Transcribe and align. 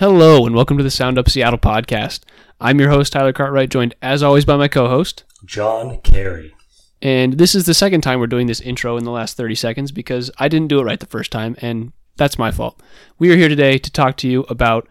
Hello, 0.00 0.46
and 0.46 0.54
welcome 0.54 0.78
to 0.78 0.82
the 0.82 0.90
Sound 0.90 1.18
Up 1.18 1.28
Seattle 1.28 1.58
podcast. 1.58 2.20
I'm 2.58 2.80
your 2.80 2.88
host, 2.88 3.12
Tyler 3.12 3.34
Cartwright, 3.34 3.68
joined 3.68 3.94
as 4.00 4.22
always 4.22 4.46
by 4.46 4.56
my 4.56 4.66
co 4.66 4.88
host. 4.88 5.24
John 5.44 5.98
Carey. 5.98 6.54
And 7.02 7.34
this 7.34 7.54
is 7.54 7.66
the 7.66 7.74
second 7.74 8.00
time 8.00 8.18
we're 8.18 8.26
doing 8.26 8.46
this 8.46 8.62
intro 8.62 8.96
in 8.96 9.04
the 9.04 9.10
last 9.10 9.36
30 9.36 9.56
seconds 9.56 9.92
because 9.92 10.30
I 10.38 10.48
didn't 10.48 10.68
do 10.68 10.80
it 10.80 10.84
right 10.84 10.98
the 10.98 11.04
first 11.04 11.30
time, 11.30 11.54
and 11.60 11.92
that's 12.16 12.38
my 12.38 12.50
fault. 12.50 12.80
We 13.18 13.30
are 13.30 13.36
here 13.36 13.50
today 13.50 13.76
to 13.76 13.92
talk 13.92 14.16
to 14.16 14.26
you 14.26 14.46
about 14.48 14.88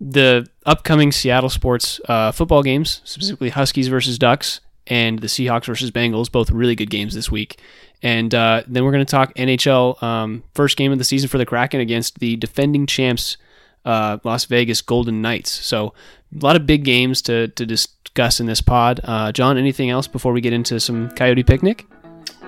the 0.00 0.46
upcoming 0.64 1.10
Seattle 1.10 1.50
sports 1.50 2.00
uh, 2.08 2.30
football 2.30 2.62
games, 2.62 3.00
specifically 3.02 3.50
Huskies 3.50 3.88
versus 3.88 4.20
Ducks 4.20 4.60
and 4.86 5.18
the 5.18 5.26
Seahawks 5.26 5.64
versus 5.64 5.90
Bengals, 5.90 6.30
both 6.30 6.52
really 6.52 6.76
good 6.76 6.90
games 6.90 7.12
this 7.12 7.28
week. 7.28 7.60
And 8.04 8.32
uh, 8.32 8.62
then 8.68 8.84
we're 8.84 8.92
going 8.92 9.04
to 9.04 9.10
talk 9.10 9.34
NHL 9.34 10.00
um, 10.00 10.44
first 10.54 10.76
game 10.76 10.92
of 10.92 10.98
the 10.98 11.04
season 11.04 11.28
for 11.28 11.38
the 11.38 11.46
Kraken 11.46 11.80
against 11.80 12.20
the 12.20 12.36
defending 12.36 12.86
champs 12.86 13.36
uh, 13.84 14.18
Las 14.24 14.44
Vegas 14.46 14.80
Golden 14.80 15.22
Knights. 15.22 15.50
So 15.50 15.94
a 16.34 16.44
lot 16.44 16.56
of 16.56 16.66
big 16.66 16.84
games 16.84 17.22
to, 17.22 17.48
to 17.48 17.66
discuss 17.66 18.40
in 18.40 18.46
this 18.46 18.60
pod. 18.60 19.00
Uh, 19.04 19.32
John, 19.32 19.56
anything 19.58 19.90
else 19.90 20.06
before 20.06 20.32
we 20.32 20.40
get 20.40 20.52
into 20.52 20.80
some 20.80 21.10
Coyote 21.10 21.42
Picnic? 21.42 21.86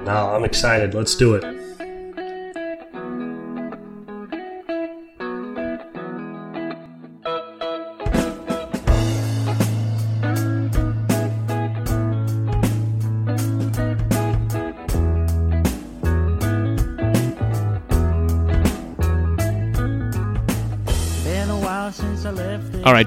No, 0.04 0.34
I'm 0.34 0.44
excited. 0.44 0.94
Let's 0.94 1.14
do 1.14 1.34
it. 1.34 1.75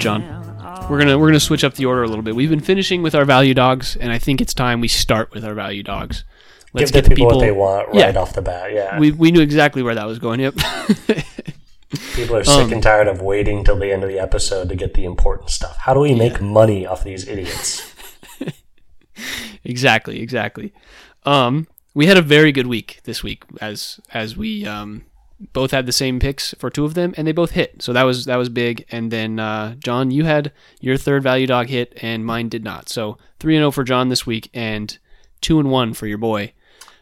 Right, 0.06 0.22
John. 0.22 0.90
We're 0.90 0.98
gonna 0.98 1.18
we're 1.20 1.28
gonna 1.28 1.40
switch 1.40 1.64
up 1.64 1.76
the 1.76 1.86
order 1.86 2.04
a 2.04 2.08
little 2.08 2.24
bit. 2.24 2.36
We've 2.36 2.50
been 2.50 2.60
finishing 2.60 3.04
with 3.04 3.14
our 3.14 3.26
value 3.26 3.54
dogs, 3.54 3.96
and 3.96 4.12
I 4.12 4.18
think 4.18 4.42
it's 4.42 4.54
time 4.54 4.82
we 4.82 4.88
start 4.88 5.32
with 5.32 5.46
our 5.46 5.54
value 5.54 5.84
dogs. 5.84 6.24
Let's 6.74 6.92
Give 6.92 7.04
the 7.04 7.10
people, 7.10 7.26
people, 7.28 7.38
what 7.38 7.46
they 7.46 7.52
want 7.52 7.88
right 7.90 8.14
yeah. 8.14 8.20
off 8.20 8.34
the 8.34 8.42
bat. 8.42 8.72
Yeah, 8.72 9.00
we 9.00 9.12
we 9.12 9.32
knew 9.32 9.42
exactly 9.42 9.84
where 9.84 9.96
that 9.96 10.06
was 10.06 10.20
going. 10.20 10.40
Yep. 10.40 10.56
people 12.14 12.36
are 12.36 12.44
sick 12.44 12.66
um, 12.66 12.74
and 12.74 12.84
tired 12.84 13.08
of 13.08 13.22
waiting 13.22 13.64
till 13.64 13.78
the 13.78 13.92
end 13.92 14.04
of 14.04 14.10
the 14.10 14.20
episode 14.20 14.70
to 14.70 14.76
get 14.76 14.94
the 14.94 15.06
important 15.06 15.50
stuff. 15.50 15.78
How 15.78 15.94
do 15.94 16.00
we 16.00 16.16
make 16.16 16.34
yeah. 16.34 16.46
money 16.46 16.86
off 16.86 17.04
these 17.04 17.28
idiots? 17.28 17.94
exactly, 19.64 20.22
exactly. 20.22 20.74
Um, 21.24 21.68
we 21.94 22.08
had 22.08 22.18
a 22.18 22.22
very 22.22 22.52
good 22.52 22.68
week 22.68 23.00
this 23.04 23.22
week, 23.22 23.44
as 23.62 24.00
as 24.12 24.36
we 24.36 24.66
um, 24.66 25.06
both 25.54 25.72
had 25.72 25.86
the 25.86 25.92
same 25.92 26.20
picks 26.20 26.54
for 26.60 26.70
two 26.70 26.86
of 26.86 26.94
them, 26.94 27.14
and 27.18 27.28
they 27.28 27.32
both 27.32 27.52
hit. 27.52 27.82
So 27.82 27.94
that 27.94 28.04
was 28.04 28.26
that 28.26 28.36
was 28.36 28.50
big. 28.50 28.86
And 28.92 29.12
then 29.12 29.40
uh, 29.40 29.76
John, 29.76 30.12
you 30.12 30.26
had 30.26 30.52
your 30.80 30.98
third 30.98 31.24
value 31.24 31.48
dog 31.48 31.68
hit, 31.68 31.98
and 32.02 32.26
mine 32.26 32.50
did 32.50 32.64
not. 32.64 32.90
So 32.90 33.18
three 33.40 33.56
and 33.56 33.62
zero 33.62 33.70
oh 33.70 33.72
for 33.72 33.84
John 33.84 34.10
this 34.10 34.26
week, 34.26 34.50
and 34.54 34.98
two 35.42 35.60
and 35.60 35.72
one 35.72 35.94
for 35.94 36.08
your 36.08 36.18
boy. 36.18 36.54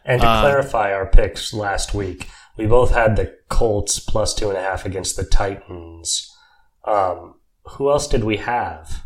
And 0.04 0.20
to 0.20 0.26
uh, 0.26 0.40
clarify 0.40 0.92
our 0.92 1.06
picks 1.06 1.52
last 1.52 1.94
week, 1.94 2.28
we 2.56 2.66
both 2.66 2.92
had 2.92 3.16
the 3.16 3.36
Colts 3.48 3.98
plus 3.98 4.34
two 4.34 4.48
and 4.48 4.58
a 4.58 4.62
half 4.62 4.86
against 4.86 5.16
the 5.16 5.24
Titans. 5.24 6.34
Um, 6.84 7.34
who 7.62 7.90
else 7.90 8.06
did 8.06 8.24
we 8.24 8.38
have? 8.38 9.04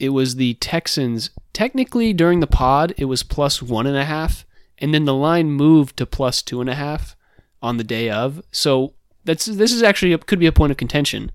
It 0.00 0.10
was 0.10 0.34
the 0.34 0.54
Texans. 0.54 1.30
Technically, 1.52 2.12
during 2.12 2.40
the 2.40 2.48
pod, 2.48 2.92
it 2.98 3.04
was 3.04 3.22
plus 3.22 3.62
one 3.62 3.86
and 3.86 3.96
a 3.96 4.04
half, 4.04 4.44
and 4.78 4.92
then 4.92 5.04
the 5.04 5.14
line 5.14 5.52
moved 5.52 5.96
to 5.98 6.06
plus 6.06 6.42
two 6.42 6.60
and 6.60 6.68
a 6.68 6.74
half 6.74 7.16
on 7.64 7.78
the 7.78 7.84
day 7.84 8.10
of. 8.10 8.42
So 8.52 8.92
that's 9.24 9.46
this 9.46 9.72
is 9.72 9.82
actually 9.82 10.12
a, 10.12 10.18
could 10.18 10.38
be 10.38 10.46
a 10.46 10.52
point 10.52 10.70
of 10.70 10.76
contention. 10.76 11.32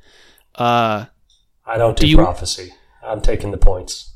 Uh, 0.55 1.05
I 1.65 1.77
don't 1.77 1.97
do, 1.97 2.01
do 2.01 2.07
you, 2.07 2.17
prophecy. 2.17 2.73
I'm 3.03 3.19
taking 3.19 3.51
the 3.51 3.57
points. 3.57 4.13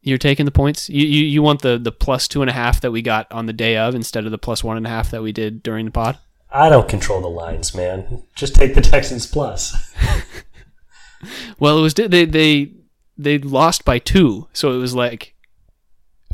You're 0.00 0.18
taking 0.18 0.46
the 0.46 0.50
points. 0.50 0.88
You, 0.88 1.06
you 1.06 1.24
you 1.24 1.42
want 1.42 1.60
the 1.60 1.78
the 1.78 1.92
plus 1.92 2.26
two 2.26 2.40
and 2.40 2.48
a 2.48 2.54
half 2.54 2.80
that 2.80 2.90
we 2.90 3.02
got 3.02 3.30
on 3.30 3.46
the 3.46 3.52
day 3.52 3.76
of 3.76 3.94
instead 3.94 4.24
of 4.24 4.30
the 4.30 4.38
plus 4.38 4.64
one 4.64 4.78
and 4.78 4.86
a 4.86 4.90
half 4.90 5.10
that 5.10 5.22
we 5.22 5.30
did 5.30 5.62
during 5.62 5.84
the 5.84 5.90
pod. 5.90 6.18
I 6.50 6.70
don't 6.70 6.88
control 6.88 7.20
the 7.20 7.28
lines, 7.28 7.74
man. 7.74 8.22
Just 8.34 8.54
take 8.54 8.74
the 8.74 8.80
Texans 8.80 9.26
plus. 9.26 9.94
well, 11.58 11.78
it 11.78 11.82
was 11.82 11.94
they 11.94 12.24
they 12.24 12.72
they 13.18 13.38
lost 13.38 13.84
by 13.84 13.98
two, 13.98 14.48
so 14.54 14.72
it 14.72 14.78
was 14.78 14.94
like 14.94 15.34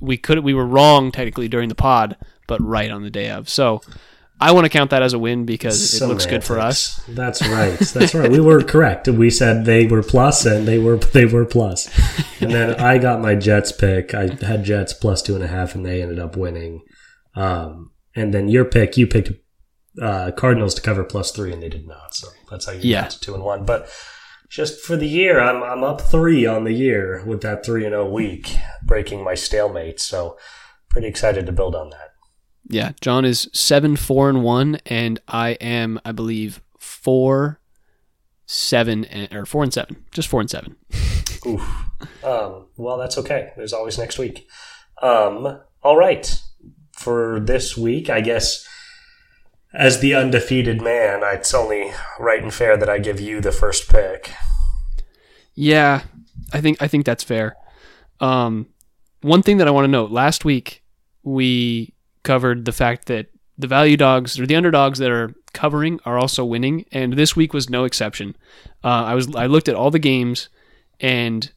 we 0.01 0.17
could 0.17 0.39
we 0.41 0.55
were 0.55 0.67
wrong 0.67 1.11
technically 1.11 1.49
during 1.49 1.69
the 1.69 1.75
pod, 1.75 2.17
but 2.47 2.61
right 2.63 2.93
on 2.93 3.03
the 3.03 3.11
day 3.11 3.31
of. 3.31 3.49
So 3.49 3.81
I 4.41 4.53
want 4.53 4.65
to 4.65 4.69
count 4.69 4.91
that 4.91 5.03
as 5.03 5.13
a 5.13 5.19
win 5.19 5.45
because 5.45 6.01
it 6.01 6.07
looks 6.07 6.27
good 6.27 6.43
for 6.43 6.59
us. 6.59 7.01
That's 7.09 7.41
right. 7.47 7.79
That's 7.79 8.15
right. 8.15 8.31
We 8.31 8.41
were 8.41 8.63
correct. 8.63 9.07
We 9.09 9.31
said 9.31 9.65
they 9.65 9.87
were 9.87 10.03
plus, 10.03 10.45
and 10.45 10.67
they 10.67 10.79
were 10.79 10.97
they 11.13 11.25
were 11.25 11.45
plus. 11.45 11.89
And 12.41 12.51
then 12.51 12.75
I 12.81 12.99
got 12.99 13.21
my 13.21 13.35
Jets 13.35 13.73
pick. 13.73 14.13
I 14.13 14.29
had 14.45 14.65
Jets 14.65 14.93
plus 14.93 15.23
two 15.23 15.35
and 15.35 15.45
a 15.45 15.49
half, 15.49 15.75
and 15.75 15.87
they 15.87 16.03
ended 16.03 16.19
up 16.19 16.37
winning. 16.37 16.83
Um, 17.37 17.93
and 18.15 18.35
then 18.35 18.49
your 18.49 18.65
pick, 18.65 18.97
you 18.97 19.07
picked 19.07 19.33
uh, 20.01 20.33
Cardinals 20.33 20.75
to 20.75 20.83
cover 20.83 21.05
plus 21.05 21.31
three, 21.31 21.53
and 21.53 21.63
they 21.63 21.69
did 21.69 21.87
not. 21.87 22.15
So 22.15 22.29
that's 22.51 22.67
how 22.67 22.73
you 22.73 22.81
yeah. 22.83 23.03
got 23.03 23.11
to 23.13 23.21
two 23.21 23.35
and 23.35 23.45
one. 23.45 23.65
But 23.65 23.89
just 24.51 24.81
for 24.81 24.97
the 24.97 25.09
year, 25.09 25.41
I'm 25.41 25.63
I'm 25.63 25.85
up 25.85 26.01
three 26.01 26.45
on 26.45 26.65
the 26.65 26.73
year 26.73 27.25
with 27.25 27.41
that 27.43 27.65
three 27.65 27.85
and 27.85 27.93
zero 27.93 28.09
oh 28.09 28.11
week, 28.11 28.57
breaking 28.85 29.23
my 29.23 29.35
stalemate. 29.35 30.01
So 30.01 30.37
pretty 30.91 31.07
excited 31.07 31.47
to 31.47 31.53
build 31.53 31.75
on 31.75 31.91
that. 31.91 32.14
Yeah, 32.69 32.93
John 33.01 33.25
is 33.25 33.49
seven, 33.53 33.97
four, 33.97 34.29
and 34.29 34.43
one, 34.43 34.79
and 34.87 35.21
I 35.29 35.51
am, 35.61 36.01
I 36.05 36.13
believe, 36.13 36.63
four, 36.79 37.61
seven, 38.47 39.05
and, 39.05 39.33
or 39.35 39.45
four 39.45 39.63
and 39.63 39.73
seven, 39.73 40.05
just 40.13 40.29
four 40.29 40.41
and 40.41 40.49
seven. 40.49 40.77
Oof. 41.47 41.61
Um, 42.25 42.67
well, 42.77 42.97
that's 42.97 43.19
okay. 43.19 43.53
There's 43.57 43.73
always 43.73 43.99
next 43.99 44.19
week. 44.19 44.49
Um, 45.03 45.61
all 45.83 45.97
right, 45.97 46.41
for 46.93 47.41
this 47.41 47.77
week, 47.77 48.09
I 48.09 48.21
guess. 48.21 48.67
As 49.73 49.99
the 49.99 50.15
undefeated 50.15 50.81
man, 50.81 51.23
it's 51.25 51.53
only 51.53 51.93
right 52.21 52.41
and 52.41 52.55
fair 52.55 52.77
that 52.77 52.89
I 52.89 52.99
give 52.99 53.21
you 53.21 53.41
the 53.41 53.51
first 53.51 53.91
pick. 53.91 54.31
Yeah, 55.55 56.03
I 56.53 56.61
think 56.61 56.81
I 56.81 56.87
think 56.87 57.05
that's 57.05 57.25
fair. 57.25 57.57
Um, 58.21 58.69
one 59.21 59.43
thing 59.43 59.57
that 59.57 59.67
I 59.67 59.73
want 59.73 59.85
to 59.85 59.91
note: 59.91 60.13
last 60.13 60.45
week 60.45 60.85
we 61.25 61.94
covered 62.25 62.65
the 62.65 62.73
fact 62.73 63.07
that 63.07 63.29
the 63.57 63.69
value 63.69 63.97
dogs 63.97 64.39
or 64.41 64.47
the 64.47 64.57
underdogs 64.57 64.99
that 64.99 65.13
are 65.13 65.33
covering 65.53 66.01
are 66.05 66.19
also 66.19 66.45
winning, 66.45 66.85
and 66.91 67.13
this 67.13 67.37
week 67.37 67.55
was 67.55 67.71
no 67.71 67.85
exception. 67.85 68.37
Uh, 68.83 69.05
I 69.05 69.15
was 69.15 69.35
I 69.37 69.47
looked 69.47 69.69
at 69.69 69.77
all 69.77 69.93
the 69.93 69.99
games, 70.01 70.49
and 70.99 71.51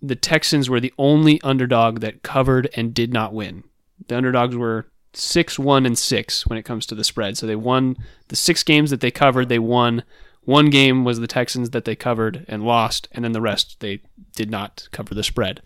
the 0.00 0.16
Texans 0.16 0.70
were 0.70 0.80
the 0.80 0.94
only 0.96 1.40
underdog 1.42 2.00
that 2.00 2.22
covered 2.22 2.70
and 2.74 2.94
did 2.94 3.12
not 3.12 3.34
win. 3.34 3.64
The 4.06 4.16
underdogs 4.16 4.56
were 4.56 4.86
six, 5.12 5.58
one, 5.58 5.84
and 5.84 5.98
six 5.98 6.46
when 6.46 6.58
it 6.58 6.64
comes 6.64 6.86
to 6.86 6.94
the 6.94 7.04
spread. 7.04 7.36
So 7.36 7.46
they 7.46 7.56
won 7.56 7.96
the 8.28 8.36
six 8.36 8.62
games 8.62 8.90
that 8.90 9.00
they 9.00 9.10
covered. 9.10 9.48
They 9.48 9.58
won. 9.58 10.04
One 10.42 10.70
game 10.70 11.04
was 11.04 11.20
the 11.20 11.26
Texans 11.26 11.70
that 11.70 11.84
they 11.84 11.94
covered 11.94 12.46
and 12.48 12.62
lost, 12.62 13.08
and 13.12 13.24
then 13.24 13.32
the 13.32 13.40
rest 13.40 13.80
they 13.80 14.00
did 14.34 14.50
not 14.50 14.88
cover 14.92 15.14
the 15.14 15.22
spread. 15.22 15.60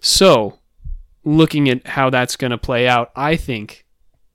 So 0.00 0.58
looking 1.24 1.68
at 1.68 1.86
how 1.86 2.10
that's 2.10 2.36
going 2.36 2.50
to 2.50 2.58
play 2.58 2.88
out, 2.88 3.10
I 3.14 3.36
think 3.36 3.86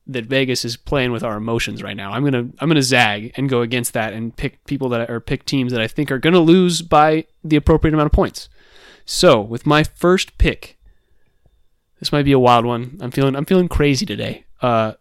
that 0.07 0.25
Vegas 0.25 0.63
is 0.63 0.77
playing 0.77 1.11
with 1.11 1.23
our 1.23 1.37
emotions 1.37 1.83
right 1.83 1.97
now. 1.97 2.11
I'm 2.11 2.23
gonna 2.23 2.49
I'm 2.59 2.69
gonna 2.69 2.81
zag 2.81 3.33
and 3.35 3.49
go 3.49 3.61
against 3.61 3.93
that 3.93 4.13
and 4.13 4.35
pick 4.35 4.63
people 4.65 4.89
that 4.89 5.09
are 5.09 5.19
pick 5.19 5.45
teams 5.45 5.71
that 5.73 5.81
I 5.81 5.87
think 5.87 6.11
are 6.11 6.17
gonna 6.17 6.39
lose 6.39 6.81
by 6.81 7.25
the 7.43 7.57
appropriate 7.57 7.93
amount 7.93 8.07
of 8.07 8.13
points. 8.13 8.47
So 9.05 9.41
with 9.41 9.65
my 9.65 9.83
first 9.83 10.37
pick, 10.37 10.77
this 11.99 12.11
might 12.11 12.23
be 12.23 12.31
a 12.31 12.39
wild 12.39 12.65
one. 12.65 12.97
I'm 13.01 13.11
feeling 13.11 13.35
I'm 13.35 13.45
feeling 13.45 13.67
crazy 13.67 14.05
today. 14.05 14.45
Uh, 14.61 14.93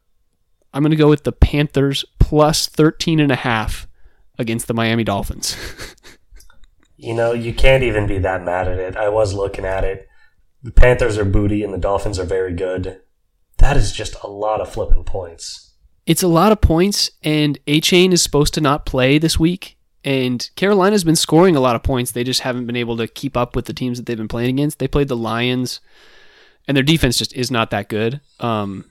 I'm 0.75 0.83
gonna 0.83 0.97
go 0.97 1.09
with 1.09 1.25
the 1.25 1.33
Panthers 1.33 2.05
plus 2.19 2.67
13 2.67 3.21
and 3.21 3.31
a 3.31 3.37
half 3.37 3.87
against 4.39 4.67
the 4.67 4.75
Miami 4.75 5.05
Dolphins. 5.05 5.57
you 6.97 7.15
know, 7.15 7.33
you 7.33 7.55
can't 7.55 7.85
even 7.85 8.07
be 8.07 8.19
that 8.19 8.43
mad 8.43 8.67
at 8.67 8.79
it. 8.79 8.97
I 8.97 9.09
was 9.09 9.35
looking 9.35 9.65
at 9.65 9.85
it 9.85 10.09
the 10.67 10.73
Panthers 10.73 11.17
are 11.17 11.25
booty 11.25 11.63
and 11.63 11.73
the 11.73 11.79
Dolphins 11.79 12.19
are 12.19 12.25
very 12.25 12.53
good. 12.53 13.01
That 13.59 13.77
is 13.77 13.93
just 13.93 14.17
a 14.25 14.27
lot 14.27 14.61
of 14.61 14.69
flipping 14.69 15.05
points. 15.05 15.75
It's 16.07 16.25
a 16.25 16.29
lot 16.29 16.51
of 16.51 16.61
points, 16.61 17.09
and 17.23 17.57
Achane 17.67 18.13
is 18.13 18.21
supposed 18.21 18.53
to 18.55 18.61
not 18.61 18.85
play 18.85 19.19
this 19.19 19.39
week. 19.39 19.79
And 20.05 20.49
Carolina's 20.57 21.05
been 21.05 21.15
scoring 21.15 21.55
a 21.55 21.61
lot 21.61 21.77
of 21.77 21.85
points. 21.85 22.11
They 22.11 22.25
just 22.25 22.41
haven't 22.41 22.67
been 22.67 22.77
able 22.77 22.97
to 22.97 23.07
keep 23.07 23.37
up 23.37 23.55
with 23.55 23.67
the 23.67 23.73
teams 23.73 23.97
that 23.99 24.07
they've 24.07 24.17
been 24.17 24.27
playing 24.27 24.51
against. 24.51 24.81
They 24.81 24.89
played 24.89 25.07
the 25.07 25.17
Lions, 25.17 25.81
and 26.67 26.77
their 26.77 26.83
defense 26.83 27.17
just 27.17 27.33
is 27.35 27.51
not 27.51 27.71
that 27.71 27.89
good. 27.89 28.21
Um, 28.41 28.87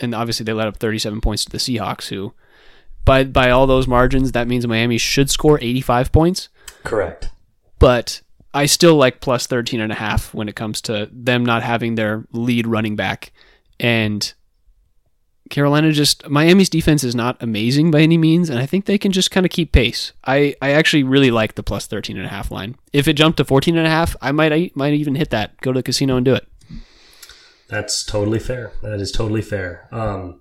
and 0.00 0.14
obviously, 0.14 0.44
they 0.44 0.52
let 0.52 0.68
up 0.68 0.76
37 0.76 1.22
points 1.22 1.46
to 1.46 1.50
the 1.50 1.58
Seahawks, 1.58 2.08
who, 2.08 2.34
by 3.06 3.24
by 3.24 3.48
all 3.48 3.66
those 3.66 3.88
margins, 3.88 4.32
that 4.32 4.48
means 4.48 4.66
Miami 4.66 4.98
should 4.98 5.30
score 5.30 5.58
85 5.58 6.12
points. 6.12 6.50
Correct. 6.82 7.30
But 7.78 8.20
I 8.54 8.66
still 8.66 8.94
like 8.94 9.20
plus 9.20 9.46
13 9.48 9.80
and 9.80 9.90
a 9.90 9.96
half 9.96 10.32
when 10.32 10.48
it 10.48 10.54
comes 10.54 10.80
to 10.82 11.10
them 11.12 11.44
not 11.44 11.64
having 11.64 11.96
their 11.96 12.24
lead 12.30 12.66
running 12.66 12.94
back. 12.94 13.32
And 13.80 14.32
Carolina 15.50 15.92
just 15.92 16.28
Miami's 16.28 16.70
defense 16.70 17.04
is 17.04 17.14
not 17.14 17.36
amazing 17.42 17.90
by 17.90 18.00
any 18.00 18.16
means, 18.16 18.48
and 18.48 18.58
I 18.58 18.66
think 18.66 18.86
they 18.86 18.96
can 18.96 19.12
just 19.12 19.30
kind 19.30 19.44
of 19.44 19.50
keep 19.50 19.72
pace. 19.72 20.12
I, 20.24 20.54
I 20.62 20.70
actually 20.70 21.02
really 21.02 21.30
like 21.30 21.56
the 21.56 21.62
plus 21.62 21.86
13 21.86 22.16
and 22.16 22.24
a 22.24 22.30
half 22.30 22.50
line. 22.50 22.76
If 22.92 23.08
it 23.08 23.14
jumped 23.14 23.38
to 23.38 23.44
14 23.44 23.76
and 23.76 23.86
a 23.86 23.90
half, 23.90 24.16
I 24.22 24.32
might 24.32 24.52
I 24.52 24.70
might 24.74 24.94
even 24.94 25.16
hit 25.16 25.30
that. 25.30 25.60
Go 25.60 25.72
to 25.72 25.80
the 25.80 25.82
casino 25.82 26.16
and 26.16 26.24
do 26.24 26.34
it. 26.34 26.46
That's 27.68 28.04
totally 28.04 28.38
fair. 28.38 28.72
That 28.82 29.00
is 29.00 29.10
totally 29.10 29.42
fair. 29.42 29.88
Um, 29.90 30.40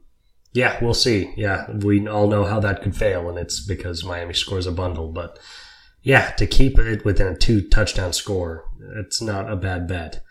yeah, 0.53 0.77
we'll 0.83 0.93
see. 0.93 1.33
Yeah, 1.35 1.69
we 1.71 2.07
all 2.07 2.27
know 2.27 2.45
how 2.45 2.59
that 2.59 2.83
could 2.83 2.95
fail, 2.95 3.27
and 3.27 3.39
it's 3.39 3.59
because 3.59 4.05
Miami 4.05 4.35
scores 4.35 4.67
a 4.67 4.71
bundle. 4.71 5.11
But 5.11 5.39
yeah, 6.03 6.31
to 6.31 6.45
keep 6.45 6.77
it 6.77 7.05
within 7.05 7.27
a 7.27 7.35
two 7.35 7.67
touchdown 7.67 8.13
score, 8.13 8.65
it's 8.97 9.21
not 9.21 9.51
a 9.51 9.55
bad 9.55 9.87
bet. 9.87 10.21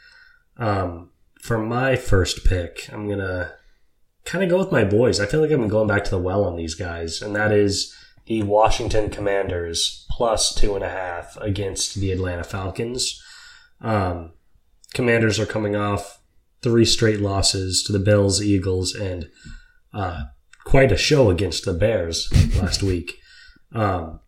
Um, 0.59 1.11
for 1.41 1.59
my 1.59 1.97
first 1.97 2.45
pick, 2.45 2.89
I'm 2.93 3.09
gonna 3.09 3.55
kind 4.25 4.45
of 4.45 4.51
go 4.51 4.59
with 4.59 4.71
my 4.71 4.85
boys. 4.85 5.19
I 5.19 5.27
feel 5.27 5.41
like 5.41 5.51
I've 5.51 5.59
been 5.59 5.69
going 5.69 5.89
back 5.89 6.05
to 6.05 6.11
the 6.11 6.19
well 6.19 6.45
on 6.45 6.57
these 6.57 6.75
guys, 6.75 7.23
and 7.23 7.35
that 7.35 7.53
is 7.53 7.95
the 8.27 8.43
Washington 8.43 9.11
Commanders 9.11 10.07
plus 10.11 10.55
two 10.55 10.75
and 10.75 10.85
a 10.85 10.91
half 10.91 11.37
against 11.39 11.97
the 11.97 12.13
Atlanta 12.13 12.45
Falcons. 12.45 13.21
Um, 13.81 14.33
Commanders 14.95 15.41
are 15.41 15.47
coming 15.47 15.75
off 15.75 16.21
three 16.63 16.85
straight 16.85 17.21
losses 17.21 17.83
to 17.85 17.93
the 17.93 17.99
Bills, 17.99 18.43
Eagles, 18.43 18.95
and 18.95 19.29
uh, 19.93 20.25
quite 20.65 20.93
a 20.93 20.97
show 20.97 21.31
against 21.31 21.65
the 21.65 21.73
Bears 21.73 22.31
last 22.61 22.83
week. 22.83 23.19
Um, 23.75 24.21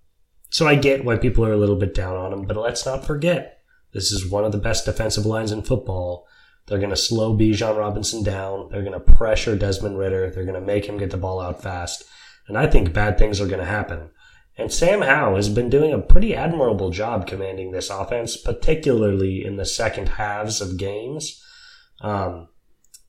so 0.54 0.68
I 0.68 0.76
get 0.76 1.04
why 1.04 1.16
people 1.16 1.44
are 1.44 1.52
a 1.52 1.56
little 1.56 1.74
bit 1.74 1.94
down 1.94 2.14
on 2.14 2.30
them, 2.30 2.44
but 2.44 2.56
let's 2.56 2.86
not 2.86 3.04
forget 3.04 3.58
this 3.92 4.12
is 4.12 4.30
one 4.30 4.44
of 4.44 4.52
the 4.52 4.58
best 4.58 4.84
defensive 4.84 5.26
lines 5.26 5.50
in 5.50 5.62
football. 5.62 6.28
They're 6.66 6.78
going 6.78 6.90
to 6.90 6.96
slow 6.96 7.36
Bijan 7.36 7.76
Robinson 7.76 8.22
down. 8.22 8.68
They're 8.70 8.84
going 8.84 8.92
to 8.92 9.00
pressure 9.00 9.56
Desmond 9.56 9.98
Ridder. 9.98 10.30
They're 10.30 10.44
going 10.44 10.54
to 10.54 10.64
make 10.64 10.84
him 10.84 10.96
get 10.96 11.10
the 11.10 11.16
ball 11.16 11.40
out 11.40 11.60
fast. 11.60 12.04
And 12.46 12.56
I 12.56 12.68
think 12.68 12.92
bad 12.92 13.18
things 13.18 13.40
are 13.40 13.48
going 13.48 13.58
to 13.58 13.64
happen. 13.64 14.10
And 14.56 14.72
Sam 14.72 15.02
Howell 15.02 15.34
has 15.34 15.48
been 15.48 15.70
doing 15.70 15.92
a 15.92 15.98
pretty 15.98 16.36
admirable 16.36 16.90
job 16.90 17.26
commanding 17.26 17.72
this 17.72 17.90
offense, 17.90 18.36
particularly 18.36 19.44
in 19.44 19.56
the 19.56 19.66
second 19.66 20.10
halves 20.10 20.60
of 20.60 20.78
games. 20.78 21.42
Um, 22.00 22.46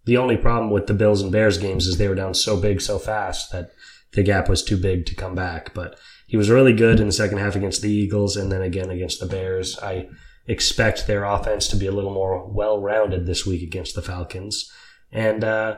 the 0.05 0.17
only 0.17 0.35
problem 0.35 0.71
with 0.71 0.87
the 0.87 0.95
Bills 0.95 1.21
and 1.21 1.31
Bears 1.31 1.59
games 1.59 1.85
is 1.85 1.99
they 1.99 2.07
were 2.07 2.15
down 2.15 2.33
so 2.33 2.59
big 2.59 2.81
so 2.81 2.97
fast 2.97 3.51
that 3.51 3.69
the 4.13 4.23
gap 4.23 4.49
was 4.49 4.63
too 4.63 4.77
big 4.77 5.05
to 5.05 5.13
come 5.13 5.35
back. 5.35 5.75
But 5.75 5.99
he 6.25 6.37
was 6.37 6.49
really 6.49 6.73
good 6.73 6.99
in 6.99 7.07
the 7.07 7.13
second 7.13 7.37
half 7.37 7.55
against 7.55 7.81
the 7.81 7.91
Eagles 7.91 8.35
and 8.35 8.51
then 8.51 8.61
again 8.61 8.89
against 8.89 9.19
the 9.19 9.25
Bears. 9.25 9.77
I 9.79 10.07
expect 10.47 11.07
their 11.07 11.23
offense 11.23 11.67
to 11.69 11.75
be 11.75 11.87
a 11.87 11.91
little 11.91 12.13
more 12.13 12.45
well 12.47 12.79
rounded 12.79 13.25
this 13.25 13.45
week 13.45 13.61
against 13.63 13.95
the 13.95 14.01
Falcons. 14.01 14.71
And 15.11 15.43
uh, 15.43 15.77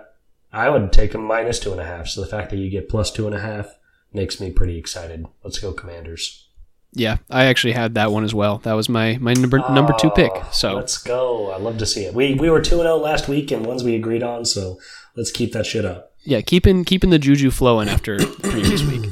I 0.51 0.69
would 0.69 0.91
take 0.91 1.11
them 1.11 1.23
minus 1.23 1.59
two 1.59 1.71
and 1.71 1.81
a 1.81 1.85
half. 1.85 2.07
So 2.07 2.21
the 2.21 2.27
fact 2.27 2.49
that 2.51 2.57
you 2.57 2.69
get 2.69 2.89
plus 2.89 3.11
two 3.11 3.25
and 3.27 3.35
a 3.35 3.39
half 3.39 3.67
makes 4.13 4.39
me 4.39 4.51
pretty 4.51 4.77
excited. 4.77 5.25
Let's 5.44 5.59
go, 5.59 5.73
Commanders. 5.73 6.44
Yeah, 6.93 7.17
I 7.29 7.45
actually 7.45 7.73
had 7.73 7.95
that 7.95 8.11
one 8.11 8.23
as 8.23 8.33
well. 8.33 8.59
That 8.59 8.73
was 8.73 8.88
my 8.89 9.17
my 9.19 9.33
number 9.33 9.59
number 9.69 9.93
two 10.00 10.09
pick. 10.11 10.31
Oh, 10.33 10.50
So 10.51 10.73
let's 10.75 10.97
go. 10.97 11.51
I 11.51 11.57
love 11.57 11.77
to 11.79 11.85
see 11.85 12.05
it. 12.05 12.13
We 12.13 12.33
we 12.33 12.50
were 12.50 12.61
two 12.61 12.75
and 12.75 12.85
zero 12.85 12.95
last 12.97 13.27
week, 13.27 13.51
and 13.51 13.65
ones 13.65 13.83
we 13.83 13.93
agreed 13.93 14.23
on. 14.23 14.45
So 14.45 14.79
let's 15.15 15.29
keep 15.29 15.51
that 15.51 15.65
shit 15.65 15.83
up. 15.85 16.13
yeah, 16.23 16.41
keeping 16.41 16.85
keeping 16.85 17.09
the 17.09 17.19
juju 17.19 17.51
flowing 17.51 17.89
after 17.89 18.17
the 18.17 18.25
previous 18.50 18.83
week. 18.83 19.06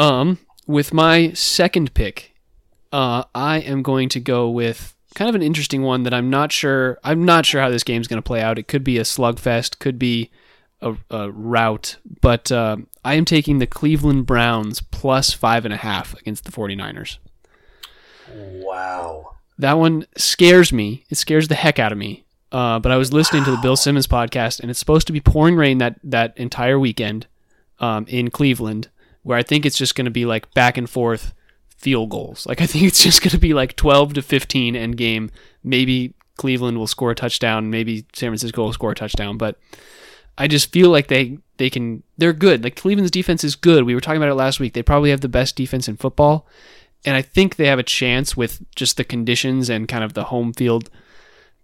Um, 0.00 0.38
with 0.66 0.94
my 0.94 1.32
second 1.34 1.92
pick, 1.92 2.34
uh, 2.90 3.24
I 3.34 3.58
am 3.58 3.82
going 3.82 4.08
to 4.10 4.20
go 4.20 4.48
with 4.48 4.96
kind 5.14 5.28
of 5.28 5.34
an 5.34 5.42
interesting 5.42 5.82
one 5.82 6.04
that 6.04 6.14
I'm 6.14 6.30
not 6.30 6.52
sure. 6.52 6.98
I'm 7.04 7.26
not 7.26 7.44
sure 7.44 7.60
how 7.60 7.68
this 7.68 7.84
game's 7.84 8.08
going 8.08 8.20
to 8.20 8.26
play 8.26 8.40
out. 8.40 8.58
It 8.58 8.66
could 8.66 8.82
be 8.82 8.96
a 8.96 9.02
slugfest, 9.02 9.78
could 9.78 9.98
be 9.98 10.30
a, 10.80 10.96
a 11.10 11.30
rout, 11.30 11.98
but 12.22 12.50
uh, 12.50 12.78
I 13.04 13.14
am 13.14 13.26
taking 13.26 13.58
the 13.58 13.66
Cleveland 13.66 14.24
Browns 14.24 14.80
plus 14.80 15.34
five 15.34 15.66
and 15.66 15.74
a 15.74 15.78
half 15.78 16.14
against 16.14 16.44
the 16.44 16.52
49ers. 16.52 17.18
Wow. 18.32 19.34
That 19.58 19.74
one 19.74 20.06
scares 20.16 20.72
me. 20.72 21.04
It 21.10 21.18
scares 21.18 21.48
the 21.48 21.54
heck 21.54 21.78
out 21.78 21.92
of 21.92 21.98
me. 21.98 22.24
Uh, 22.50 22.78
but 22.78 22.90
I 22.90 22.96
was 22.96 23.12
listening 23.12 23.44
to 23.44 23.50
the 23.50 23.58
Bill 23.58 23.76
Simmons 23.76 24.06
podcast, 24.06 24.60
and 24.60 24.70
it's 24.70 24.80
supposed 24.80 25.06
to 25.08 25.12
be 25.12 25.20
pouring 25.20 25.56
rain 25.56 25.78
that 25.78 26.00
that 26.02 26.36
entire 26.38 26.78
weekend 26.78 27.26
um, 27.78 28.06
in 28.08 28.30
Cleveland, 28.30 28.88
where 29.22 29.38
I 29.38 29.42
think 29.42 29.66
it's 29.66 29.78
just 29.78 29.94
going 29.94 30.06
to 30.06 30.10
be 30.10 30.24
like 30.24 30.52
back 30.54 30.76
and 30.76 30.88
forth 30.88 31.34
field 31.76 32.10
goals. 32.10 32.46
Like 32.46 32.60
I 32.60 32.66
think 32.66 32.84
it's 32.84 33.02
just 33.02 33.22
going 33.22 33.30
to 33.30 33.38
be 33.38 33.54
like 33.54 33.76
twelve 33.76 34.14
to 34.14 34.22
fifteen 34.22 34.76
end 34.76 34.96
game. 34.96 35.30
Maybe 35.62 36.14
Cleveland 36.36 36.78
will 36.78 36.86
score 36.86 37.10
a 37.10 37.14
touchdown. 37.14 37.70
Maybe 37.70 38.06
San 38.14 38.30
Francisco 38.30 38.62
will 38.62 38.72
score 38.72 38.92
a 38.92 38.94
touchdown. 38.96 39.36
But 39.36 39.58
I 40.38 40.48
just 40.48 40.72
feel 40.72 40.90
like 40.90 41.08
they 41.08 41.38
they 41.56 41.70
can. 41.70 42.02
They're 42.18 42.32
good. 42.32 42.64
Like 42.64 42.76
Cleveland's 42.76 43.10
defense 43.10 43.44
is 43.44 43.56
good. 43.56 43.84
We 43.84 43.94
were 43.94 44.00
talking 44.00 44.22
about 44.22 44.30
it 44.30 44.34
last 44.34 44.60
week. 44.60 44.74
They 44.74 44.82
probably 44.82 45.10
have 45.10 45.20
the 45.20 45.28
best 45.28 45.56
defense 45.56 45.88
in 45.88 45.96
football 45.96 46.46
and 47.04 47.16
I 47.16 47.22
think 47.22 47.56
they 47.56 47.66
have 47.66 47.78
a 47.78 47.84
chance 47.84 48.36
with 48.36 48.62
just 48.74 48.96
the 48.96 49.04
conditions 49.04 49.70
and 49.70 49.88
kind 49.88 50.04
of 50.04 50.14
the 50.14 50.24
home 50.24 50.52
field 50.52 50.90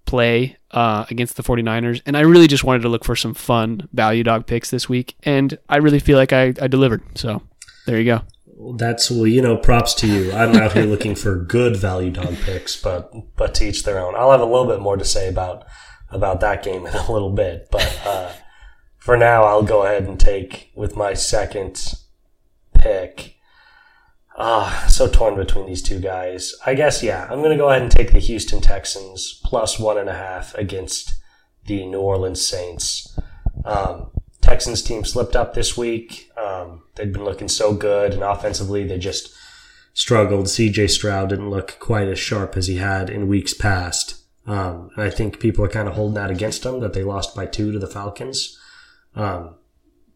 play 0.07 0.57
uh, 0.71 1.05
against 1.11 1.37
the 1.37 1.43
49ers. 1.43 2.03
And 2.07 2.17
I 2.17 2.21
really 2.21 2.47
just 2.47 2.65
wanted 2.65 2.83
to 2.83 2.89
look 2.89 3.05
for 3.05 3.17
some 3.17 3.35
fun 3.35 3.89
value 3.93 4.23
dog 4.23 4.47
picks 4.47 4.71
this 4.71 4.89
week, 4.89 5.17
and 5.23 5.59
I 5.69 5.77
really 5.77 5.99
feel 5.99 6.17
like 6.17 6.33
I, 6.33 6.55
I 6.61 6.69
delivered. 6.69 7.03
So 7.15 7.43
there 7.87 7.99
you 7.99 8.05
go. 8.05 8.23
That's 8.77 9.11
well, 9.11 9.27
you 9.27 9.43
know, 9.43 9.57
props 9.57 9.93
to 9.95 10.07
you. 10.07 10.33
I'm 10.33 10.57
out 10.57 10.73
here 10.73 10.85
looking 10.85 11.15
for 11.15 11.37
good 11.37 11.77
value 11.77 12.11
dog 12.11 12.37
picks, 12.37 12.81
but 12.81 13.13
but 13.37 13.55
to 13.57 13.67
each 13.67 13.85
their 13.85 13.99
own. 13.99 14.15
I'll 14.17 14.31
have 14.31 14.41
a 14.41 14.47
little 14.47 14.67
bit 14.67 14.81
more 14.81 14.97
to 14.97 15.05
say 15.05 15.29
about 15.29 15.67
about 16.11 16.41
that 16.41 16.63
game 16.63 16.87
in 16.87 16.95
a 16.95 17.13
little 17.13 17.33
bit, 17.33 17.69
but 17.71 18.01
uh, 18.07 18.33
for 18.97 19.17
now, 19.17 19.45
I'll 19.45 19.63
go 19.63 19.85
ahead 19.85 20.05
and 20.05 20.19
take 20.19 20.73
with 20.75 20.97
my 20.97 21.15
second 21.15 21.95
pick. 22.75 23.36
Ah, 24.39 24.85
so 24.89 25.09
torn 25.09 25.35
between 25.35 25.67
these 25.67 25.83
two 25.83 25.99
guys. 25.99 26.55
I 26.67 26.75
guess 26.75 27.03
yeah, 27.03 27.27
I'm 27.31 27.43
gonna 27.43 27.57
go 27.57 27.71
ahead 27.71 27.83
and 27.83 27.91
take 27.91 28.13
the 28.13 28.19
Houston 28.19 28.61
Texans 28.61 29.41
plus 29.45 29.79
one 29.79 29.97
and 29.97 30.11
a 30.11 30.15
half 30.15 30.55
against 30.55 31.15
the 31.67 31.87
New 31.87 32.01
Orleans 32.01 32.45
Saints. 32.45 33.19
Um, 33.65 34.11
Texans 34.43 34.83
team 34.83 35.05
slipped 35.05 35.35
up 35.35 35.55
this 35.55 35.77
week. 35.77 36.31
Um, 36.37 36.83
they'd 36.95 37.13
been 37.13 37.25
looking 37.25 37.49
so 37.49 37.75
good, 37.75 38.13
and 38.13 38.23
offensively 38.23 38.85
they 38.85 38.99
just 38.99 39.35
struggled. 39.95 40.47
CJ 40.47 40.91
Stroud 40.91 41.31
didn't 41.31 41.51
look 41.51 41.79
quite 41.81 42.09
as 42.09 42.19
sharp 42.19 42.57
as 42.57 42.67
he 42.67 42.77
had 42.77 43.11
in 43.11 43.29
weeks 43.29 43.55
past. 43.55 44.23
Um, 44.47 44.91
and 44.95 45.03
I 45.03 45.11
think 45.11 45.41
people 45.41 45.65
are 45.65 45.69
kind 45.69 45.89
of 45.89 45.95
holding 45.95 46.15
that 46.15 46.31
against 46.31 46.63
them 46.63 46.81
that 46.81 46.93
they 46.93 47.03
lost 47.03 47.35
by 47.35 47.47
two 47.47 47.73
to 47.73 47.79
the 47.79 47.89
Falcons. 47.89 48.57
Um, 49.17 49.57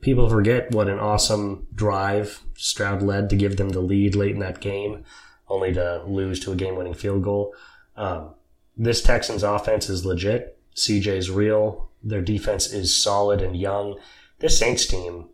people 0.00 0.28
forget 0.28 0.70
what 0.72 0.88
an 0.88 0.98
awesome 0.98 1.66
drive 1.74 2.42
Stroud 2.56 3.02
led 3.02 3.30
to 3.30 3.36
give 3.36 3.56
them 3.56 3.70
the 3.70 3.80
lead 3.80 4.14
late 4.14 4.32
in 4.32 4.40
that 4.40 4.60
game, 4.60 5.04
only 5.48 5.72
to 5.72 6.02
lose 6.06 6.40
to 6.40 6.52
a 6.52 6.56
game 6.56 6.76
winning 6.76 6.94
field 6.94 7.22
goal. 7.22 7.54
Um, 7.96 8.34
this 8.76 9.02
Texans 9.02 9.42
offense 9.42 9.88
is 9.88 10.06
legit. 10.06 10.58
CJ's 10.74 11.30
real. 11.30 11.90
Their 12.02 12.22
defense 12.22 12.72
is 12.72 12.96
solid 12.96 13.42
and 13.42 13.56
young. 13.56 13.98
This 14.38 14.58
Saints 14.58 14.86
team, 14.86 15.28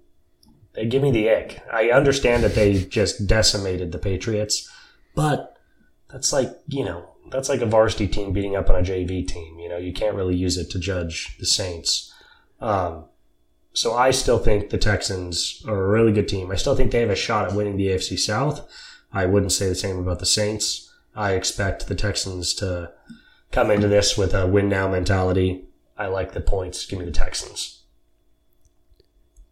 they 0.75 0.87
give 0.87 1.02
me 1.02 1.12
the 1.12 1.30
ick. 1.30 1.62
I 1.73 1.90
understand 1.90 2.42
that 2.42 2.54
they 2.54 2.85
just 2.85 3.26
decimated 3.26 3.92
the 3.92 3.99
Patriots, 3.99 4.68
but 5.14 5.56
that's 6.11 6.32
like, 6.32 6.50
you 6.66 6.85
know, 6.85 7.08
that's 7.30 7.49
like 7.49 7.61
a 7.61 7.66
varsity 7.66 8.08
team 8.08 8.32
beating 8.32 8.56
up 8.56 8.68
on 8.68 8.76
a 8.76 8.82
JV 8.82 9.26
team. 9.26 9.58
You 9.58 9.68
know, 9.68 9.78
you 9.78 9.92
can't 9.92 10.16
really 10.16 10.37
use 10.37 10.56
it 10.56 10.70
to 10.70 10.78
judge 10.78 11.37
the 11.38 11.46
Saints. 11.46 12.12
Um, 12.61 13.04
so 13.76 13.92
I 13.92 14.11
still 14.11 14.38
think 14.38 14.71
the 14.71 14.78
Texans 14.78 15.62
are 15.68 15.85
a 15.85 15.88
really 15.88 16.11
good 16.11 16.28
team. 16.28 16.50
I 16.50 16.54
still 16.54 16.75
think 16.75 16.92
they 16.92 17.00
have 17.00 17.11
a 17.11 17.14
shot 17.14 17.47
at 17.47 17.54
winning 17.54 17.76
the 17.76 17.88
AFC 17.88 18.18
South. 18.18 18.66
I 19.12 19.26
wouldn't 19.26 19.52
say 19.52 19.68
the 19.68 19.75
same 19.75 19.99
about 19.99 20.18
the 20.18 20.25
Saints. 20.25 20.90
I 21.14 21.33
expect 21.33 21.87
the 21.87 21.95
Texans 21.95 22.54
to 22.54 22.92
come 23.52 23.71
into 23.71 23.87
this 23.87 24.16
with 24.16 24.33
a 24.35 24.47
win 24.47 24.71
now 24.71 24.88
mentality. 24.88 25.66
I 25.99 26.06
like 26.06 26.33
the 26.33 26.40
points. 26.40 26.87
Give 26.87 26.99
me 26.99 27.04
the 27.04 27.11
Texans. 27.11 27.83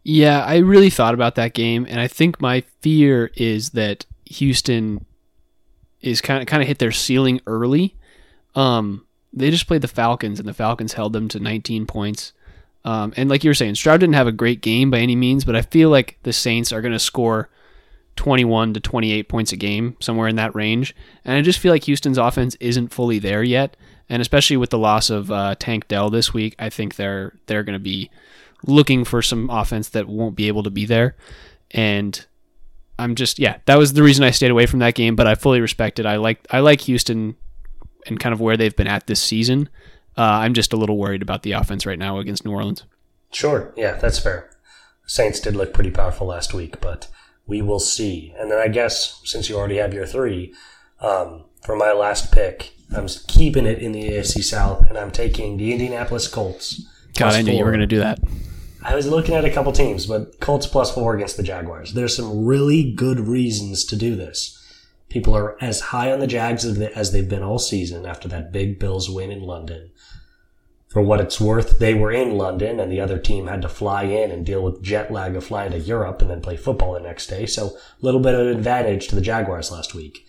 Yeah, 0.03 0.43
I 0.43 0.57
really 0.57 0.89
thought 0.89 1.13
about 1.13 1.35
that 1.35 1.53
game, 1.53 1.85
and 1.87 1.99
I 1.99 2.07
think 2.07 2.41
my 2.41 2.63
fear 2.81 3.29
is 3.35 3.71
that 3.71 4.07
Houston 4.25 5.05
is 6.01 6.19
kind 6.19 6.41
of 6.41 6.47
kind 6.47 6.63
of 6.63 6.67
hit 6.67 6.79
their 6.79 6.91
ceiling 6.91 7.41
early. 7.45 7.95
Um, 8.55 9.05
they 9.31 9.51
just 9.51 9.67
played 9.67 9.81
the 9.81 9.87
Falcons, 9.87 10.39
and 10.39 10.49
the 10.49 10.53
Falcons 10.53 10.93
held 10.93 11.13
them 11.13 11.27
to 11.29 11.39
19 11.39 11.85
points. 11.85 12.33
Um, 12.85 13.13
and 13.17 13.29
like 13.29 13.43
you 13.43 13.49
were 13.49 13.55
saying, 13.55 13.75
Stroud 13.75 13.99
didn't 13.99 14.13
have 14.13 14.27
a 14.27 14.31
great 14.31 14.61
game 14.61 14.91
by 14.91 14.99
any 14.99 15.15
means, 15.15 15.43
but 15.43 15.55
I 15.55 15.63
feel 15.63 15.89
like 15.89 16.19
the 16.21 16.31
Saints 16.31 16.71
are 16.71 16.81
going 16.81 16.93
to 16.93 16.99
score 16.99 17.49
21 18.15 18.75
to 18.75 18.79
28 18.79 19.27
points 19.27 19.51
a 19.51 19.57
game, 19.57 19.97
somewhere 19.99 20.27
in 20.27 20.35
that 20.35 20.55
range. 20.55 20.95
And 21.25 21.35
I 21.35 21.41
just 21.41 21.59
feel 21.59 21.71
like 21.71 21.85
Houston's 21.85 22.19
offense 22.19 22.55
isn't 22.59 22.93
fully 22.93 23.17
there 23.17 23.43
yet. 23.43 23.75
And 24.07 24.21
especially 24.21 24.57
with 24.57 24.69
the 24.69 24.77
loss 24.77 25.09
of 25.09 25.31
uh, 25.31 25.55
Tank 25.57 25.87
Dell 25.87 26.11
this 26.11 26.31
week, 26.31 26.55
I 26.59 26.69
think 26.69 26.95
they're 26.95 27.33
they're 27.47 27.63
going 27.63 27.73
to 27.73 27.79
be 27.79 28.11
looking 28.63 29.03
for 29.03 29.23
some 29.23 29.49
offense 29.49 29.89
that 29.89 30.07
won't 30.07 30.35
be 30.35 30.47
able 30.47 30.61
to 30.61 30.69
be 30.69 30.85
there. 30.85 31.15
And 31.71 32.23
I'm 32.99 33.15
just 33.15 33.39
yeah, 33.39 33.57
that 33.65 33.79
was 33.79 33.93
the 33.93 34.03
reason 34.03 34.23
I 34.23 34.29
stayed 34.29 34.51
away 34.51 34.67
from 34.67 34.79
that 34.79 34.93
game. 34.93 35.15
But 35.15 35.25
I 35.25 35.33
fully 35.33 35.59
respect 35.59 35.97
it. 35.97 36.05
I 36.05 36.17
like 36.17 36.45
I 36.51 36.59
like 36.59 36.81
Houston 36.81 37.35
and 38.05 38.19
kind 38.19 38.31
of 38.31 38.39
where 38.39 38.57
they've 38.57 38.75
been 38.75 38.85
at 38.85 39.07
this 39.07 39.19
season. 39.19 39.69
Uh, 40.17 40.21
I'm 40.21 40.53
just 40.53 40.73
a 40.73 40.77
little 40.77 40.97
worried 40.97 41.21
about 41.21 41.43
the 41.43 41.53
offense 41.53 41.85
right 41.85 41.99
now 41.99 42.19
against 42.19 42.45
New 42.45 42.51
Orleans. 42.51 42.83
Sure. 43.31 43.73
Yeah, 43.75 43.95
that's 43.97 44.19
fair. 44.19 44.49
Saints 45.05 45.39
did 45.39 45.55
look 45.55 45.73
pretty 45.73 45.91
powerful 45.91 46.27
last 46.27 46.53
week, 46.53 46.79
but 46.81 47.07
we 47.45 47.61
will 47.61 47.79
see. 47.79 48.33
And 48.37 48.49
then 48.49 48.59
I 48.59 48.69
guess 48.69 49.21
since 49.25 49.49
you 49.49 49.57
already 49.57 49.77
have 49.77 49.93
your 49.93 50.05
three, 50.05 50.53
um, 51.01 51.45
for 51.61 51.75
my 51.75 51.91
last 51.91 52.31
pick, 52.31 52.73
I'm 52.95 53.07
keeping 53.27 53.65
it 53.65 53.79
in 53.79 53.91
the 53.91 54.09
AFC 54.09 54.43
South, 54.43 54.87
and 54.87 54.97
I'm 54.97 55.11
taking 55.11 55.57
the 55.57 55.71
Indianapolis 55.71 56.27
Colts. 56.27 56.85
God, 57.17 57.33
I 57.33 57.41
knew 57.41 57.53
you 57.53 57.63
were 57.63 57.71
going 57.71 57.79
to 57.79 57.87
do 57.87 57.99
that. 57.99 58.19
I 58.83 58.95
was 58.95 59.07
looking 59.07 59.33
at 59.33 59.45
a 59.45 59.49
couple 59.49 59.71
teams, 59.71 60.05
but 60.05 60.39
Colts 60.39 60.67
plus 60.67 60.93
four 60.93 61.15
against 61.15 61.37
the 61.37 61.43
Jaguars. 61.43 61.93
There's 61.93 62.15
some 62.15 62.45
really 62.45 62.91
good 62.91 63.19
reasons 63.19 63.83
to 63.85 63.95
do 63.95 64.15
this. 64.15 64.61
People 65.09 65.35
are 65.35 65.57
as 65.63 65.79
high 65.79 66.11
on 66.11 66.19
the 66.19 66.27
Jags 66.27 66.65
as 66.65 67.11
they've 67.11 67.27
been 67.29 67.41
all 67.41 67.57
season 67.57 68.05
after 68.05 68.27
that 68.27 68.51
big 68.51 68.79
Bills 68.79 69.09
win 69.09 69.31
in 69.31 69.41
London. 69.41 69.91
For 70.95 71.01
what 71.01 71.19
it's 71.19 71.41
worth, 71.41 71.79
they 71.79 71.93
were 71.93 72.13
in 72.13 72.37
London 72.37 72.79
and 72.79 72.89
the 72.89 73.01
other 73.01 73.17
team 73.17 73.47
had 73.47 73.61
to 73.63 73.67
fly 73.67 74.03
in 74.03 74.31
and 74.31 74.45
deal 74.45 74.63
with 74.63 74.81
jet 74.81 75.11
lag 75.11 75.35
of 75.35 75.43
flying 75.43 75.73
to 75.73 75.77
Europe 75.77 76.21
and 76.21 76.31
then 76.31 76.39
play 76.39 76.55
football 76.55 76.93
the 76.93 77.01
next 77.01 77.27
day. 77.27 77.45
So 77.47 77.71
a 77.71 77.71
little 77.99 78.21
bit 78.21 78.33
of 78.33 78.39
an 78.39 78.47
advantage 78.47 79.09
to 79.09 79.15
the 79.15 79.19
Jaguars 79.19 79.73
last 79.73 79.93
week. 79.93 80.25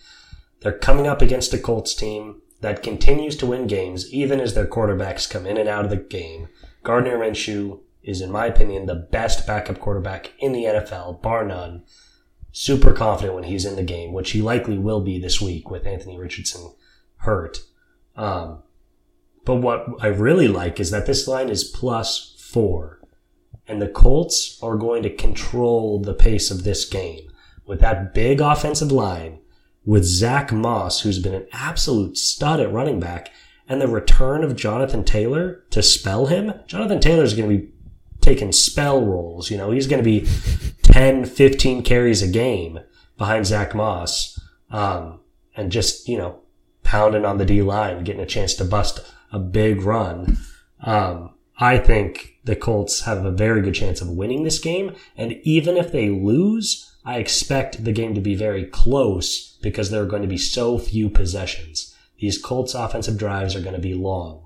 They're 0.59 0.77
coming 0.77 1.07
up 1.07 1.21
against 1.21 1.53
a 1.53 1.57
Colts 1.57 1.95
team 1.95 2.41
that 2.59 2.83
continues 2.83 3.37
to 3.37 3.45
win 3.45 3.67
games 3.67 4.13
even 4.13 4.41
as 4.41 4.55
their 4.55 4.67
quarterbacks 4.67 5.29
come 5.29 5.45
in 5.45 5.55
and 5.55 5.69
out 5.69 5.85
of 5.85 5.89
the 5.89 5.95
game. 5.95 6.49
Gardner 6.83 7.17
Minshew 7.17 7.79
is, 8.03 8.19
in 8.19 8.29
my 8.29 8.47
opinion, 8.47 8.87
the 8.87 8.95
best 8.95 9.47
backup 9.47 9.79
quarterback 9.79 10.33
in 10.37 10.51
the 10.51 10.65
NFL, 10.65 11.21
bar 11.21 11.45
none. 11.45 11.85
Super 12.51 12.91
confident 12.91 13.35
when 13.35 13.45
he's 13.45 13.63
in 13.63 13.77
the 13.77 13.83
game, 13.83 14.11
which 14.11 14.31
he 14.31 14.41
likely 14.41 14.77
will 14.77 14.99
be 14.99 15.17
this 15.17 15.39
week 15.39 15.71
with 15.71 15.87
Anthony 15.87 16.19
Richardson 16.19 16.73
hurt. 17.19 17.59
Um, 18.17 18.63
but 19.47 19.61
what 19.61 19.87
I 20.01 20.07
really 20.07 20.49
like 20.49 20.77
is 20.77 20.91
that 20.91 21.05
this 21.05 21.25
line 21.25 21.47
is 21.47 21.63
plus 21.63 22.35
four. 22.37 22.99
And 23.65 23.81
the 23.81 23.87
Colts 23.87 24.59
are 24.61 24.75
going 24.75 25.03
to 25.03 25.15
control 25.15 26.01
the 26.01 26.13
pace 26.13 26.51
of 26.51 26.65
this 26.65 26.83
game 26.83 27.31
with 27.65 27.79
that 27.79 28.13
big 28.13 28.41
offensive 28.41 28.91
line, 28.91 29.39
with 29.85 30.03
Zach 30.03 30.51
Moss, 30.51 30.99
who's 30.99 31.19
been 31.19 31.33
an 31.33 31.47
absolute 31.53 32.17
stud 32.17 32.59
at 32.59 32.73
running 32.73 32.99
back, 32.99 33.31
and 33.69 33.79
the 33.79 33.87
return 33.87 34.43
of 34.43 34.57
Jonathan 34.57 35.05
Taylor 35.05 35.63
to 35.69 35.81
spell 35.81 36.25
him. 36.25 36.53
Jonathan 36.67 36.99
Taylor 36.99 37.23
is 37.23 37.33
going 37.33 37.49
to 37.49 37.57
be 37.57 37.71
taking 38.19 38.51
spell 38.51 39.01
roles. 39.01 39.49
You 39.49 39.55
know, 39.55 39.71
he's 39.71 39.87
going 39.87 40.03
to 40.03 40.09
be 40.09 40.27
10, 40.83 41.23
15 41.23 41.83
carries 41.83 42.21
a 42.21 42.27
game 42.27 42.81
behind 43.17 43.45
Zach 43.45 43.73
Moss. 43.73 44.37
Um, 44.71 45.21
and 45.55 45.71
just, 45.71 46.09
you 46.09 46.17
know, 46.17 46.41
pounding 46.83 47.23
on 47.23 47.37
the 47.37 47.45
D 47.45 47.61
line, 47.61 48.03
getting 48.03 48.21
a 48.21 48.25
chance 48.25 48.53
to 48.55 48.65
bust 48.65 48.99
a 49.31 49.39
big 49.39 49.81
run. 49.81 50.37
Um, 50.81 51.33
I 51.59 51.77
think 51.77 52.37
the 52.43 52.55
Colts 52.55 53.01
have 53.01 53.25
a 53.25 53.31
very 53.31 53.61
good 53.61 53.73
chance 53.73 54.01
of 54.01 54.09
winning 54.09 54.43
this 54.43 54.59
game. 54.59 54.95
And 55.15 55.33
even 55.43 55.75
if 55.75 55.91
they 55.91 56.09
lose, 56.09 56.95
I 57.03 57.17
expect 57.17 57.83
the 57.83 57.91
game 57.91 58.13
to 58.15 58.21
be 58.21 58.35
very 58.35 58.65
close 58.65 59.57
because 59.61 59.89
there 59.89 60.01
are 60.01 60.07
going 60.07 60.21
to 60.21 60.27
be 60.27 60.37
so 60.37 60.77
few 60.77 61.09
possessions. 61.09 61.95
These 62.19 62.41
Colts 62.41 62.73
offensive 62.73 63.17
drives 63.17 63.55
are 63.55 63.61
going 63.61 63.75
to 63.75 63.81
be 63.81 63.93
long. 63.93 64.45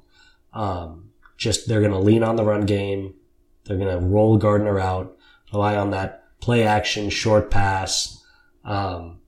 Um, 0.53 1.11
just 1.37 1.67
they're 1.67 1.81
going 1.81 1.91
to 1.91 1.99
lean 1.99 2.23
on 2.23 2.35
the 2.35 2.43
run 2.43 2.65
game. 2.65 3.13
They're 3.65 3.77
going 3.77 3.99
to 3.99 4.05
roll 4.05 4.37
Gardner 4.37 4.79
out, 4.79 5.17
rely 5.53 5.75
on 5.75 5.91
that 5.91 6.23
play 6.39 6.63
action, 6.63 7.09
short 7.09 7.51
pass, 7.51 8.23
um, 8.63 9.19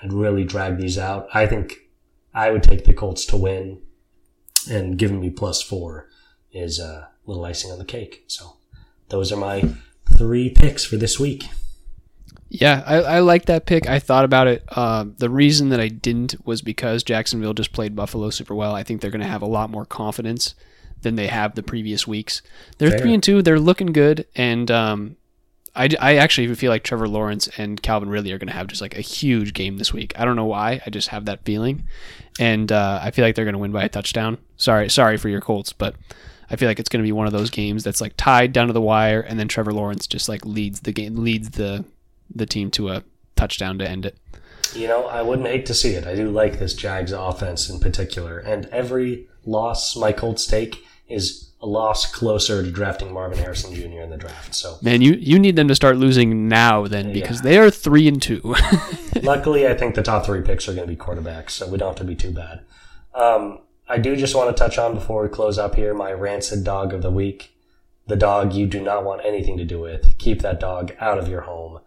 and 0.00 0.12
really 0.12 0.44
drag 0.44 0.78
these 0.78 0.98
out. 0.98 1.28
I 1.32 1.46
think 1.46 1.76
I 2.34 2.50
would 2.50 2.62
take 2.62 2.84
the 2.84 2.94
Colts 2.94 3.24
to 3.26 3.36
win 3.36 3.80
and 4.68 4.98
giving 4.98 5.20
me 5.20 5.30
plus 5.30 5.62
four 5.62 6.08
is 6.52 6.78
a 6.78 7.08
little 7.26 7.44
icing 7.44 7.70
on 7.70 7.78
the 7.78 7.84
cake. 7.84 8.24
So 8.26 8.56
those 9.08 9.32
are 9.32 9.36
my 9.36 9.74
three 10.16 10.50
picks 10.50 10.84
for 10.84 10.96
this 10.96 11.18
week. 11.20 11.44
Yeah, 12.48 12.82
I, 12.84 12.96
I 12.96 13.18
like 13.20 13.44
that 13.46 13.64
pick. 13.64 13.88
I 13.88 14.00
thought 14.00 14.24
about 14.24 14.48
it. 14.48 14.64
Uh, 14.68 15.04
the 15.18 15.30
reason 15.30 15.68
that 15.68 15.78
I 15.78 15.86
didn't 15.86 16.34
was 16.44 16.62
because 16.62 17.04
Jacksonville 17.04 17.54
just 17.54 17.72
played 17.72 17.94
Buffalo 17.94 18.28
super 18.30 18.56
well. 18.56 18.74
I 18.74 18.82
think 18.82 19.00
they're 19.00 19.12
going 19.12 19.20
to 19.20 19.26
have 19.26 19.42
a 19.42 19.46
lot 19.46 19.70
more 19.70 19.86
confidence 19.86 20.56
than 21.02 21.14
they 21.14 21.28
have 21.28 21.54
the 21.54 21.62
previous 21.62 22.08
weeks. 22.08 22.42
They're 22.78 22.90
Fair. 22.90 22.98
three 22.98 23.14
and 23.14 23.22
two. 23.22 23.40
They're 23.40 23.60
looking 23.60 23.92
good, 23.92 24.26
and 24.34 24.68
um, 24.68 25.16
I, 25.74 25.88
I 26.00 26.16
actually 26.16 26.52
feel 26.54 26.70
like 26.70 26.82
Trevor 26.82 27.08
Lawrence 27.08 27.48
and 27.56 27.80
Calvin 27.80 28.08
Ridley 28.08 28.32
are 28.32 28.38
going 28.38 28.48
to 28.48 28.54
have 28.54 28.66
just 28.66 28.80
like 28.80 28.96
a 28.98 29.02
huge 29.02 29.54
game 29.54 29.78
this 29.78 29.92
week. 29.92 30.12
I 30.18 30.24
don't 30.24 30.36
know 30.36 30.46
why. 30.46 30.80
I 30.84 30.90
just 30.90 31.08
have 31.08 31.26
that 31.26 31.44
feeling, 31.44 31.84
and 32.40 32.70
uh, 32.72 33.00
I 33.02 33.12
feel 33.12 33.24
like 33.24 33.36
they're 33.36 33.44
going 33.44 33.52
to 33.52 33.58
win 33.58 33.72
by 33.72 33.84
a 33.84 33.88
touchdown. 33.88 34.38
Sorry, 34.56 34.88
sorry 34.90 35.16
for 35.16 35.28
your 35.28 35.40
Colts, 35.40 35.72
but 35.72 35.94
I 36.50 36.56
feel 36.56 36.68
like 36.68 36.80
it's 36.80 36.88
going 36.88 37.02
to 37.02 37.06
be 37.06 37.12
one 37.12 37.26
of 37.26 37.32
those 37.32 37.50
games 37.50 37.84
that's 37.84 38.00
like 38.00 38.14
tied 38.16 38.52
down 38.52 38.66
to 38.66 38.72
the 38.72 38.80
wire, 38.80 39.20
and 39.20 39.38
then 39.38 39.46
Trevor 39.46 39.72
Lawrence 39.72 40.06
just 40.06 40.28
like 40.28 40.44
leads 40.44 40.80
the 40.80 40.92
game, 40.92 41.16
leads 41.16 41.50
the 41.50 41.84
the 42.34 42.46
team 42.46 42.70
to 42.72 42.88
a 42.88 43.04
touchdown 43.36 43.78
to 43.78 43.88
end 43.88 44.06
it. 44.06 44.16
You 44.74 44.88
know, 44.88 45.06
I 45.06 45.22
wouldn't 45.22 45.48
hate 45.48 45.66
to 45.66 45.74
see 45.74 45.90
it. 45.90 46.06
I 46.06 46.14
do 46.14 46.30
like 46.30 46.58
this 46.58 46.74
Jags 46.74 47.12
offense 47.12 47.70
in 47.70 47.78
particular, 47.78 48.38
and 48.38 48.66
every 48.66 49.28
loss 49.44 49.96
my 49.96 50.12
Colts 50.12 50.46
take 50.46 50.84
is 51.08 51.49
a 51.62 51.66
loss 51.66 52.10
closer 52.10 52.62
to 52.62 52.70
drafting 52.70 53.12
Marvin 53.12 53.38
Harrison 53.38 53.74
Jr. 53.74 54.00
in 54.00 54.10
the 54.10 54.16
draft. 54.16 54.54
So 54.54 54.78
man, 54.80 55.02
you 55.02 55.12
you 55.12 55.38
need 55.38 55.56
them 55.56 55.68
to 55.68 55.74
start 55.74 55.96
losing 55.96 56.48
now 56.48 56.86
then 56.86 57.12
because 57.12 57.38
yeah. 57.38 57.42
they 57.42 57.58
are 57.58 57.70
three 57.70 58.08
and 58.08 58.20
two. 58.20 58.40
Luckily, 59.22 59.66
I 59.66 59.74
think 59.74 59.94
the 59.94 60.02
top 60.02 60.24
three 60.24 60.40
picks 60.40 60.68
are 60.68 60.74
going 60.74 60.88
to 60.88 60.94
be 60.94 61.00
quarterbacks, 61.00 61.50
so 61.50 61.68
we 61.68 61.76
don't 61.76 61.88
have 61.88 61.96
to 61.96 62.04
be 62.04 62.16
too 62.16 62.32
bad. 62.32 62.62
Um, 63.14 63.60
I 63.88 63.98
do 63.98 64.16
just 64.16 64.34
want 64.34 64.56
to 64.56 64.58
touch 64.58 64.78
on 64.78 64.94
before 64.94 65.22
we 65.22 65.28
close 65.28 65.58
up 65.58 65.74
here 65.74 65.92
my 65.92 66.12
rancid 66.12 66.64
dog 66.64 66.94
of 66.94 67.02
the 67.02 67.10
week. 67.10 67.54
The 68.06 68.16
dog 68.16 68.52
you 68.52 68.66
do 68.66 68.80
not 68.80 69.04
want 69.04 69.24
anything 69.24 69.56
to 69.58 69.64
do 69.64 69.80
with. 69.80 70.16
Keep 70.18 70.42
that 70.42 70.60
dog 70.60 70.92
out 71.00 71.18
of 71.18 71.28
your 71.28 71.42
home. 71.42 71.80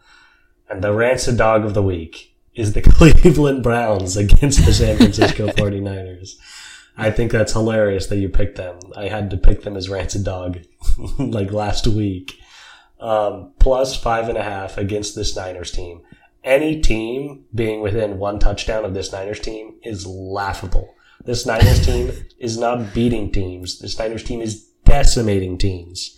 And 0.69 0.83
the 0.83 0.93
rancid 0.93 1.37
dog 1.37 1.65
of 1.65 1.73
the 1.73 1.83
week 1.83 2.35
is 2.53 2.73
the 2.73 2.81
Cleveland 2.83 3.63
Browns 3.63 4.15
against 4.15 4.65
the 4.65 4.73
San 4.73 4.97
Francisco 4.97 5.47
49ers. 5.47 6.35
I 6.97 7.11
think 7.11 7.31
that's 7.31 7.53
hilarious 7.53 8.07
that 8.07 8.17
you 8.17 8.29
picked 8.29 8.57
them. 8.57 8.79
I 8.95 9.07
had 9.07 9.29
to 9.31 9.37
pick 9.37 9.63
them 9.63 9.75
as 9.75 9.89
Rancid 9.89 10.23
Dog 10.23 10.59
like 11.19 11.51
last 11.51 11.87
week. 11.87 12.39
Um, 12.99 13.53
plus 13.59 13.95
five 13.95 14.29
and 14.29 14.37
a 14.37 14.43
half 14.43 14.77
against 14.77 15.15
this 15.15 15.35
Niners 15.35 15.71
team. 15.71 16.01
Any 16.43 16.81
team 16.81 17.45
being 17.53 17.81
within 17.81 18.19
one 18.19 18.39
touchdown 18.39 18.85
of 18.85 18.93
this 18.93 19.11
Niners 19.11 19.39
team 19.39 19.75
is 19.81 20.05
laughable. 20.05 20.93
This 21.25 21.45
Niners 21.45 21.85
team 21.85 22.11
is 22.37 22.57
not 22.57 22.93
beating 22.93 23.31
teams. 23.31 23.79
This 23.79 23.97
Niners 23.97 24.23
team 24.23 24.41
is 24.41 24.63
decimating 24.85 25.57
teams. 25.57 26.17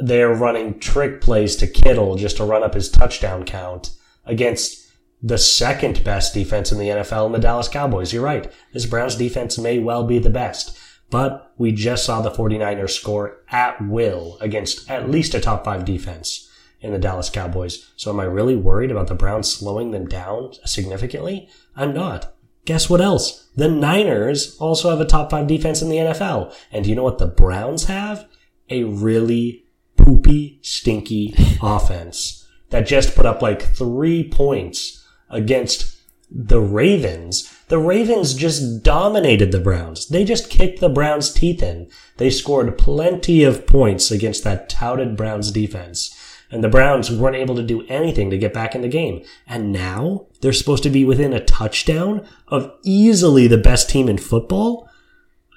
They're 0.00 0.32
running 0.32 0.78
trick 0.78 1.20
plays 1.20 1.56
to 1.56 1.66
Kittle 1.66 2.16
just 2.16 2.36
to 2.36 2.44
run 2.44 2.62
up 2.62 2.74
his 2.74 2.88
touchdown 2.88 3.44
count 3.44 3.90
against 4.24 4.87
the 5.22 5.38
second 5.38 6.04
best 6.04 6.34
defense 6.34 6.70
in 6.70 6.78
the 6.78 6.88
NFL 6.88 7.26
in 7.26 7.32
the 7.32 7.38
Dallas 7.38 7.68
Cowboys. 7.68 8.12
You're 8.12 8.22
right. 8.22 8.52
This 8.72 8.86
Browns 8.86 9.16
defense 9.16 9.58
may 9.58 9.78
well 9.78 10.04
be 10.04 10.18
the 10.18 10.30
best, 10.30 10.78
but 11.10 11.52
we 11.58 11.72
just 11.72 12.04
saw 12.04 12.20
the 12.20 12.30
49ers 12.30 12.90
score 12.90 13.38
at 13.50 13.80
will 13.80 14.38
against 14.40 14.88
at 14.90 15.10
least 15.10 15.34
a 15.34 15.40
top 15.40 15.64
five 15.64 15.84
defense 15.84 16.48
in 16.80 16.92
the 16.92 16.98
Dallas 16.98 17.30
Cowboys. 17.30 17.90
So 17.96 18.12
am 18.12 18.20
I 18.20 18.24
really 18.24 18.54
worried 18.54 18.90
about 18.90 19.08
the 19.08 19.14
Browns 19.14 19.50
slowing 19.50 19.90
them 19.90 20.06
down 20.06 20.52
significantly? 20.64 21.48
I'm 21.74 21.92
not. 21.92 22.34
Guess 22.64 22.88
what 22.88 23.00
else? 23.00 23.48
The 23.56 23.68
Niners 23.68 24.56
also 24.58 24.90
have 24.90 25.00
a 25.00 25.04
top 25.04 25.30
five 25.30 25.46
defense 25.46 25.82
in 25.82 25.88
the 25.88 25.96
NFL. 25.96 26.54
And 26.70 26.84
do 26.84 26.90
you 26.90 26.96
know 26.96 27.02
what 27.02 27.18
the 27.18 27.26
Browns 27.26 27.84
have? 27.84 28.28
A 28.70 28.84
really 28.84 29.64
poopy, 29.96 30.60
stinky 30.62 31.34
offense 31.62 32.46
that 32.70 32.86
just 32.86 33.16
put 33.16 33.26
up 33.26 33.42
like 33.42 33.62
three 33.62 34.28
points 34.28 34.97
against 35.30 35.98
the 36.30 36.60
Ravens. 36.60 37.54
The 37.68 37.78
Ravens 37.78 38.34
just 38.34 38.82
dominated 38.82 39.52
the 39.52 39.60
Browns. 39.60 40.08
They 40.08 40.24
just 40.24 40.50
kicked 40.50 40.80
the 40.80 40.88
Browns' 40.88 41.32
teeth 41.32 41.62
in. 41.62 41.90
They 42.16 42.30
scored 42.30 42.78
plenty 42.78 43.44
of 43.44 43.66
points 43.66 44.10
against 44.10 44.44
that 44.44 44.68
touted 44.68 45.16
Browns 45.16 45.50
defense. 45.50 46.14
And 46.50 46.64
the 46.64 46.68
Browns 46.68 47.10
weren't 47.10 47.36
able 47.36 47.54
to 47.56 47.62
do 47.62 47.86
anything 47.88 48.30
to 48.30 48.38
get 48.38 48.54
back 48.54 48.74
in 48.74 48.80
the 48.80 48.88
game. 48.88 49.22
And 49.46 49.70
now 49.70 50.26
they're 50.40 50.52
supposed 50.54 50.82
to 50.84 50.90
be 50.90 51.04
within 51.04 51.34
a 51.34 51.44
touchdown 51.44 52.26
of 52.46 52.72
easily 52.82 53.46
the 53.46 53.58
best 53.58 53.90
team 53.90 54.08
in 54.08 54.16
football? 54.16 54.88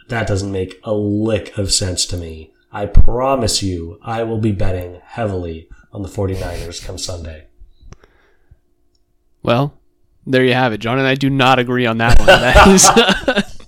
That 0.10 0.28
doesn't 0.28 0.51
make 0.51 0.80
a 0.84 0.94
lick 0.94 1.58
of 1.58 1.72
sense 1.72 2.06
to 2.08 2.18
me. 2.18 2.54
I 2.74 2.86
promise 2.88 3.63
you, 3.63 4.00
I 4.01 4.24
will 4.24 4.40
be 4.40 4.51
betting 4.51 5.00
heavily 5.04 5.70
on 5.94 6.01
the 6.01 6.10
49ers 6.10 6.84
come 6.86 6.98
Sunday. 6.98 7.48
Well, 9.43 9.74
there 10.25 10.43
you 10.43 10.53
have 10.53 10.74
it. 10.74 10.79
John 10.79 11.00
and 11.00 11.07
I 11.07 11.15
do 11.15 11.29
not 11.29 11.60
agree 11.60 11.86
on 11.86 11.98
that 11.98 12.19
one. 12.19 12.27
That 12.27 12.67
is, 12.67 12.83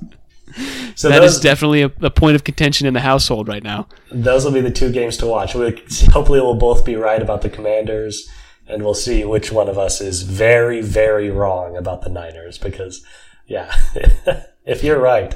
so 0.95 1.09
that 1.09 1.19
those, 1.19 1.35
is 1.35 1.39
definitely 1.39 1.81
a, 1.81 1.91
a, 2.01 2.09
point 2.09 2.35
of 2.35 2.43
contention 2.43 2.85
in 2.87 2.93
the 2.93 2.99
household 2.99 3.47
right 3.47 3.63
now. 3.63 3.87
Those 4.11 4.45
will 4.45 4.51
be 4.51 4.61
the 4.61 4.71
two 4.71 4.91
games 4.91 5.17
to 5.17 5.27
watch. 5.27 5.55
We, 5.55 5.71
hopefully, 6.11 6.39
we'll 6.39 6.55
both 6.55 6.85
be 6.85 6.95
right 6.95 7.21
about 7.21 7.41
the 7.41 7.49
Commanders, 7.49 8.29
and 8.67 8.83
we'll 8.83 8.93
see 8.93 9.25
which 9.25 9.51
one 9.51 9.67
of 9.67 9.77
us 9.77 9.99
is 10.01 10.21
very, 10.23 10.81
very 10.81 11.29
wrong 11.29 11.75
about 11.75 12.03
the 12.03 12.09
Niners. 12.09 12.57
Because, 12.57 13.03
yeah, 13.47 13.73
if 14.65 14.83
you're 14.83 14.99
right, 14.99 15.35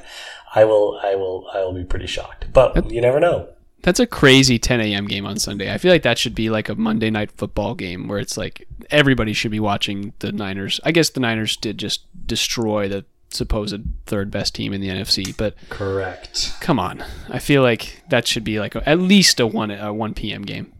I 0.53 0.65
will, 0.65 0.99
I 1.03 1.15
will, 1.15 1.49
I 1.53 1.59
will 1.59 1.73
be 1.73 1.83
pretty 1.83 2.07
shocked. 2.07 2.47
But 2.53 2.91
you 2.91 3.01
never 3.01 3.19
know. 3.19 3.49
That's 3.87 4.01
a 4.01 4.05
crazy 4.05 4.59
10 4.59 4.81
a.m. 4.81 5.07
game 5.07 5.25
on 5.25 5.39
Sunday. 5.39 5.73
I 5.73 5.77
feel 5.77 5.93
like 5.93 6.01
that 6.03 6.17
should 6.17 6.35
be 6.35 6.49
like 6.49 6.67
a 6.67 6.75
Monday 6.75 7.09
night 7.09 7.31
football 7.31 7.73
game 7.73 8.09
where 8.09 8.19
it's 8.19 8.35
like 8.35 8.67
everybody 8.91 9.31
should 9.31 9.49
be 9.49 9.61
watching 9.61 10.11
the 10.19 10.33
Niners. 10.33 10.81
I 10.83 10.91
guess 10.91 11.09
the 11.09 11.21
Niners 11.21 11.55
did 11.55 11.77
just 11.77 12.01
destroy 12.27 12.89
the 12.89 13.05
supposed 13.29 13.79
third 14.05 14.29
best 14.29 14.53
team 14.53 14.73
in 14.73 14.81
the 14.81 14.89
NFC, 14.89 15.37
but 15.37 15.55
Correct. 15.69 16.57
come 16.59 16.81
on. 16.81 17.01
I 17.29 17.39
feel 17.39 17.61
like 17.61 18.03
that 18.09 18.27
should 18.27 18.43
be 18.43 18.59
like 18.59 18.75
a, 18.75 18.87
at 18.89 18.99
least 18.99 19.39
a 19.39 19.47
1 19.47 19.71
a 19.71 19.93
1 19.93 20.13
p.m. 20.15 20.41
game. 20.41 20.73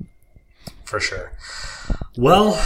For 0.83 0.99
sure. 0.99 1.31
Well, 2.17 2.61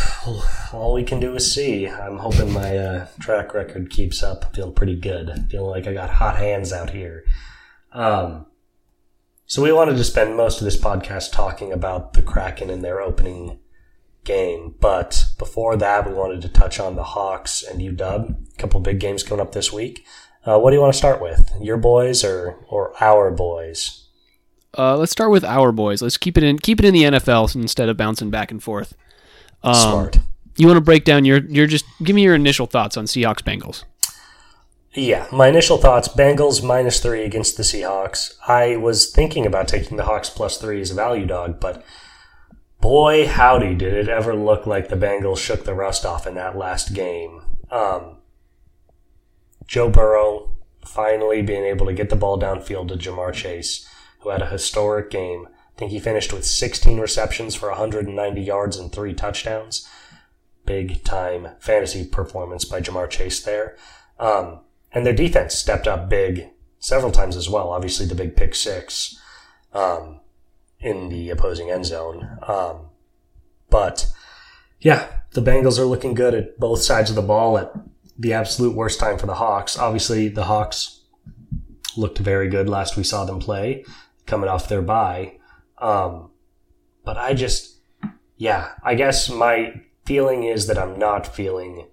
all 0.74 0.95
we 0.95 1.03
can 1.03 1.19
do 1.19 1.36
is 1.36 1.53
see. 1.53 1.88
I'm 1.88 2.17
hoping 2.17 2.51
my 2.51 2.75
uh, 2.75 3.07
track 3.19 3.53
record 3.53 3.91
keeps 3.91 4.24
up. 4.24 4.55
Feeling 4.55 4.74
pretty 4.74 4.95
good. 4.95 5.50
Feeling 5.51 5.69
like 5.69 5.86
I 5.86 5.93
got 5.93 6.10
hot 6.10 6.38
hands 6.38 6.74
out 6.74 6.89
here. 6.89 7.25
Um, 7.93 8.48
so 9.51 9.62
we 9.62 9.74
wanted 9.74 9.98
to 9.98 10.03
spend 10.05 10.38
most 10.38 10.62
of 10.62 10.63
this 10.63 10.77
podcast 10.77 11.34
talking 11.34 11.74
about 11.74 12.13
the 12.13 12.22
Kraken 12.22 12.70
in 12.70 12.84
their 12.84 13.01
opening 13.01 13.60
game, 14.24 14.75
but 14.79 15.25
before 15.38 15.75
that, 15.75 16.08
we 16.08 16.13
wanted 16.13 16.41
to 16.43 16.48
touch 16.48 16.79
on 16.79 16.96
the 16.96 17.03
Hawks 17.03 17.62
and 17.62 17.81
UW. 17.81 18.29
A 18.29 18.58
couple 18.58 18.79
big 18.79 19.01
games 19.01 19.24
coming 19.24 19.41
up 19.41 19.51
this 19.51 19.74
week. 19.74 20.05
Uh, 20.46 20.58
what 20.58 20.70
do 20.70 20.77
you 20.77 20.81
want 20.81 20.93
to 20.93 20.98
start 20.98 21.22
with? 21.22 21.51
Your 21.60 21.75
boys 21.75 22.24
or 22.24 22.63
or 22.70 22.93
our 23.03 23.29
boys? 23.29 24.08
Uh, 24.77 24.96
let's 24.96 25.12
start 25.12 25.31
with 25.31 25.43
our 25.43 25.74
boys. 25.74 26.01
Let's 26.01 26.15
keep 26.15 26.38
it 26.38 26.46
in 26.46 26.58
keep 26.58 26.79
it 26.79 26.86
in 26.86 26.93
the 26.93 27.03
NFL 27.03 27.53
instead 27.53 27.89
of 27.89 27.98
bouncing 27.98 28.29
back 28.29 28.51
and 28.51 28.63
forth. 28.63 28.96
Um, 29.63 29.75
Smart. 29.75 30.20
You 30.55 30.67
want 30.67 30.77
to 30.77 30.81
break 30.81 31.03
down 31.03 31.25
your 31.25 31.39
your 31.39 31.67
just 31.67 31.84
give 32.01 32.15
me 32.15 32.24
your 32.24 32.36
initial 32.36 32.67
thoughts 32.67 32.96
on 32.96 33.03
Seahawks 33.03 33.41
Bengals. 33.41 33.84
Yeah, 34.93 35.27
my 35.31 35.48
initial 35.48 35.77
thoughts 35.77 36.10
Bengals 36.10 36.62
minus 36.62 37.00
three 37.00 37.24
against 37.24 37.55
the 37.55 37.63
Seahawks. 37.63 38.36
I 38.45 38.75
was 38.75 39.10
thinking 39.10 39.45
about 39.45 39.69
taking 39.69 39.95
the 39.95 40.03
Hawks 40.03 40.29
plus 40.29 40.57
three 40.57 40.81
as 40.81 40.91
a 40.91 40.95
value 40.95 41.25
dog, 41.25 41.62
but 41.62 41.81
boy, 42.81 43.25
howdy, 43.25 43.74
did 43.74 43.93
it 43.93 44.10
ever 44.10 44.36
look 44.36 44.67
like 44.67 44.89
the 44.89 44.98
Bengals 44.98 45.38
shook 45.38 45.63
the 45.63 45.74
rust 45.74 46.05
off 46.05 46.27
in 46.27 46.36
that 46.36 46.57
last 46.57 46.93
game. 46.93 47.41
Um, 47.69 48.17
Joe 49.65 49.89
Burrow 49.89 50.51
finally 50.86 51.41
being 51.41 51.63
able 51.63 51.86
to 51.86 51.93
get 51.93 52.10
the 52.10 52.17
ball 52.17 52.38
downfield 52.38 52.89
to 52.89 52.95
Ja'Marr 52.95 53.33
Chase, 53.33 53.88
who 54.19 54.29
had 54.29 54.41
a 54.41 54.50
historic 54.50 55.10
game. 55.10 55.48
I 55.48 55.79
think 55.79 55.91
he 55.91 56.00
finished 56.00 56.33
with 56.33 56.45
16 56.45 57.00
receptions 57.00 57.55
for 57.55 57.69
190 57.69 58.41
yards 58.41 58.75
and 58.75 58.91
three 58.91 59.13
touchdowns. 59.13 59.88
Big 60.65 61.01
time 61.05 61.48
fantasy 61.60 62.03
performance 62.03 62.65
by 62.65 62.81
Ja'Marr 62.81 63.10
Chase 63.10 63.41
there. 63.41 63.77
Um, 64.19 64.60
and 64.93 65.05
their 65.05 65.13
defense 65.13 65.55
stepped 65.55 65.88
up 65.88 66.10
big 66.10 66.50
several 66.79 67.12
times 67.12 67.36
as 67.36 67.50
well. 67.50 67.71
Obviously, 67.71 68.05
the 68.05 68.15
big 68.15 68.36
pick 68.36 68.55
six 68.55 69.19
um, 69.74 70.19
in 70.79 71.10
the 71.10 71.29
opposing 71.29 71.69
end 71.69 71.86
zone. 71.86 72.38
Um, 72.48 72.88
but 73.69 74.12
yeah, 74.79 75.07
the 75.31 75.41
Bengals 75.41 75.79
are 75.79 75.86
looking 75.86 76.13
good 76.13 76.33
at 76.33 76.60
both 76.60 76.81
sides 76.81 77.10
of 77.10 77.15
the 77.15 77.21
ball 77.21 77.57
at 77.57 77.71
the 78.17 78.33
absolute 78.33 78.75
worst 78.75 79.00
time 79.00 79.17
for 79.17 79.27
the 79.27 79.36
Hawks. 79.36 79.77
Obviously, 79.77 80.27
the 80.27 80.45
Hawks 80.45 81.01
looked 81.95 82.19
very 82.19 82.50
good 82.50 82.67
last 82.69 82.98
we 82.98 83.03
saw 83.03 83.25
them 83.25 83.39
play, 83.39 83.86
coming 84.25 84.50
off 84.50 84.69
their 84.69 84.81
bye. 84.81 85.38
Um, 85.77 86.31
but 87.03 87.17
I 87.17 87.33
just, 87.33 87.77
yeah, 88.38 88.69
I 88.83 88.95
guess 88.95 89.29
my 89.29 89.81
feeling 90.05 90.43
is 90.43 90.67
that 90.67 90.77
I'm 90.77 91.00
not 91.00 91.27
feeling 91.27 91.88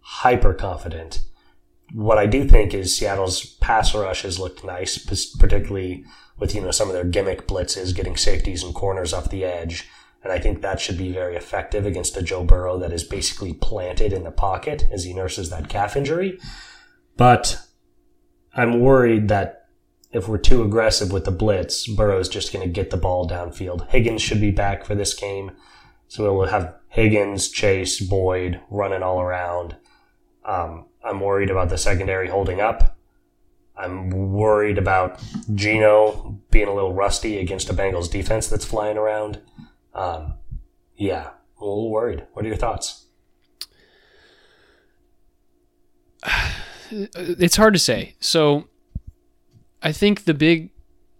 hyper 0.00 0.54
confident 0.54 1.20
what 1.92 2.18
I 2.18 2.26
do 2.26 2.46
think 2.46 2.74
is 2.74 2.96
Seattle's 2.96 3.44
pass 3.44 3.94
rush 3.94 4.22
has 4.22 4.38
looked 4.38 4.64
nice, 4.64 4.98
particularly 5.36 6.04
with 6.38 6.54
you 6.54 6.60
know 6.60 6.70
some 6.70 6.88
of 6.88 6.94
their 6.94 7.04
gimmick 7.04 7.46
blitzes, 7.46 7.94
getting 7.94 8.16
safeties 8.16 8.62
and 8.62 8.74
corners 8.74 9.12
off 9.12 9.30
the 9.30 9.44
edge, 9.44 9.88
and 10.22 10.32
I 10.32 10.38
think 10.38 10.60
that 10.60 10.80
should 10.80 10.98
be 10.98 11.12
very 11.12 11.36
effective 11.36 11.86
against 11.86 12.16
a 12.16 12.22
Joe 12.22 12.44
Burrow 12.44 12.78
that 12.78 12.92
is 12.92 13.04
basically 13.04 13.54
planted 13.54 14.12
in 14.12 14.24
the 14.24 14.30
pocket 14.30 14.86
as 14.92 15.04
he 15.04 15.14
nurses 15.14 15.50
that 15.50 15.68
calf 15.68 15.96
injury. 15.96 16.38
But 17.16 17.62
I'm 18.54 18.80
worried 18.80 19.28
that 19.28 19.68
if 20.12 20.28
we're 20.28 20.38
too 20.38 20.62
aggressive 20.62 21.12
with 21.12 21.24
the 21.24 21.30
blitz, 21.30 21.86
Burrow's 21.86 22.28
just 22.28 22.52
going 22.52 22.66
to 22.66 22.72
get 22.72 22.90
the 22.90 22.96
ball 22.96 23.28
downfield. 23.28 23.88
Higgins 23.88 24.22
should 24.22 24.40
be 24.40 24.50
back 24.50 24.84
for 24.84 24.94
this 24.94 25.14
game, 25.14 25.52
so 26.08 26.34
we'll 26.34 26.48
have 26.48 26.74
Higgins, 26.88 27.50
Chase, 27.50 28.00
Boyd 28.00 28.60
running 28.70 29.02
all 29.02 29.20
around. 29.20 29.76
Um, 30.44 30.86
I'm 31.06 31.20
worried 31.20 31.50
about 31.50 31.68
the 31.68 31.78
secondary 31.78 32.28
holding 32.28 32.60
up. 32.60 32.96
I'm 33.76 34.10
worried 34.10 34.78
about 34.78 35.22
Geno 35.54 36.40
being 36.50 36.66
a 36.66 36.74
little 36.74 36.94
rusty 36.94 37.38
against 37.38 37.70
a 37.70 37.74
Bengals 37.74 38.10
defense 38.10 38.48
that's 38.48 38.64
flying 38.64 38.96
around. 38.96 39.40
Um, 39.94 40.34
yeah, 40.96 41.30
a 41.60 41.64
little 41.64 41.90
worried. 41.90 42.26
What 42.32 42.44
are 42.44 42.48
your 42.48 42.56
thoughts? 42.56 43.06
It's 46.88 47.56
hard 47.56 47.74
to 47.74 47.80
say. 47.80 48.14
So, 48.20 48.68
I 49.82 49.90
think 49.90 50.22
the 50.22 50.34
big, 50.34 50.70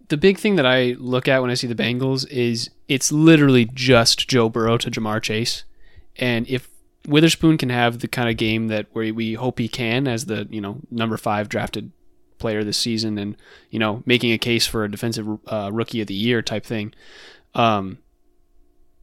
the 0.07 0.15
big 0.15 0.37
thing 0.37 0.55
that 0.55 0.65
I 0.65 0.95
look 0.97 1.27
at 1.27 1.41
when 1.41 1.51
I 1.51 1.55
see 1.55 1.67
the 1.67 1.75
Bengals 1.75 2.25
is 2.29 2.69
it's 2.87 3.11
literally 3.11 3.69
just 3.73 4.29
Joe 4.29 4.47
Burrow 4.47 4.77
to 4.77 4.89
Ja'Marr 4.89 5.21
Chase, 5.21 5.65
and 6.15 6.47
if 6.47 6.69
Witherspoon 7.07 7.57
can 7.57 7.69
have 7.69 7.99
the 7.99 8.07
kind 8.07 8.29
of 8.29 8.37
game 8.37 8.67
that 8.67 8.87
where 8.91 9.13
we 9.13 9.33
hope 9.33 9.59
he 9.59 9.67
can 9.67 10.07
as 10.07 10.25
the 10.25 10.47
you 10.49 10.61
know 10.61 10.79
number 10.91 11.17
five 11.17 11.49
drafted 11.49 11.91
player 12.37 12.63
this 12.63 12.77
season, 12.77 13.17
and 13.17 13.35
you 13.69 13.79
know 13.79 14.03
making 14.05 14.31
a 14.31 14.37
case 14.37 14.67
for 14.67 14.83
a 14.83 14.91
defensive 14.91 15.27
uh, 15.47 15.69
rookie 15.71 16.01
of 16.01 16.07
the 16.07 16.13
year 16.13 16.41
type 16.41 16.65
thing. 16.65 16.93
Um, 17.55 17.99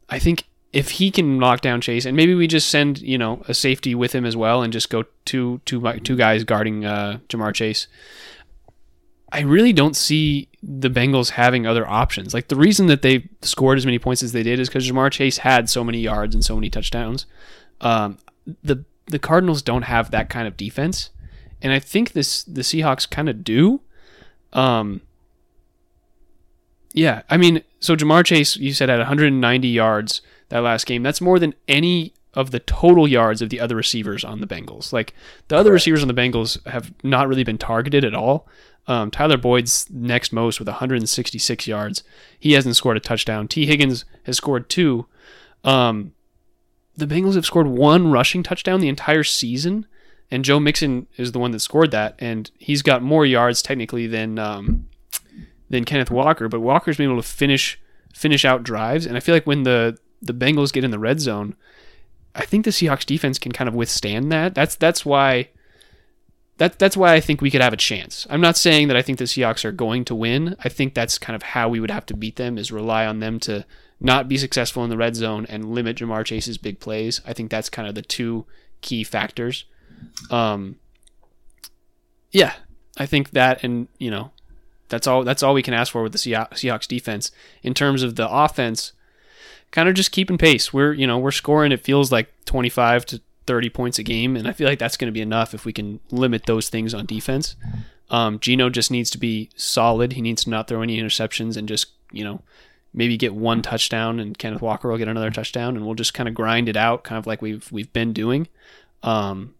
I 0.08 0.18
think 0.18 0.44
if 0.72 0.90
he 0.90 1.10
can 1.10 1.38
knock 1.38 1.60
down 1.60 1.80
Chase, 1.80 2.04
and 2.04 2.16
maybe 2.16 2.34
we 2.34 2.46
just 2.46 2.68
send 2.68 2.98
you 2.98 3.16
know 3.16 3.42
a 3.48 3.54
safety 3.54 3.94
with 3.94 4.14
him 4.14 4.24
as 4.24 4.36
well, 4.36 4.62
and 4.62 4.72
just 4.72 4.90
go 4.90 5.04
two 5.24 5.60
two 5.64 5.80
two 6.00 6.16
guys 6.16 6.44
guarding 6.44 6.84
uh, 6.84 7.18
Ja'Marr 7.28 7.54
Chase. 7.54 7.86
I 9.32 9.40
really 9.40 9.72
don't 9.72 9.96
see 9.96 10.48
the 10.62 10.88
Bengals 10.88 11.30
having 11.30 11.66
other 11.66 11.88
options. 11.88 12.34
Like 12.34 12.48
the 12.48 12.56
reason 12.56 12.86
that 12.86 13.02
they 13.02 13.28
scored 13.42 13.78
as 13.78 13.84
many 13.84 13.98
points 13.98 14.22
as 14.22 14.30
they 14.30 14.44
did 14.44 14.60
is 14.60 14.68
because 14.68 14.88
Ja'Marr 14.88 15.10
Chase 15.10 15.38
had 15.38 15.68
so 15.68 15.82
many 15.82 15.98
yards 15.98 16.34
and 16.34 16.44
so 16.44 16.54
many 16.54 16.70
touchdowns. 16.70 17.26
Um, 17.84 18.18
the 18.62 18.84
the 19.06 19.18
Cardinals 19.18 19.62
don't 19.62 19.82
have 19.82 20.10
that 20.10 20.28
kind 20.28 20.48
of 20.48 20.56
defense, 20.56 21.10
and 21.62 21.72
I 21.72 21.78
think 21.78 22.12
this 22.12 22.42
the 22.42 22.62
Seahawks 22.62 23.08
kind 23.08 23.28
of 23.28 23.44
do. 23.44 23.80
Um, 24.52 25.02
yeah, 26.92 27.22
I 27.28 27.36
mean, 27.36 27.62
so 27.80 27.96
Ja'Marr 27.96 28.24
Chase, 28.24 28.56
you 28.56 28.72
said 28.72 28.88
had 28.88 28.98
190 28.98 29.68
yards 29.68 30.22
that 30.48 30.60
last 30.60 30.86
game. 30.86 31.02
That's 31.02 31.20
more 31.20 31.38
than 31.38 31.54
any 31.66 32.14
of 32.34 32.50
the 32.50 32.60
total 32.60 33.06
yards 33.06 33.42
of 33.42 33.50
the 33.50 33.60
other 33.60 33.76
receivers 33.76 34.24
on 34.24 34.40
the 34.40 34.46
Bengals. 34.46 34.92
Like 34.92 35.14
the 35.48 35.56
other 35.56 35.72
receivers 35.72 36.02
on 36.02 36.08
the 36.08 36.14
Bengals 36.14 36.64
have 36.66 36.92
not 37.02 37.28
really 37.28 37.44
been 37.44 37.58
targeted 37.58 38.04
at 38.04 38.14
all. 38.14 38.48
Um, 38.86 39.10
Tyler 39.10 39.36
Boyd's 39.36 39.88
next 39.90 40.32
most 40.32 40.58
with 40.58 40.68
166 40.68 41.66
yards. 41.66 42.04
He 42.38 42.52
hasn't 42.52 42.76
scored 42.76 42.96
a 42.96 43.00
touchdown. 43.00 43.48
T. 43.48 43.66
Higgins 43.66 44.04
has 44.24 44.36
scored 44.36 44.68
two. 44.68 45.06
Um, 45.62 46.12
the 46.96 47.06
Bengals 47.06 47.34
have 47.34 47.46
scored 47.46 47.66
one 47.66 48.10
rushing 48.10 48.42
touchdown 48.42 48.80
the 48.80 48.88
entire 48.88 49.24
season, 49.24 49.86
and 50.30 50.44
Joe 50.44 50.60
Mixon 50.60 51.06
is 51.16 51.32
the 51.32 51.38
one 51.38 51.50
that 51.50 51.60
scored 51.60 51.90
that, 51.90 52.14
and 52.18 52.50
he's 52.58 52.82
got 52.82 53.02
more 53.02 53.26
yards 53.26 53.62
technically 53.62 54.06
than 54.06 54.38
um, 54.38 54.88
than 55.68 55.84
Kenneth 55.84 56.10
Walker, 56.10 56.48
but 56.48 56.60
Walker's 56.60 56.96
been 56.96 57.10
able 57.10 57.22
to 57.22 57.28
finish 57.28 57.80
finish 58.12 58.44
out 58.44 58.62
drives, 58.62 59.06
and 59.06 59.16
I 59.16 59.20
feel 59.20 59.34
like 59.34 59.46
when 59.46 59.64
the 59.64 59.98
the 60.22 60.34
Bengals 60.34 60.72
get 60.72 60.84
in 60.84 60.90
the 60.90 60.98
red 60.98 61.20
zone, 61.20 61.56
I 62.34 62.44
think 62.44 62.64
the 62.64 62.70
Seahawks 62.70 63.04
defense 63.04 63.38
can 63.38 63.52
kind 63.52 63.68
of 63.68 63.74
withstand 63.74 64.32
that. 64.32 64.54
That's 64.54 64.76
that's 64.76 65.04
why 65.04 65.48
that 66.58 66.78
that's 66.78 66.96
why 66.96 67.14
I 67.14 67.20
think 67.20 67.40
we 67.40 67.50
could 67.50 67.60
have 67.60 67.72
a 67.72 67.78
chance. 67.78 68.26
I'm 68.30 68.40
not 68.40 68.56
saying 68.56 68.88
that 68.88 68.96
I 68.96 69.02
think 69.02 69.18
the 69.18 69.24
Seahawks 69.24 69.64
are 69.64 69.72
going 69.72 70.04
to 70.06 70.14
win. 70.14 70.56
I 70.64 70.68
think 70.68 70.94
that's 70.94 71.18
kind 71.18 71.34
of 71.34 71.42
how 71.42 71.68
we 71.68 71.80
would 71.80 71.90
have 71.90 72.06
to 72.06 72.16
beat 72.16 72.36
them 72.36 72.56
is 72.56 72.70
rely 72.70 73.06
on 73.06 73.20
them 73.20 73.40
to 73.40 73.64
not 74.04 74.28
be 74.28 74.36
successful 74.36 74.84
in 74.84 74.90
the 74.90 74.98
red 74.98 75.16
zone 75.16 75.46
and 75.48 75.74
limit 75.74 75.96
Ja'Marr 75.96 76.26
Chase's 76.26 76.58
big 76.58 76.78
plays. 76.78 77.22
I 77.26 77.32
think 77.32 77.50
that's 77.50 77.70
kind 77.70 77.88
of 77.88 77.94
the 77.94 78.02
two 78.02 78.44
key 78.82 79.02
factors. 79.02 79.64
Um, 80.30 80.76
yeah, 82.30 82.52
I 82.98 83.06
think 83.06 83.30
that, 83.30 83.64
and 83.64 83.88
you 83.98 84.10
know, 84.10 84.32
that's 84.90 85.06
all. 85.06 85.24
That's 85.24 85.42
all 85.42 85.54
we 85.54 85.62
can 85.62 85.72
ask 85.72 85.90
for 85.90 86.02
with 86.02 86.12
the 86.12 86.18
Seahawks 86.18 86.86
defense 86.86 87.30
in 87.62 87.72
terms 87.72 88.02
of 88.02 88.16
the 88.16 88.28
offense. 88.30 88.92
Kind 89.70 89.88
of 89.88 89.94
just 89.94 90.12
keeping 90.12 90.36
pace. 90.36 90.72
We're 90.72 90.92
you 90.92 91.06
know 91.06 91.18
we're 91.18 91.30
scoring. 91.30 91.72
It 91.72 91.80
feels 91.80 92.12
like 92.12 92.30
25 92.44 93.06
to 93.06 93.22
30 93.46 93.70
points 93.70 93.98
a 93.98 94.02
game, 94.02 94.36
and 94.36 94.46
I 94.46 94.52
feel 94.52 94.68
like 94.68 94.78
that's 94.78 94.98
going 94.98 95.08
to 95.08 95.12
be 95.12 95.22
enough 95.22 95.54
if 95.54 95.64
we 95.64 95.72
can 95.72 96.00
limit 96.10 96.44
those 96.44 96.68
things 96.68 96.92
on 96.92 97.06
defense. 97.06 97.56
Um, 98.10 98.38
Geno 98.38 98.68
just 98.68 98.90
needs 98.90 99.08
to 99.10 99.18
be 99.18 99.48
solid. 99.56 100.12
He 100.12 100.20
needs 100.20 100.44
to 100.44 100.50
not 100.50 100.68
throw 100.68 100.82
any 100.82 101.00
interceptions 101.00 101.56
and 101.56 101.66
just 101.66 101.86
you 102.12 102.22
know 102.22 102.42
maybe 102.94 103.16
get 103.16 103.34
one 103.34 103.60
touchdown 103.60 104.20
and 104.20 104.38
Kenneth 104.38 104.62
Walker 104.62 104.88
will 104.88 104.96
get 104.96 105.08
another 105.08 105.30
touchdown 105.30 105.76
and 105.76 105.84
we'll 105.84 105.96
just 105.96 106.14
kind 106.14 106.28
of 106.28 106.34
grind 106.34 106.68
it 106.68 106.76
out 106.76 107.04
kind 107.04 107.18
of 107.18 107.26
like 107.26 107.42
we've 107.42 107.70
we've 107.70 107.92
been 107.92 108.12
doing. 108.12 108.48
Um, 109.02 109.54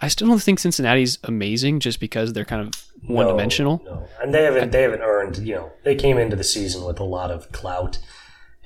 I 0.00 0.08
still 0.08 0.26
don't 0.26 0.42
think 0.42 0.58
Cincinnati's 0.58 1.18
amazing 1.22 1.78
just 1.78 2.00
because 2.00 2.32
they're 2.32 2.44
kind 2.44 2.66
of 2.66 2.74
one 3.06 3.28
dimensional. 3.28 3.80
No, 3.84 4.08
and 4.20 4.34
they 4.34 4.42
haven't 4.42 4.72
they 4.72 4.82
haven't 4.82 5.02
earned. 5.02 5.38
You 5.38 5.54
know, 5.54 5.72
they 5.84 5.94
came 5.94 6.18
into 6.18 6.34
the 6.34 6.42
season 6.42 6.84
with 6.84 6.98
a 6.98 7.04
lot 7.04 7.30
of 7.30 7.52
clout, 7.52 7.98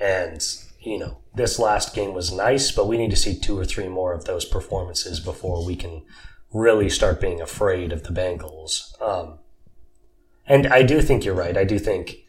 and 0.00 0.42
you 0.80 0.98
know, 0.98 1.18
this 1.34 1.58
last 1.58 1.94
game 1.94 2.14
was 2.14 2.32
nice, 2.32 2.70
but 2.70 2.86
we 2.86 2.96
need 2.96 3.10
to 3.10 3.16
see 3.16 3.38
two 3.38 3.58
or 3.58 3.64
three 3.64 3.88
more 3.88 4.14
of 4.14 4.24
those 4.24 4.44
performances 4.44 5.20
before 5.20 5.66
we 5.66 5.76
can 5.76 6.04
really 6.54 6.88
start 6.88 7.20
being 7.20 7.40
afraid 7.40 7.92
of 7.92 8.04
the 8.04 8.10
Bengals. 8.10 9.00
Um, 9.02 9.40
and 10.46 10.68
I 10.68 10.82
do 10.82 11.02
think 11.02 11.24
you're 11.24 11.34
right. 11.34 11.56
I 11.56 11.64
do 11.64 11.78
think 11.78 12.25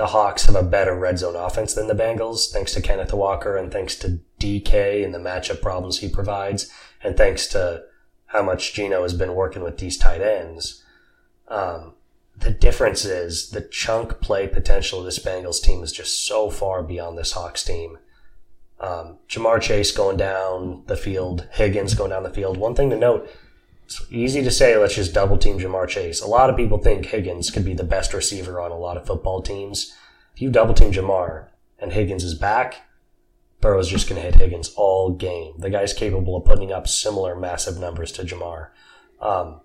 the 0.00 0.06
Hawks 0.06 0.46
have 0.46 0.56
a 0.56 0.62
better 0.62 0.94
red 0.94 1.18
zone 1.18 1.36
offense 1.36 1.74
than 1.74 1.86
the 1.86 1.94
Bengals, 1.94 2.50
thanks 2.50 2.72
to 2.72 2.80
Kenneth 2.80 3.12
Walker 3.12 3.58
and 3.58 3.70
thanks 3.70 3.94
to 3.96 4.18
DK 4.40 5.04
and 5.04 5.12
the 5.12 5.18
matchup 5.18 5.60
problems 5.60 5.98
he 5.98 6.08
provides, 6.08 6.72
and 7.04 7.18
thanks 7.18 7.46
to 7.48 7.84
how 8.24 8.42
much 8.42 8.72
Geno 8.72 9.02
has 9.02 9.12
been 9.12 9.34
working 9.34 9.62
with 9.62 9.76
these 9.76 9.98
tight 9.98 10.22
ends. 10.22 10.82
Um, 11.48 11.92
the 12.34 12.50
difference 12.50 13.04
is 13.04 13.50
the 13.50 13.60
chunk 13.60 14.22
play 14.22 14.48
potential 14.48 15.00
of 15.00 15.04
this 15.04 15.18
Bengals 15.18 15.60
team 15.60 15.82
is 15.82 15.92
just 15.92 16.26
so 16.26 16.48
far 16.48 16.82
beyond 16.82 17.18
this 17.18 17.32
Hawks 17.32 17.62
team. 17.62 17.98
Um, 18.80 19.18
Ja'Marr 19.28 19.60
Chase 19.60 19.92
going 19.92 20.16
down 20.16 20.84
the 20.86 20.96
field, 20.96 21.46
Higgins 21.50 21.92
going 21.92 22.08
down 22.08 22.22
the 22.22 22.30
field. 22.30 22.56
One 22.56 22.74
thing 22.74 22.88
to 22.88 22.96
note, 22.96 23.28
it's 23.90 24.06
easy 24.12 24.40
to 24.44 24.52
say, 24.52 24.76
let's 24.76 24.94
just 24.94 25.12
double 25.12 25.36
team 25.36 25.58
Ja'Marr 25.58 25.88
Chase. 25.88 26.20
A 26.20 26.26
lot 26.28 26.48
of 26.48 26.56
people 26.56 26.78
think 26.78 27.06
Higgins 27.06 27.50
could 27.50 27.64
be 27.64 27.74
the 27.74 27.82
best 27.82 28.14
receiver 28.14 28.60
on 28.60 28.70
a 28.70 28.78
lot 28.78 28.96
of 28.96 29.04
football 29.04 29.42
teams. 29.42 29.92
If 30.32 30.40
you 30.40 30.48
double 30.48 30.74
team 30.74 30.92
Ja'Marr 30.92 31.48
and 31.80 31.92
Higgins 31.92 32.22
is 32.22 32.34
back, 32.34 32.88
Burrow's 33.60 33.88
just 33.88 34.08
going 34.08 34.20
to 34.20 34.24
hit 34.24 34.36
Higgins 34.36 34.72
all 34.76 35.10
game. 35.10 35.54
The 35.58 35.70
guy's 35.70 35.92
capable 35.92 36.36
of 36.36 36.44
putting 36.44 36.70
up 36.70 36.86
similar 36.86 37.34
massive 37.34 37.80
numbers 37.80 38.12
to 38.12 38.22
Ja'Marr. 38.22 38.68
Um, 39.20 39.60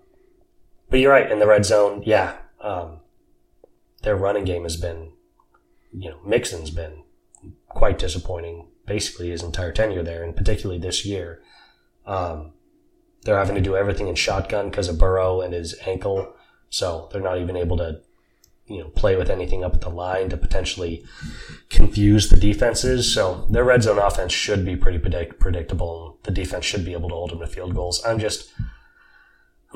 but 0.90 0.98
you're 0.98 1.12
right, 1.12 1.30
in 1.30 1.38
the 1.38 1.46
red 1.46 1.64
zone, 1.64 2.02
yeah, 2.04 2.36
um, 2.60 2.98
their 4.02 4.16
running 4.16 4.44
game 4.44 4.64
has 4.64 4.76
been, 4.76 5.12
you 5.96 6.10
know, 6.10 6.18
Mixon's 6.26 6.70
been 6.70 7.04
quite 7.68 8.00
disappointing 8.00 8.66
basically 8.86 9.30
his 9.30 9.44
entire 9.44 9.70
tenure 9.70 10.02
there, 10.02 10.24
and 10.24 10.34
particularly 10.34 10.80
this 10.80 11.06
year. 11.06 11.42
Um, 12.06 12.54
they're 13.26 13.38
having 13.38 13.56
to 13.56 13.60
do 13.60 13.76
everything 13.76 14.08
in 14.08 14.14
shotgun 14.14 14.70
because 14.70 14.88
of 14.88 14.98
Burrow 14.98 15.40
and 15.40 15.52
his 15.52 15.74
ankle, 15.84 16.32
so 16.70 17.08
they're 17.12 17.20
not 17.20 17.38
even 17.38 17.56
able 17.56 17.76
to, 17.76 18.00
you 18.66 18.78
know, 18.78 18.88
play 18.90 19.16
with 19.16 19.28
anything 19.28 19.64
up 19.64 19.74
at 19.74 19.80
the 19.80 19.90
line 19.90 20.30
to 20.30 20.36
potentially 20.36 21.04
confuse 21.68 22.30
the 22.30 22.40
defenses. 22.40 23.12
So 23.12 23.46
their 23.50 23.64
red 23.64 23.82
zone 23.82 23.98
offense 23.98 24.32
should 24.32 24.64
be 24.64 24.76
pretty 24.76 24.98
predict- 24.98 25.38
predictable. 25.40 26.18
The 26.22 26.30
defense 26.30 26.64
should 26.64 26.84
be 26.84 26.92
able 26.92 27.08
to 27.10 27.14
hold 27.14 27.30
them 27.30 27.40
to 27.40 27.46
field 27.46 27.74
goals. 27.74 28.02
I'm 28.06 28.18
just 28.18 28.50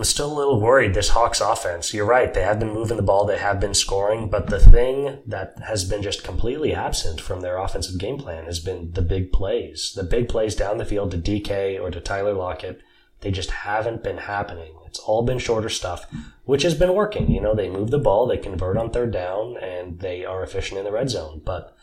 I'm 0.01 0.05
still 0.05 0.33
a 0.33 0.39
little 0.39 0.61
worried. 0.61 0.95
This 0.95 1.11
Hawks 1.11 1.43
offense, 1.43 1.93
you're 1.93 2.07
right. 2.07 2.33
They 2.33 2.41
have 2.41 2.59
been 2.59 2.73
moving 2.73 2.97
the 2.97 3.03
ball. 3.03 3.27
They 3.27 3.37
have 3.37 3.61
been 3.61 3.75
scoring. 3.75 4.31
But 4.31 4.47
the 4.47 4.59
thing 4.59 5.19
that 5.27 5.59
has 5.67 5.85
been 5.85 6.03
just 6.03 6.25
completely 6.25 6.73
absent 6.73 7.21
from 7.21 7.43
their 7.43 7.59
offensive 7.59 7.99
game 7.99 8.17
plan 8.17 8.47
has 8.47 8.61
been 8.61 8.93
the 8.93 9.03
big 9.03 9.31
plays. 9.31 9.93
The 9.95 10.05
big 10.05 10.29
plays 10.29 10.55
down 10.55 10.79
the 10.79 10.87
field 10.87 11.11
to 11.11 11.19
DK 11.19 11.79
or 11.79 11.91
to 11.91 12.01
Tyler 12.01 12.33
Lockett. 12.33 12.81
They 13.21 13.31
just 13.31 13.51
haven't 13.51 14.03
been 14.03 14.19
happening. 14.19 14.75
It's 14.87 14.99
all 14.99 15.23
been 15.23 15.39
shorter 15.39 15.69
stuff, 15.69 16.07
which 16.45 16.63
has 16.63 16.75
been 16.75 16.95
working. 16.95 17.31
You 17.31 17.41
know, 17.41 17.55
they 17.55 17.69
move 17.69 17.91
the 17.91 17.99
ball, 17.99 18.27
they 18.27 18.39
convert 18.39 18.77
on 18.77 18.91
third 18.91 19.13
down, 19.13 19.57
and 19.59 20.01
they 20.01 20.25
are 20.25 20.43
efficient 20.43 20.79
in 20.79 20.85
the 20.85 20.93
red 20.93 21.11
zone. 21.11 21.43
But 21.45 21.77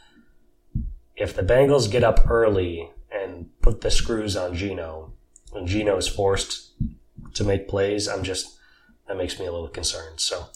if 1.16 1.36
the 1.36 1.44
Bengals 1.44 1.90
get 1.90 2.04
up 2.04 2.30
early 2.30 2.92
and 3.12 3.50
put 3.62 3.82
the 3.82 3.92
screws 3.92 4.36
on 4.36 4.56
Geno, 4.56 5.14
and 5.54 5.68
Geno 5.68 5.96
is 5.98 6.08
forced 6.08 6.72
to 7.36 7.44
make 7.44 7.68
plays, 7.68 8.08
I'm 8.08 8.24
just 8.24 8.58
that 9.08 9.18
makes 9.18 9.40
me 9.40 9.46
a 9.46 9.52
little 9.52 9.70
concerned. 9.70 10.20
So 10.20 10.48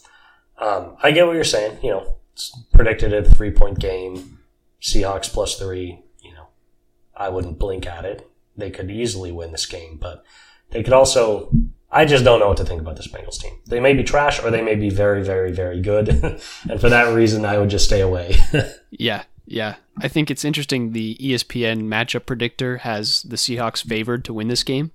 um, 0.58 0.96
I 1.02 1.10
get 1.10 1.26
what 1.26 1.34
you're 1.34 1.44
saying. 1.44 1.78
You 1.82 1.90
know, 1.90 2.16
it's 2.34 2.56
predicted 2.72 3.12
a 3.12 3.24
three 3.24 3.50
point 3.50 3.78
game, 3.78 4.38
Seahawks 4.80 5.32
plus 5.32 5.58
three. 5.58 6.02
You 6.20 6.34
know, 6.34 6.48
I 7.16 7.28
wouldn't 7.28 7.58
blink 7.58 7.86
at 7.86 8.04
it. 8.04 8.30
They 8.56 8.70
could 8.70 8.90
easily 8.90 9.32
win 9.32 9.52
this 9.52 9.64
game, 9.64 9.96
but 9.98 10.22
they 10.72 10.82
could 10.82 10.92
also. 10.92 11.50
I 11.94 12.06
just 12.06 12.24
don't 12.24 12.40
know 12.40 12.48
what 12.48 12.56
to 12.56 12.64
think 12.64 12.80
about 12.80 12.96
this 12.96 13.06
Bengals 13.06 13.38
team. 13.38 13.52
They 13.66 13.78
may 13.78 13.92
be 13.92 14.02
trash 14.02 14.42
or 14.42 14.50
they 14.50 14.62
may 14.62 14.76
be 14.76 14.88
very, 14.88 15.22
very, 15.22 15.52
very 15.52 15.82
good. 15.82 16.08
and 16.70 16.80
for 16.80 16.88
that 16.88 17.14
reason, 17.14 17.44
I 17.44 17.58
would 17.58 17.68
just 17.68 17.84
stay 17.84 18.00
away. 18.00 18.34
yeah, 18.90 19.24
yeah. 19.44 19.74
I 19.98 20.08
think 20.08 20.30
it's 20.30 20.44
interesting. 20.44 20.92
The 20.92 21.18
ESPN 21.20 21.82
matchup 21.82 22.24
predictor 22.24 22.78
has 22.78 23.22
the 23.24 23.36
Seahawks 23.36 23.86
favored 23.86 24.24
to 24.24 24.32
win 24.32 24.48
this 24.48 24.62
game. 24.62 24.90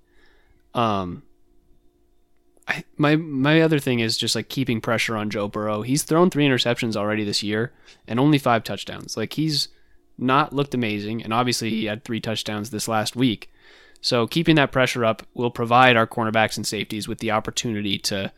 Um, 0.73 1.21
I, 2.67 2.83
my 2.97 3.15
my 3.15 3.61
other 3.61 3.79
thing 3.79 3.99
is 3.99 4.17
just 4.17 4.35
like 4.35 4.49
keeping 4.49 4.81
pressure 4.81 5.15
on 5.15 5.29
Joe 5.29 5.47
Burrow. 5.47 5.83
He's 5.83 6.03
thrown 6.03 6.29
three 6.29 6.47
interceptions 6.47 6.95
already 6.95 7.23
this 7.23 7.43
year 7.43 7.71
and 8.07 8.19
only 8.19 8.37
five 8.37 8.63
touchdowns. 8.63 9.15
Like 9.15 9.33
he's 9.33 9.69
not 10.17 10.53
looked 10.53 10.73
amazing, 10.73 11.23
and 11.23 11.33
obviously 11.33 11.69
he 11.69 11.85
had 11.85 12.03
three 12.03 12.19
touchdowns 12.19 12.69
this 12.69 12.87
last 12.87 13.15
week. 13.15 13.49
So 14.01 14.27
keeping 14.27 14.55
that 14.55 14.71
pressure 14.71 15.03
up 15.03 15.23
will 15.33 15.51
provide 15.51 15.97
our 15.97 16.07
cornerbacks 16.07 16.57
and 16.57 16.65
safeties 16.65 17.07
with 17.07 17.19
the 17.19 17.31
opportunity 17.31 17.97
to, 17.99 18.31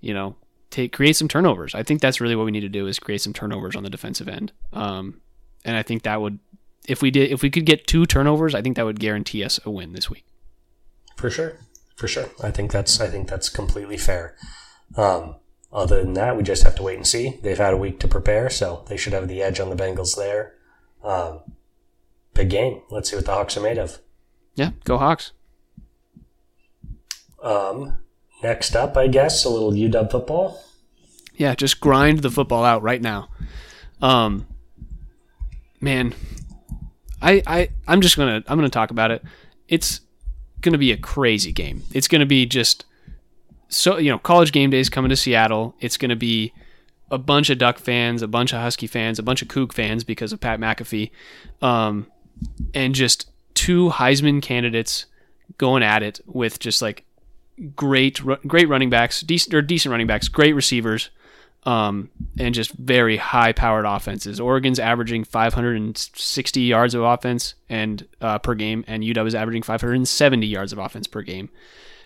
you 0.00 0.12
know, 0.14 0.36
take 0.70 0.92
create 0.92 1.16
some 1.16 1.28
turnovers. 1.28 1.74
I 1.74 1.82
think 1.82 2.00
that's 2.00 2.20
really 2.20 2.36
what 2.36 2.44
we 2.44 2.52
need 2.52 2.60
to 2.60 2.68
do 2.68 2.86
is 2.86 2.98
create 2.98 3.20
some 3.20 3.32
turnovers 3.32 3.76
on 3.76 3.82
the 3.82 3.90
defensive 3.90 4.28
end. 4.28 4.52
Um, 4.72 5.20
and 5.64 5.76
I 5.76 5.82
think 5.82 6.02
that 6.02 6.20
would, 6.20 6.38
if 6.86 7.00
we 7.00 7.10
did, 7.10 7.30
if 7.30 7.42
we 7.42 7.50
could 7.50 7.64
get 7.64 7.86
two 7.86 8.06
turnovers, 8.06 8.54
I 8.54 8.62
think 8.62 8.76
that 8.76 8.84
would 8.84 9.00
guarantee 9.00 9.44
us 9.44 9.58
a 9.64 9.70
win 9.70 9.92
this 9.92 10.10
week. 10.10 10.26
For 11.16 11.30
sure 11.30 11.58
for 11.94 12.08
sure. 12.08 12.28
I 12.42 12.50
think 12.50 12.72
that's 12.72 13.00
I 13.00 13.08
think 13.08 13.28
that's 13.28 13.48
completely 13.48 13.96
fair. 13.96 14.36
Um, 14.96 15.36
other 15.72 16.02
than 16.02 16.14
that, 16.14 16.36
we 16.36 16.42
just 16.42 16.62
have 16.62 16.76
to 16.76 16.82
wait 16.82 16.96
and 16.96 17.06
see. 17.06 17.38
They've 17.42 17.58
had 17.58 17.74
a 17.74 17.78
week 17.78 17.98
to 18.00 18.08
prepare, 18.08 18.48
so 18.48 18.84
they 18.88 18.96
should 18.96 19.12
have 19.12 19.28
the 19.28 19.42
edge 19.42 19.58
on 19.58 19.70
the 19.70 19.76
Bengals 19.76 20.16
there. 20.16 20.54
Um, 21.02 21.40
big 22.32 22.50
game. 22.50 22.82
Let's 22.90 23.10
see 23.10 23.16
what 23.16 23.26
the 23.26 23.32
Hawks 23.32 23.56
are 23.56 23.62
made 23.62 23.78
of. 23.78 23.98
Yeah, 24.54 24.70
go 24.84 24.98
Hawks. 24.98 25.32
Um, 27.42 27.98
next 28.42 28.74
up, 28.74 28.96
I 28.96 29.08
guess 29.08 29.44
a 29.44 29.50
little 29.50 29.72
UW 29.72 30.10
football. 30.10 30.62
Yeah, 31.36 31.54
just 31.54 31.80
grind 31.80 32.20
the 32.20 32.30
football 32.30 32.64
out 32.64 32.82
right 32.82 33.02
now. 33.02 33.28
Um, 34.00 34.46
man, 35.80 36.14
I 37.20 37.42
I 37.46 37.68
I'm 37.86 38.00
just 38.00 38.16
gonna 38.16 38.42
I'm 38.46 38.56
gonna 38.56 38.68
talk 38.68 38.90
about 38.90 39.10
it. 39.10 39.22
It's 39.68 40.00
going 40.64 40.72
to 40.72 40.78
be 40.78 40.90
a 40.90 40.96
crazy 40.96 41.52
game. 41.52 41.82
It's 41.92 42.08
going 42.08 42.20
to 42.20 42.26
be 42.26 42.46
just 42.46 42.84
so 43.68 43.98
you 43.98 44.10
know, 44.10 44.18
college 44.18 44.50
game 44.50 44.70
days 44.70 44.88
coming 44.88 45.10
to 45.10 45.16
Seattle. 45.16 45.76
It's 45.78 45.96
going 45.96 46.08
to 46.08 46.16
be 46.16 46.52
a 47.10 47.18
bunch 47.18 47.50
of 47.50 47.58
Duck 47.58 47.78
fans, 47.78 48.22
a 48.22 48.28
bunch 48.28 48.52
of 48.52 48.60
Husky 48.60 48.86
fans, 48.86 49.18
a 49.18 49.22
bunch 49.22 49.42
of 49.42 49.48
Kook 49.48 49.72
fans 49.72 50.02
because 50.02 50.32
of 50.32 50.40
Pat 50.40 50.58
McAfee, 50.58 51.10
um, 51.62 52.06
and 52.72 52.94
just 52.94 53.30
two 53.54 53.90
Heisman 53.90 54.42
candidates 54.42 55.06
going 55.58 55.82
at 55.82 56.02
it 56.02 56.20
with 56.26 56.58
just 56.58 56.82
like 56.82 57.04
great, 57.76 58.20
great 58.46 58.68
running 58.68 58.90
backs, 58.90 59.20
decent 59.20 59.54
or 59.54 59.62
decent 59.62 59.90
running 59.90 60.06
backs, 60.06 60.28
great 60.28 60.54
receivers 60.54 61.10
um, 61.66 62.10
and 62.38 62.54
just 62.54 62.72
very 62.72 63.16
high 63.16 63.52
powered 63.52 63.86
offenses. 63.86 64.38
Oregon's 64.40 64.78
averaging 64.78 65.24
560 65.24 66.60
yards 66.60 66.94
of 66.94 67.02
offense 67.02 67.54
and 67.68 68.06
uh, 68.20 68.38
per 68.38 68.54
game, 68.54 68.84
and 68.86 69.02
UW 69.02 69.26
is 69.26 69.34
averaging 69.34 69.62
570 69.62 70.46
yards 70.46 70.72
of 70.72 70.78
offense 70.78 71.06
per 71.06 71.22
game, 71.22 71.48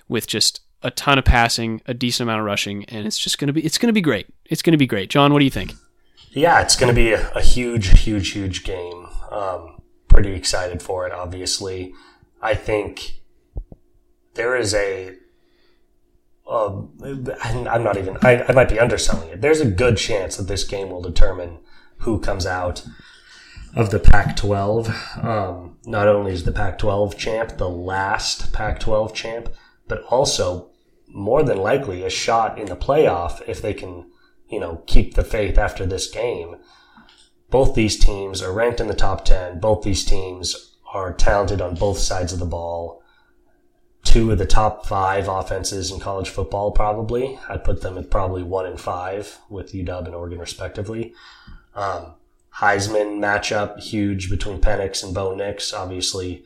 with 0.09 0.27
just 0.27 0.61
a 0.83 0.91
ton 0.93 1.19
of 1.19 1.25
passing, 1.25 1.83
a 1.87 1.95
decent 1.95 2.27
amount 2.29 2.41
of 2.41 2.47
rushing, 2.47 2.85
and 2.85 3.07
it's 3.07 3.19
just 3.19 3.39
gonna 3.39 3.53
be 3.53 3.65
it's 3.65 3.79
gonna 3.79 3.93
be 3.93 4.01
great. 4.01 4.27
It's 4.47 4.63
gonna 4.63 4.77
be 4.77 4.87
great. 4.87 5.11
John, 5.11 5.33
what 5.33 5.41
do 5.41 5.45
you 5.45 5.51
think? 5.51 5.75
Yeah, 6.31 6.61
it's 6.61 6.77
gonna 6.77 6.93
be 6.93 7.13
a, 7.13 7.31
a 7.33 7.43
huge, 7.43 8.01
huge, 8.01 8.31
huge 8.31 8.63
game. 8.65 9.07
Um, 9.31 9.78
pretty 10.19 10.37
excited 10.37 10.83
for 10.83 11.07
it. 11.07 11.13
Obviously, 11.13 11.95
I 12.43 12.53
think 12.55 13.21
there 14.35 14.57
is 14.57 14.75
a 14.75 15.15
um, 16.51 16.91
I'm 17.05 17.85
not 17.85 17.97
even, 17.97 18.17
I, 18.23 18.43
I 18.43 18.53
might 18.53 18.69
be 18.69 18.81
underselling 18.81 19.29
it. 19.29 19.41
There's 19.41 19.61
a 19.61 19.71
good 19.71 19.97
chance 19.97 20.37
that 20.37 20.49
this 20.49 20.65
game 20.65 20.91
will 20.91 21.03
determine 21.03 21.59
who 21.99 22.19
comes 22.19 22.47
out 22.47 22.85
of 23.77 23.91
the 23.91 24.01
Pac 24.01 24.35
12. 24.35 24.89
Um, 25.23 25.77
not 25.85 26.09
only 26.09 26.33
is 26.33 26.43
the 26.43 26.53
Pac 26.53 26.79
12 26.79 27.17
champ 27.17 27.59
the 27.59 27.69
last 27.69 28.53
Pac 28.53 28.81
12 28.81 29.15
champ, 29.15 29.51
but 29.87 30.03
also 30.05 30.71
more 31.07 31.45
than 31.45 31.59
likely 31.59 32.03
a 32.03 32.11
shot 32.11 32.59
in 32.59 32.67
the 32.67 32.77
playoff 32.77 33.41
if 33.47 33.63
they 33.63 33.75
can, 33.75 34.11
you 34.49 34.59
know, 34.59 34.83
keep 34.89 35.15
the 35.15 35.23
faith 35.23 35.59
after 35.59 35.87
this 35.87 36.11
game. 36.11 36.57
Both 37.51 37.75
these 37.75 37.99
teams 37.99 38.43
are 38.43 38.53
ranked 38.53 38.81
in 38.81 38.89
the 38.89 38.95
top 38.95 39.25
10. 39.25 39.61
Both 39.61 39.83
these 39.83 40.05
teams 40.05 40.77
are 40.93 41.13
talented 41.13 41.61
on 41.61 41.75
both 41.75 41.99
sides 41.99 42.33
of 42.33 42.39
the 42.39 42.47
ball 42.47 42.99
two 44.09 44.31
of 44.33 44.39
the 44.39 44.47
top 44.47 44.87
five 44.87 45.29
offenses 45.29 45.91
in 45.91 46.01
college 46.01 46.31
football, 46.31 46.71
probably. 46.71 47.39
I'd 47.49 47.63
put 47.63 47.83
them 47.83 47.99
at 47.99 48.11
probably 48.11 48.43
one 48.43 48.65
and 48.65 48.81
five 48.81 49.39
with 49.51 49.73
UW 49.73 50.07
and 50.07 50.15
Oregon, 50.15 50.39
respectively. 50.39 51.13
Um, 51.75 52.15
Heisman 52.57 53.19
matchup, 53.19 53.79
huge 53.81 54.31
between 54.31 54.63
Penix 54.63 55.05
and 55.05 55.15
Bo 55.15 55.35
Nix. 55.35 55.75
Obviously, 55.75 56.45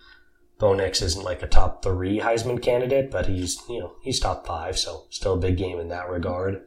Bo 0.59 0.75
Nix 0.75 1.03
isn't 1.03 1.25
like 1.25 1.41
a 1.41 1.47
top 1.47 1.85
three 1.85 2.19
Heisman 2.19 2.61
candidate, 2.61 3.13
but 3.13 3.27
he's, 3.27 3.63
you 3.69 3.79
know, 3.79 3.93
he's 4.03 4.19
top 4.19 4.45
five, 4.45 4.77
so 4.77 5.05
still 5.11 5.35
a 5.35 5.39
big 5.39 5.57
game 5.57 5.79
in 5.79 5.89
that 5.89 6.11
regard. 6.11 6.63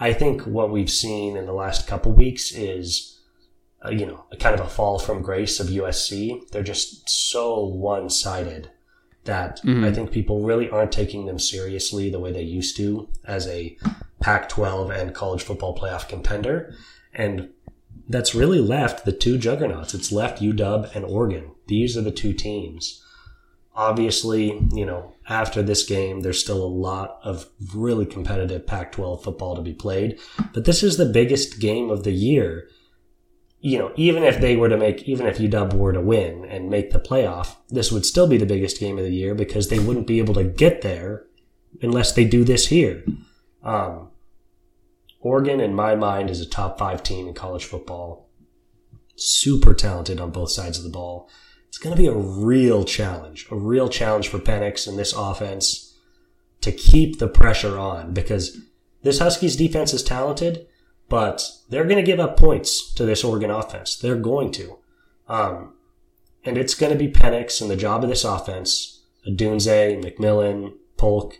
I 0.00 0.12
think 0.12 0.42
what 0.42 0.70
we've 0.70 0.90
seen 0.90 1.36
in 1.36 1.46
the 1.46 1.52
last 1.52 1.86
couple 1.86 2.10
weeks 2.10 2.52
is, 2.52 3.13
uh, 3.84 3.90
you 3.90 4.06
know, 4.06 4.24
a 4.32 4.36
kind 4.36 4.58
of 4.58 4.66
a 4.66 4.68
fall 4.68 4.98
from 4.98 5.22
grace 5.22 5.60
of 5.60 5.66
USC. 5.68 6.48
They're 6.50 6.62
just 6.62 7.08
so 7.08 7.64
one 7.64 8.08
sided 8.10 8.70
that 9.24 9.60
mm-hmm. 9.62 9.84
I 9.84 9.92
think 9.92 10.10
people 10.10 10.42
really 10.42 10.70
aren't 10.70 10.92
taking 10.92 11.26
them 11.26 11.38
seriously 11.38 12.10
the 12.10 12.20
way 12.20 12.32
they 12.32 12.42
used 12.42 12.76
to 12.76 13.08
as 13.24 13.46
a 13.48 13.76
Pac 14.20 14.48
12 14.48 14.90
and 14.90 15.14
college 15.14 15.42
football 15.42 15.76
playoff 15.76 16.08
contender. 16.08 16.74
And 17.14 17.50
that's 18.08 18.34
really 18.34 18.60
left 18.60 19.04
the 19.04 19.12
two 19.12 19.38
juggernauts. 19.38 19.94
It's 19.94 20.12
left 20.12 20.42
UW 20.42 20.94
and 20.94 21.04
Oregon. 21.04 21.52
These 21.66 21.96
are 21.96 22.02
the 22.02 22.10
two 22.10 22.32
teams. 22.32 23.02
Obviously, 23.74 24.60
you 24.72 24.86
know, 24.86 25.12
after 25.28 25.62
this 25.62 25.84
game, 25.84 26.20
there's 26.20 26.40
still 26.40 26.62
a 26.62 26.66
lot 26.66 27.18
of 27.24 27.46
really 27.74 28.06
competitive 28.06 28.66
Pac 28.66 28.92
12 28.92 29.24
football 29.24 29.56
to 29.56 29.62
be 29.62 29.72
played. 29.72 30.18
But 30.52 30.64
this 30.64 30.82
is 30.82 30.96
the 30.96 31.06
biggest 31.06 31.60
game 31.60 31.90
of 31.90 32.04
the 32.04 32.12
year. 32.12 32.68
You 33.64 33.78
know, 33.78 33.92
even 33.96 34.24
if 34.24 34.42
they 34.42 34.56
were 34.56 34.68
to 34.68 34.76
make, 34.76 35.08
even 35.08 35.24
if 35.24 35.38
UW 35.38 35.72
were 35.72 35.94
to 35.94 36.00
win 36.02 36.44
and 36.44 36.68
make 36.68 36.90
the 36.90 36.98
playoff, 37.00 37.56
this 37.70 37.90
would 37.90 38.04
still 38.04 38.26
be 38.26 38.36
the 38.36 38.44
biggest 38.44 38.78
game 38.78 38.98
of 38.98 39.04
the 39.04 39.14
year 39.14 39.34
because 39.34 39.70
they 39.70 39.78
wouldn't 39.78 40.06
be 40.06 40.18
able 40.18 40.34
to 40.34 40.44
get 40.44 40.82
there 40.82 41.24
unless 41.80 42.12
they 42.12 42.26
do 42.26 42.44
this 42.44 42.66
here. 42.66 43.02
Um, 43.62 44.10
Oregon, 45.20 45.60
in 45.60 45.72
my 45.72 45.94
mind, 45.94 46.28
is 46.28 46.42
a 46.42 46.46
top 46.46 46.78
five 46.78 47.02
team 47.02 47.26
in 47.26 47.32
college 47.32 47.64
football. 47.64 48.28
Super 49.16 49.72
talented 49.72 50.20
on 50.20 50.30
both 50.30 50.50
sides 50.50 50.76
of 50.76 50.84
the 50.84 50.90
ball. 50.90 51.30
It's 51.66 51.78
going 51.78 51.96
to 51.96 52.02
be 52.02 52.08
a 52.08 52.12
real 52.12 52.84
challenge, 52.84 53.46
a 53.50 53.56
real 53.56 53.88
challenge 53.88 54.28
for 54.28 54.38
Penix 54.38 54.86
and 54.86 54.98
this 54.98 55.14
offense 55.14 55.96
to 56.60 56.70
keep 56.70 57.18
the 57.18 57.28
pressure 57.28 57.78
on 57.78 58.12
because 58.12 58.60
this 59.02 59.20
Huskies 59.20 59.56
defense 59.56 59.94
is 59.94 60.02
talented, 60.02 60.66
but 61.14 61.48
they're 61.68 61.84
going 61.84 61.94
to 61.94 62.02
give 62.02 62.18
up 62.18 62.36
points 62.36 62.92
to 62.92 63.06
this 63.06 63.22
Oregon 63.22 63.48
offense. 63.48 63.94
They're 63.94 64.16
going 64.16 64.50
to. 64.50 64.78
Um, 65.28 65.74
and 66.44 66.58
it's 66.58 66.74
going 66.74 66.90
to 66.90 66.98
be 66.98 67.06
Penix 67.06 67.62
and 67.62 67.70
the 67.70 67.76
job 67.76 68.02
of 68.02 68.10
this 68.10 68.24
offense, 68.24 69.04
Odunze, 69.24 70.02
McMillan, 70.02 70.72
Polk, 70.96 71.38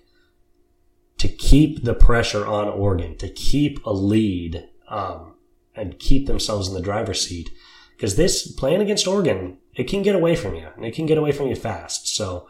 to 1.19 1.27
keep 1.27 1.83
the 1.83 1.93
pressure 1.93 2.47
on 2.47 2.69
Oregon, 2.69 3.17
to 3.17 3.29
keep 3.29 3.85
a 3.85 3.93
lead, 3.93 4.69
um, 4.89 5.35
and 5.75 5.99
keep 5.99 6.29
themselves 6.29 6.69
in 6.69 6.75
the 6.75 6.81
driver's 6.81 7.27
seat. 7.27 7.51
Because 7.97 8.15
this 8.15 8.47
playing 8.53 8.81
against 8.81 9.09
Oregon, 9.09 9.59
it 9.75 9.89
can 9.89 10.03
get 10.03 10.15
away 10.15 10.37
from 10.37 10.55
you, 10.55 10.69
and 10.77 10.85
it 10.85 10.95
can 10.95 11.07
get 11.07 11.19
away 11.19 11.33
from 11.33 11.49
you 11.49 11.57
fast. 11.57 12.15
So, 12.15 12.47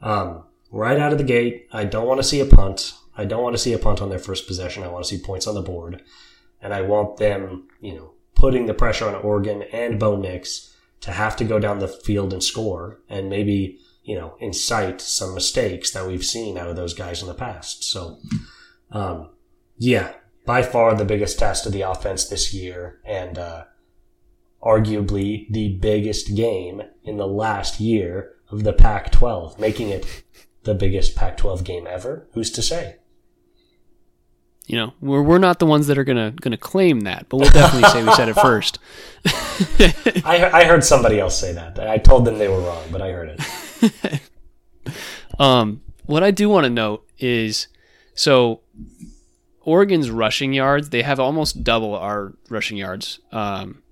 um, 0.00 0.44
right 0.70 0.98
out 0.98 1.12
of 1.12 1.18
the 1.18 1.24
gate, 1.24 1.68
I 1.70 1.84
don't 1.84 2.06
want 2.06 2.20
to 2.20 2.26
see 2.26 2.40
a 2.40 2.46
punt. 2.46 2.94
I 3.14 3.26
don't 3.26 3.42
want 3.42 3.52
to 3.56 3.62
see 3.62 3.74
a 3.74 3.78
punt 3.78 4.00
on 4.00 4.08
their 4.08 4.18
first 4.18 4.46
possession. 4.46 4.82
I 4.82 4.88
want 4.88 5.04
to 5.04 5.10
see 5.10 5.22
points 5.22 5.46
on 5.46 5.54
the 5.54 5.60
board, 5.60 6.02
and 6.62 6.72
I 6.72 6.82
want 6.82 7.18
them, 7.18 7.68
you 7.80 7.94
know, 7.94 8.12
putting 8.34 8.66
the 8.66 8.74
pressure 8.74 9.08
on 9.08 9.14
Oregon 9.14 9.62
and 9.72 9.98
Bo 9.98 10.16
Nix 10.16 10.74
to 11.00 11.10
have 11.12 11.36
to 11.36 11.44
go 11.44 11.58
down 11.58 11.80
the 11.80 11.88
field 11.88 12.32
and 12.32 12.42
score, 12.42 13.00
and 13.08 13.28
maybe 13.28 13.80
you 14.02 14.16
know, 14.16 14.34
incite 14.40 15.00
some 15.00 15.34
mistakes 15.34 15.92
that 15.92 16.06
we've 16.06 16.24
seen 16.24 16.58
out 16.58 16.68
of 16.68 16.76
those 16.76 16.94
guys 16.94 17.22
in 17.22 17.28
the 17.28 17.34
past. 17.34 17.84
So, 17.84 18.18
um, 18.90 19.30
yeah, 19.78 20.14
by 20.44 20.62
far 20.62 20.94
the 20.94 21.04
biggest 21.04 21.38
test 21.38 21.66
of 21.66 21.72
the 21.72 21.82
offense 21.82 22.26
this 22.26 22.52
year 22.52 23.00
and, 23.04 23.38
uh, 23.38 23.64
arguably 24.62 25.50
the 25.50 25.76
biggest 25.76 26.34
game 26.34 26.82
in 27.04 27.16
the 27.16 27.26
last 27.26 27.80
year 27.80 28.34
of 28.50 28.64
the 28.64 28.72
Pac 28.72 29.10
12, 29.12 29.58
making 29.58 29.88
it 29.88 30.24
the 30.64 30.74
biggest 30.74 31.16
Pac 31.16 31.36
12 31.36 31.64
game 31.64 31.86
ever. 31.88 32.28
Who's 32.32 32.50
to 32.52 32.62
say? 32.62 32.96
You 34.66 34.76
know, 34.76 34.94
we're, 35.00 35.22
we're 35.22 35.38
not 35.38 35.58
the 35.58 35.66
ones 35.66 35.88
that 35.88 35.98
are 35.98 36.04
gonna 36.04 36.30
gonna 36.40 36.56
claim 36.56 37.00
that, 37.00 37.28
but 37.28 37.38
we'll 37.38 37.50
definitely 37.50 37.88
say 37.90 38.04
we 38.04 38.12
said 38.14 38.28
it 38.28 38.34
first. 38.34 38.78
I, 40.24 40.50
I 40.52 40.64
heard 40.64 40.84
somebody 40.84 41.18
else 41.18 41.38
say 41.38 41.52
that. 41.52 41.78
I 41.80 41.98
told 41.98 42.24
them 42.24 42.38
they 42.38 42.48
were 42.48 42.60
wrong, 42.60 42.84
but 42.90 43.02
I 43.02 43.10
heard 43.10 43.40
it. 43.82 44.20
um, 45.38 45.82
what 46.06 46.22
I 46.22 46.30
do 46.30 46.48
want 46.48 46.64
to 46.64 46.70
note 46.70 47.06
is 47.18 47.66
so 48.14 48.60
Oregon's 49.64 50.10
rushing 50.10 50.52
yards, 50.52 50.90
they 50.90 51.02
have 51.02 51.20
almost 51.20 51.62
double 51.62 51.94
our 51.94 52.34
rushing 52.48 52.76
yards. 52.76 53.20
Um, 53.30 53.82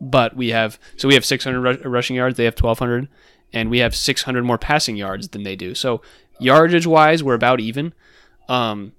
but 0.00 0.36
we 0.36 0.48
have, 0.48 0.78
so 0.96 1.08
we 1.08 1.14
have 1.14 1.24
600 1.24 1.84
rushing 1.84 2.16
yards, 2.16 2.36
they 2.36 2.44
have 2.44 2.58
1,200, 2.58 3.08
and 3.52 3.70
we 3.70 3.78
have 3.78 3.94
600 3.94 4.44
more 4.44 4.58
passing 4.58 4.96
yards 4.96 5.28
than 5.28 5.42
they 5.42 5.56
do. 5.56 5.74
So 5.74 6.02
yardage 6.38 6.86
wise, 6.86 7.22
we're 7.22 7.34
about 7.34 7.60
even. 7.60 7.92
Um, 8.48 8.92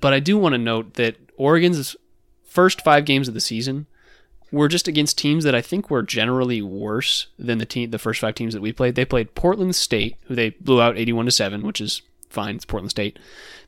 but 0.00 0.12
I 0.12 0.20
do 0.20 0.38
want 0.38 0.54
to 0.54 0.58
note 0.58 0.94
that 0.94 1.16
Oregon's 1.36 1.96
first 2.44 2.82
five 2.82 3.04
games 3.04 3.28
of 3.28 3.34
the 3.34 3.40
season, 3.40 3.86
were 4.54 4.68
just 4.68 4.86
against 4.86 5.18
teams 5.18 5.42
that 5.44 5.54
I 5.54 5.60
think 5.60 5.90
were 5.90 6.02
generally 6.02 6.62
worse 6.62 7.26
than 7.38 7.58
the 7.58 7.66
team 7.66 7.90
the 7.90 7.98
first 7.98 8.20
five 8.20 8.36
teams 8.36 8.54
that 8.54 8.60
we 8.60 8.72
played. 8.72 8.94
They 8.94 9.04
played 9.04 9.34
Portland 9.34 9.74
State, 9.74 10.16
who 10.26 10.34
they 10.34 10.50
blew 10.50 10.80
out 10.80 10.96
81 10.96 11.26
to 11.26 11.32
7, 11.32 11.62
which 11.62 11.80
is 11.80 12.02
fine. 12.30 12.56
It's 12.56 12.64
Portland 12.64 12.92
State. 12.92 13.18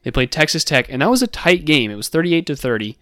They 0.05 0.13
played 0.13 0.31
Texas 0.31 0.63
Tech, 0.65 0.87
and 0.89 1.03
that 1.03 1.11
was 1.11 1.23
a 1.23 1.27
tight 1.27 1.65
game. 1.65 1.91
It 1.91 1.97
was 1.97 2.09
38 2.09 2.47
to 2.47 2.57
30. 2.57 2.97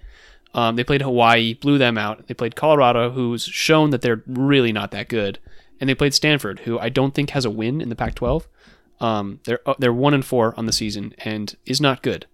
Um, 0.54 0.76
they 0.76 0.84
played 0.84 1.02
Hawaii, 1.02 1.54
blew 1.54 1.78
them 1.78 1.98
out. 1.98 2.26
They 2.26 2.34
played 2.34 2.56
Colorado, 2.56 3.10
who's 3.10 3.44
shown 3.44 3.90
that 3.90 4.00
they're 4.00 4.22
really 4.26 4.72
not 4.72 4.90
that 4.92 5.08
good, 5.08 5.38
and 5.78 5.90
they 5.90 5.94
played 5.94 6.14
Stanford, 6.14 6.60
who 6.60 6.78
I 6.78 6.88
don't 6.88 7.14
think 7.14 7.30
has 7.30 7.44
a 7.44 7.50
win 7.50 7.80
in 7.80 7.90
the 7.90 7.96
Pac-12. 7.96 8.46
Um, 9.00 9.40
they're 9.44 9.58
uh, 9.68 9.74
they're 9.78 9.92
one 9.92 10.14
and 10.14 10.24
four 10.24 10.54
on 10.56 10.66
the 10.66 10.72
season 10.72 11.14
and 11.18 11.54
is 11.66 11.80
not 11.80 12.02
good. 12.02 12.26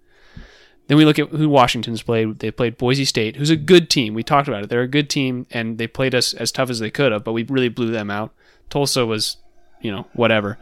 Then 0.91 0.99
we 0.99 1.05
look 1.05 1.21
at 1.21 1.29
who 1.29 1.49
Washington's 1.49 2.03
played. 2.03 2.41
They 2.41 2.51
played 2.51 2.77
Boise 2.77 3.05
State, 3.05 3.37
who's 3.37 3.49
a 3.49 3.55
good 3.55 3.89
team. 3.89 4.13
We 4.13 4.25
talked 4.25 4.49
about 4.49 4.65
it. 4.65 4.71
They're 4.71 4.83
a 4.83 4.89
good 4.89 5.09
team, 5.09 5.47
and 5.53 5.79
they 5.79 5.87
played 5.87 6.17
us 6.17 6.35
as 6.35 6.51
tough 6.51 6.69
as 6.69 6.81
they 6.81 6.91
could 6.91 7.13
have, 7.13 7.23
but 7.23 7.33
we 7.33 7.45
really 7.45 7.69
blew 7.69 7.93
them 7.93 8.11
out. 8.11 8.35
Tulsa 8.71 9.07
was, 9.07 9.37
you 9.81 9.93
know, 9.93 10.09
whatever. 10.15 10.59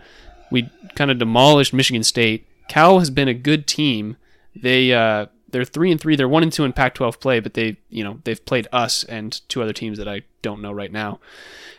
We 0.51 0.69
kind 0.97 1.11
of 1.11 1.17
demolished 1.17 1.73
Michigan 1.73 2.05
State. 2.05 2.47
Cal 2.69 2.99
has 2.99 3.09
been 3.09 3.27
a 3.27 3.33
good 3.33 3.67
team. 3.67 4.19
They 4.55 4.93
uh, 4.93 5.29
they're 5.49 5.65
three 5.65 5.91
and 5.91 5.99
three. 5.99 6.15
They're 6.15 6.29
one 6.29 6.43
and 6.43 6.53
two 6.53 6.65
in 6.65 6.75
Pac-12 6.75 7.21
play, 7.21 7.41
but 7.41 7.55
they 7.55 7.79
you 7.89 8.05
know 8.05 8.21
they've 8.25 8.45
played 8.45 8.69
us 8.71 9.05
and 9.05 9.41
two 9.49 9.63
other 9.63 9.73
teams 9.73 9.97
that 9.97 10.09
I 10.09 10.25
don't 10.43 10.61
know 10.61 10.73
right 10.73 10.93
now. 10.93 11.21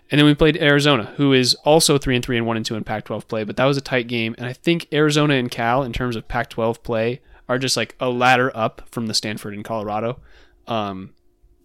And 0.09 0.17
then 0.17 0.25
we 0.25 0.33
played 0.33 0.57
Arizona, 0.57 1.13
who 1.17 1.33
is 1.33 1.53
also 1.65 1.99
three 1.99 2.15
and 2.15 2.25
three 2.25 2.37
and 2.37 2.47
one 2.47 2.57
and 2.57 2.65
two 2.65 2.73
in 2.73 2.83
Pac-12 2.83 3.27
play, 3.27 3.43
but 3.43 3.57
that 3.57 3.65
was 3.65 3.77
a 3.77 3.81
tight 3.81 4.07
game. 4.07 4.33
And 4.39 4.47
I 4.47 4.53
think 4.53 4.87
Arizona 4.91 5.35
and 5.35 5.51
Cal, 5.51 5.83
in 5.83 5.93
terms 5.93 6.15
of 6.15 6.27
Pac-12 6.27 6.81
play, 6.81 7.21
are 7.49 7.57
just 7.57 7.75
like 7.75 7.95
a 7.99 8.09
ladder 8.09 8.55
up 8.55 8.83
from 8.91 9.07
the 9.07 9.13
Stanford 9.13 9.53
and 9.53 9.65
Colorado. 9.65 10.19
Um, 10.67 11.13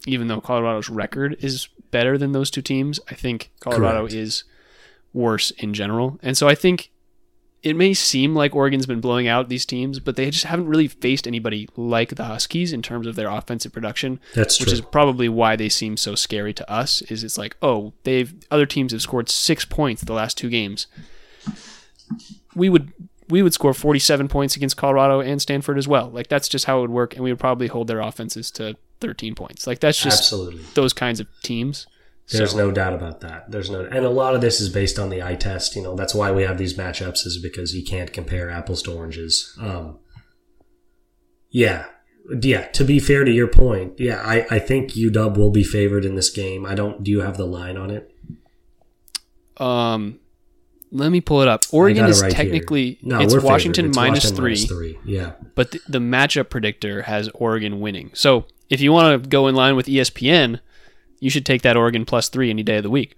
even 0.06 0.28
though 0.28 0.40
Colorado's 0.40 0.88
record 0.88 1.36
is 1.40 1.68
better 1.90 2.18
than 2.18 2.32
those 2.32 2.50
two 2.50 2.62
teams, 2.62 2.98
I 3.08 3.14
think 3.14 3.52
Colorado 3.60 4.00
Correct. 4.00 4.14
is 4.14 4.44
worse 5.12 5.50
in 5.52 5.74
general. 5.74 6.18
And 6.22 6.36
so 6.36 6.48
I 6.48 6.54
think 6.54 6.90
it 7.62 7.76
may 7.76 7.94
seem 7.94 8.34
like 8.34 8.54
Oregon's 8.54 8.84
been 8.84 9.00
blowing 9.00 9.26
out 9.26 9.48
these 9.48 9.64
teams, 9.64 9.98
but 10.00 10.16
they 10.16 10.30
just 10.30 10.44
haven't 10.44 10.66
really 10.66 10.88
faced 10.88 11.26
anybody 11.26 11.68
like 11.76 12.14
the 12.14 12.24
Huskies 12.24 12.72
in 12.72 12.82
terms 12.82 13.06
of 13.06 13.14
their 13.14 13.28
offensive 13.28 13.72
production. 13.72 14.20
That's 14.34 14.60
which 14.60 14.68
true. 14.68 14.74
is 14.74 14.80
probably 14.82 15.28
why 15.30 15.56
they 15.56 15.70
seem 15.70 15.96
so 15.96 16.14
scary 16.14 16.52
to 16.54 16.70
us. 16.70 17.00
Is 17.02 17.24
it's 17.24 17.38
like, 17.38 17.56
oh, 17.62 17.94
they've 18.02 18.34
other 18.50 18.66
teams 18.66 18.92
have 18.92 19.00
scored 19.00 19.30
six 19.30 19.64
points 19.64 20.02
the 20.02 20.12
last 20.12 20.36
two 20.36 20.50
games. 20.50 20.86
We 22.54 22.68
would 22.68 22.92
we 23.34 23.42
would 23.42 23.52
score 23.52 23.74
47 23.74 24.28
points 24.28 24.54
against 24.54 24.76
Colorado 24.76 25.18
and 25.18 25.42
Stanford 25.42 25.76
as 25.76 25.88
well. 25.88 26.08
Like 26.08 26.28
that's 26.28 26.46
just 26.46 26.66
how 26.66 26.78
it 26.78 26.80
would 26.82 26.90
work, 26.90 27.14
and 27.16 27.24
we 27.24 27.32
would 27.32 27.40
probably 27.40 27.66
hold 27.66 27.88
their 27.88 27.98
offenses 27.98 28.48
to 28.52 28.76
13 29.00 29.34
points. 29.34 29.66
Like 29.66 29.80
that's 29.80 30.00
just 30.00 30.20
absolutely 30.20 30.62
those 30.74 30.92
kinds 30.92 31.18
of 31.18 31.26
teams. 31.42 31.88
There's 32.30 32.52
so. 32.52 32.58
no 32.58 32.70
doubt 32.70 32.94
about 32.94 33.22
that. 33.22 33.50
There's 33.50 33.70
no, 33.70 33.86
and 33.86 34.04
a 34.04 34.08
lot 34.08 34.36
of 34.36 34.40
this 34.40 34.60
is 34.60 34.68
based 34.68 35.00
on 35.00 35.10
the 35.10 35.20
eye 35.20 35.34
test. 35.34 35.74
You 35.74 35.82
know, 35.82 35.96
that's 35.96 36.14
why 36.14 36.30
we 36.30 36.44
have 36.44 36.58
these 36.58 36.76
matchups, 36.76 37.26
is 37.26 37.36
because 37.42 37.74
you 37.74 37.84
can't 37.84 38.12
compare 38.12 38.50
apples 38.50 38.84
to 38.84 38.92
oranges. 38.92 39.52
Um, 39.60 39.98
yeah, 41.50 41.86
yeah. 42.40 42.68
To 42.68 42.84
be 42.84 43.00
fair 43.00 43.24
to 43.24 43.32
your 43.32 43.48
point, 43.48 43.98
yeah, 43.98 44.22
I, 44.24 44.46
I 44.48 44.58
think 44.60 44.92
UW 44.92 45.36
will 45.36 45.50
be 45.50 45.64
favored 45.64 46.04
in 46.04 46.14
this 46.14 46.30
game. 46.30 46.64
I 46.64 46.76
don't. 46.76 47.02
Do 47.02 47.10
you 47.10 47.22
have 47.22 47.36
the 47.36 47.48
line 47.48 47.76
on 47.76 47.90
it? 47.90 48.14
Um, 49.56 50.20
let 50.94 51.10
me 51.10 51.20
pull 51.20 51.42
it 51.42 51.48
up. 51.48 51.64
Oregon 51.72 52.06
is 52.06 52.22
right 52.22 52.30
technically 52.30 52.98
no, 53.02 53.20
it's 53.20 53.36
Washington 53.36 53.86
it's 53.86 53.96
minus 53.96 54.24
Washington 54.24 54.36
three, 54.36 54.56
three. 54.56 54.98
Yeah, 55.04 55.32
but 55.54 55.72
the, 55.72 55.80
the, 55.88 55.98
matchup 55.98 56.48
predictor 56.48 57.02
has 57.02 57.28
Oregon 57.34 57.80
winning. 57.80 58.10
So 58.14 58.46
if 58.70 58.80
you 58.80 58.92
want 58.92 59.22
to 59.22 59.28
go 59.28 59.48
in 59.48 59.54
line 59.54 59.76
with 59.76 59.86
ESPN, 59.86 60.60
you 61.18 61.30
should 61.30 61.44
take 61.44 61.62
that 61.62 61.76
Oregon 61.76 62.04
plus 62.04 62.28
three 62.28 62.48
any 62.48 62.62
day 62.62 62.76
of 62.76 62.84
the 62.84 62.90
week. 62.90 63.16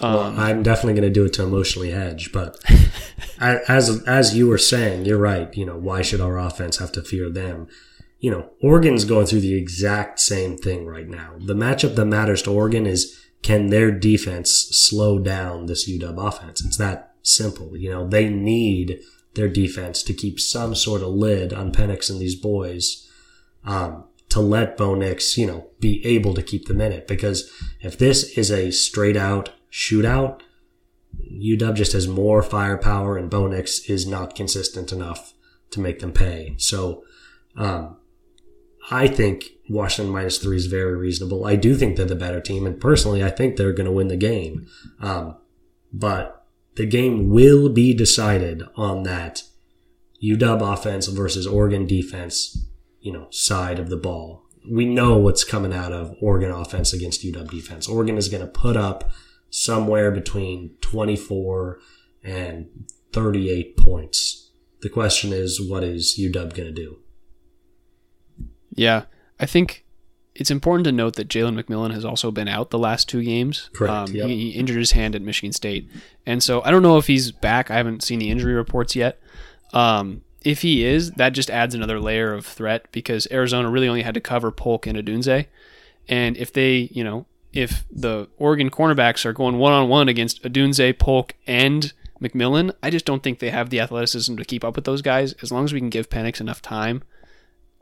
Um, 0.00 0.14
well, 0.14 0.40
I'm 0.40 0.62
definitely 0.62 0.94
going 0.94 1.12
to 1.12 1.12
do 1.12 1.24
it 1.24 1.32
to 1.34 1.42
emotionally 1.42 1.90
hedge, 1.90 2.32
but 2.32 2.56
as 3.40 4.02
as 4.06 4.36
you 4.36 4.46
were 4.48 4.58
saying, 4.58 5.04
you're 5.04 5.18
right. 5.18 5.54
You 5.56 5.66
know, 5.66 5.76
why 5.76 6.02
should 6.02 6.20
our 6.20 6.38
offense 6.38 6.78
have 6.78 6.92
to 6.92 7.02
fear 7.02 7.28
them? 7.28 7.66
You 8.20 8.30
know, 8.30 8.50
Oregon's 8.62 9.04
going 9.04 9.26
through 9.26 9.40
the 9.40 9.54
exact 9.54 10.20
same 10.20 10.56
thing 10.56 10.86
right 10.86 11.08
now. 11.08 11.34
The 11.38 11.54
matchup 11.54 11.96
that 11.96 12.04
matters 12.04 12.42
to 12.42 12.52
Oregon 12.52 12.86
is 12.86 13.21
can 13.42 13.68
their 13.68 13.90
defense 13.90 14.50
slow 14.70 15.18
down 15.18 15.66
this 15.66 15.88
UW 15.88 16.28
offense? 16.28 16.64
It's 16.64 16.76
that 16.76 17.14
simple. 17.22 17.76
You 17.76 17.90
know, 17.90 18.06
they 18.06 18.28
need 18.28 19.00
their 19.34 19.48
defense 19.48 20.02
to 20.04 20.14
keep 20.14 20.38
some 20.38 20.74
sort 20.74 21.02
of 21.02 21.08
lid 21.08 21.52
on 21.52 21.72
Penix 21.72 22.10
and 22.10 22.20
these 22.20 22.36
boys. 22.36 23.08
um, 23.64 24.04
to 24.32 24.40
let 24.40 24.78
Bo 24.78 24.94
Nix, 24.94 25.36
you 25.36 25.46
know, 25.46 25.66
be 25.78 26.04
able 26.06 26.32
to 26.32 26.42
keep 26.42 26.66
them 26.66 26.80
in 26.80 26.90
it. 26.90 27.06
Because 27.06 27.52
if 27.82 27.98
this 27.98 28.38
is 28.38 28.50
a 28.50 28.70
straight 28.70 29.16
out 29.16 29.50
shootout, 29.70 30.40
UW 31.30 31.74
just 31.74 31.92
has 31.92 32.08
more 32.08 32.42
firepower 32.42 33.18
and 33.18 33.28
Bo 33.28 33.46
Nix 33.46 33.80
is 33.90 34.06
not 34.06 34.34
consistent 34.34 34.90
enough 34.90 35.34
to 35.70 35.80
make 35.80 35.98
them 35.98 36.12
pay. 36.12 36.54
So, 36.56 37.04
um, 37.56 37.98
I 38.90 39.06
think 39.06 39.44
Washington 39.68 40.12
minus 40.12 40.38
three 40.38 40.56
is 40.56 40.66
very 40.66 40.96
reasonable. 40.96 41.44
I 41.46 41.56
do 41.56 41.74
think 41.74 41.96
they're 41.96 42.06
the 42.06 42.14
better 42.14 42.40
team, 42.40 42.66
and 42.66 42.80
personally, 42.80 43.22
I 43.22 43.30
think 43.30 43.56
they're 43.56 43.72
going 43.72 43.86
to 43.86 43.92
win 43.92 44.08
the 44.08 44.16
game. 44.16 44.66
Um, 45.00 45.36
but 45.92 46.46
the 46.74 46.86
game 46.86 47.30
will 47.30 47.68
be 47.68 47.94
decided 47.94 48.62
on 48.76 49.02
that 49.04 49.44
UW 50.22 50.72
offense 50.72 51.06
versus 51.08 51.46
Oregon 51.46 51.86
defense, 51.86 52.66
you 53.00 53.12
know, 53.12 53.26
side 53.30 53.78
of 53.78 53.88
the 53.88 53.96
ball. 53.96 54.44
We 54.68 54.86
know 54.86 55.18
what's 55.18 55.44
coming 55.44 55.72
out 55.72 55.92
of 55.92 56.14
Oregon 56.20 56.50
offense 56.50 56.92
against 56.92 57.24
UW 57.24 57.50
defense. 57.50 57.88
Oregon 57.88 58.16
is 58.16 58.28
going 58.28 58.42
to 58.42 58.52
put 58.52 58.76
up 58.76 59.10
somewhere 59.50 60.10
between 60.10 60.76
24 60.80 61.78
and 62.22 62.68
38 63.12 63.76
points. 63.76 64.50
The 64.80 64.88
question 64.88 65.32
is, 65.32 65.60
what 65.60 65.84
is 65.84 66.18
UW 66.18 66.32
going 66.32 66.54
to 66.54 66.72
do? 66.72 67.01
Yeah, 68.74 69.04
I 69.38 69.46
think 69.46 69.84
it's 70.34 70.50
important 70.50 70.84
to 70.84 70.92
note 70.92 71.16
that 71.16 71.28
Jalen 71.28 71.60
McMillan 71.60 71.92
has 71.92 72.04
also 72.04 72.30
been 72.30 72.48
out 72.48 72.70
the 72.70 72.78
last 72.78 73.08
two 73.08 73.22
games. 73.22 73.70
Correct. 73.74 73.92
Um, 73.92 74.14
yep. 74.14 74.26
he, 74.26 74.50
he 74.52 74.58
injured 74.58 74.78
his 74.78 74.92
hand 74.92 75.14
at 75.14 75.22
Michigan 75.22 75.52
State, 75.52 75.90
and 76.26 76.42
so 76.42 76.62
I 76.62 76.70
don't 76.70 76.82
know 76.82 76.98
if 76.98 77.06
he's 77.06 77.32
back. 77.32 77.70
I 77.70 77.76
haven't 77.76 78.02
seen 78.02 78.18
the 78.18 78.30
injury 78.30 78.54
reports 78.54 78.96
yet. 78.96 79.20
Um, 79.72 80.22
if 80.44 80.62
he 80.62 80.84
is, 80.84 81.12
that 81.12 81.30
just 81.30 81.50
adds 81.50 81.74
another 81.74 82.00
layer 82.00 82.32
of 82.32 82.44
threat 82.46 82.86
because 82.92 83.28
Arizona 83.30 83.70
really 83.70 83.88
only 83.88 84.02
had 84.02 84.14
to 84.14 84.20
cover 84.20 84.50
Polk 84.50 84.86
and 84.86 84.98
Odunze, 84.98 85.46
and 86.08 86.36
if 86.36 86.52
they, 86.52 86.88
you 86.92 87.04
know, 87.04 87.26
if 87.52 87.84
the 87.90 88.28
Oregon 88.38 88.70
cornerbacks 88.70 89.24
are 89.24 89.32
going 89.32 89.58
one 89.58 89.72
on 89.72 89.88
one 89.88 90.08
against 90.08 90.42
Odunze, 90.42 90.98
Polk, 90.98 91.34
and 91.46 91.92
McMillan, 92.20 92.74
I 92.82 92.90
just 92.90 93.04
don't 93.04 93.22
think 93.22 93.38
they 93.38 93.50
have 93.50 93.70
the 93.70 93.80
athleticism 93.80 94.36
to 94.36 94.44
keep 94.44 94.64
up 94.64 94.76
with 94.76 94.84
those 94.84 95.02
guys. 95.02 95.34
As 95.42 95.52
long 95.52 95.64
as 95.64 95.72
we 95.72 95.80
can 95.80 95.90
give 95.90 96.08
Penix 96.08 96.40
enough 96.40 96.62
time, 96.62 97.02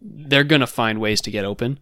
they're 0.02 0.44
going 0.44 0.60
to 0.60 0.66
find 0.66 1.00
ways 1.00 1.20
to 1.22 1.30
get 1.30 1.44
open. 1.44 1.78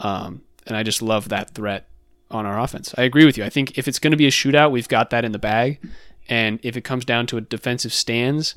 Um, 0.00 0.42
and 0.66 0.76
I 0.76 0.82
just 0.82 1.02
love 1.02 1.28
that 1.28 1.50
threat 1.50 1.88
on 2.30 2.46
our 2.46 2.58
offense. 2.58 2.94
I 2.96 3.02
agree 3.02 3.24
with 3.24 3.38
you. 3.38 3.44
I 3.44 3.48
think 3.48 3.78
if 3.78 3.86
it's 3.86 3.98
going 3.98 4.10
to 4.10 4.16
be 4.16 4.26
a 4.26 4.30
shootout, 4.30 4.70
we've 4.70 4.88
got 4.88 5.10
that 5.10 5.24
in 5.24 5.32
the 5.32 5.38
bag. 5.38 5.80
And 6.28 6.58
if 6.62 6.76
it 6.76 6.82
comes 6.82 7.04
down 7.04 7.26
to 7.28 7.36
a 7.36 7.40
defensive 7.40 7.92
stands, 7.92 8.54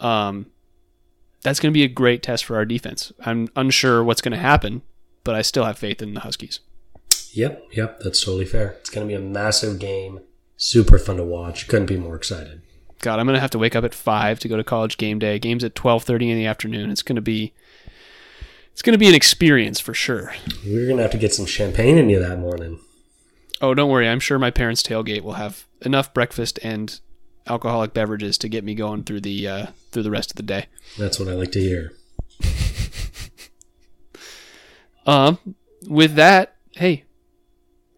um, 0.00 0.46
that's 1.42 1.60
going 1.60 1.72
to 1.72 1.78
be 1.78 1.84
a 1.84 1.88
great 1.88 2.22
test 2.22 2.44
for 2.44 2.56
our 2.56 2.64
defense. 2.64 3.12
I'm 3.24 3.48
unsure 3.56 4.04
what's 4.04 4.20
going 4.20 4.32
to 4.32 4.38
happen, 4.38 4.82
but 5.24 5.34
I 5.34 5.42
still 5.42 5.64
have 5.64 5.78
faith 5.78 6.02
in 6.02 6.14
the 6.14 6.20
Huskies. 6.20 6.60
Yep, 7.32 7.68
yep, 7.72 8.00
that's 8.00 8.24
totally 8.24 8.44
fair. 8.44 8.76
It's 8.80 8.90
going 8.90 9.06
to 9.06 9.08
be 9.08 9.16
a 9.16 9.24
massive 9.24 9.78
game. 9.78 10.20
Super 10.56 10.98
fun 10.98 11.16
to 11.16 11.24
watch. 11.24 11.68
Couldn't 11.68 11.86
be 11.86 11.96
more 11.96 12.16
excited. 12.16 12.62
God, 13.00 13.20
I'm 13.20 13.26
going 13.26 13.34
to 13.34 13.40
have 13.40 13.50
to 13.50 13.58
wake 13.58 13.76
up 13.76 13.84
at 13.84 13.94
5 13.94 14.40
to 14.40 14.48
go 14.48 14.56
to 14.56 14.64
college 14.64 14.96
game 14.96 15.18
day. 15.18 15.38
Game's 15.38 15.62
at 15.62 15.74
12:30 15.74 16.30
in 16.30 16.36
the 16.36 16.46
afternoon. 16.46 16.90
It's 16.90 17.02
going 17.02 17.16
to 17.16 17.22
be 17.22 17.52
it's 18.78 18.82
going 18.84 18.92
to 18.92 18.98
be 18.98 19.08
an 19.08 19.14
experience 19.16 19.80
for 19.80 19.92
sure. 19.92 20.32
We're 20.64 20.84
going 20.84 20.98
to 20.98 21.02
have 21.02 21.10
to 21.10 21.18
get 21.18 21.34
some 21.34 21.46
champagne 21.46 21.98
in 21.98 22.08
you 22.08 22.20
that 22.20 22.38
morning. 22.38 22.78
Oh, 23.60 23.74
don't 23.74 23.90
worry. 23.90 24.08
I'm 24.08 24.20
sure 24.20 24.38
my 24.38 24.52
parents' 24.52 24.84
tailgate 24.84 25.22
will 25.22 25.32
have 25.32 25.66
enough 25.82 26.14
breakfast 26.14 26.60
and 26.62 27.00
alcoholic 27.48 27.92
beverages 27.92 28.38
to 28.38 28.48
get 28.48 28.62
me 28.62 28.76
going 28.76 29.02
through 29.02 29.22
the 29.22 29.48
uh, 29.48 29.66
through 29.90 30.04
the 30.04 30.12
rest 30.12 30.30
of 30.30 30.36
the 30.36 30.44
day. 30.44 30.66
That's 30.96 31.18
what 31.18 31.28
I 31.28 31.32
like 31.32 31.50
to 31.52 31.60
hear. 31.60 31.92
Um, 35.06 35.38
with 35.88 36.16
that, 36.16 36.56
hey, 36.72 37.04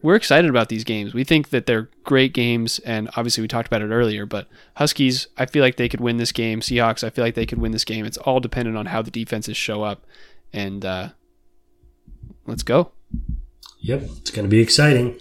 we're 0.02 0.14
excited 0.14 0.48
about 0.48 0.68
these 0.68 0.84
games. 0.84 1.12
We 1.12 1.24
think 1.24 1.50
that 1.50 1.66
they're 1.66 1.90
great 2.04 2.32
games, 2.32 2.78
and 2.80 3.08
obviously 3.16 3.42
we 3.42 3.48
talked 3.48 3.66
about 3.66 3.82
it 3.82 3.90
earlier. 3.90 4.24
But 4.26 4.48
Huskies, 4.76 5.26
I 5.36 5.46
feel 5.46 5.62
like 5.62 5.76
they 5.76 5.88
could 5.88 6.00
win 6.00 6.16
this 6.16 6.32
game. 6.32 6.60
Seahawks, 6.60 7.04
I 7.04 7.10
feel 7.10 7.24
like 7.24 7.34
they 7.34 7.46
could 7.46 7.58
win 7.58 7.72
this 7.72 7.84
game. 7.84 8.06
It's 8.06 8.16
all 8.16 8.40
dependent 8.40 8.76
on 8.76 8.86
how 8.86 9.02
the 9.02 9.10
defenses 9.10 9.56
show 9.56 9.82
up, 9.82 10.06
and 10.52 10.84
uh, 10.84 11.08
let's 12.46 12.62
go. 12.62 12.92
Yep, 13.80 14.02
it's 14.18 14.30
going 14.30 14.44
to 14.44 14.50
be 14.50 14.60
exciting. 14.60 15.18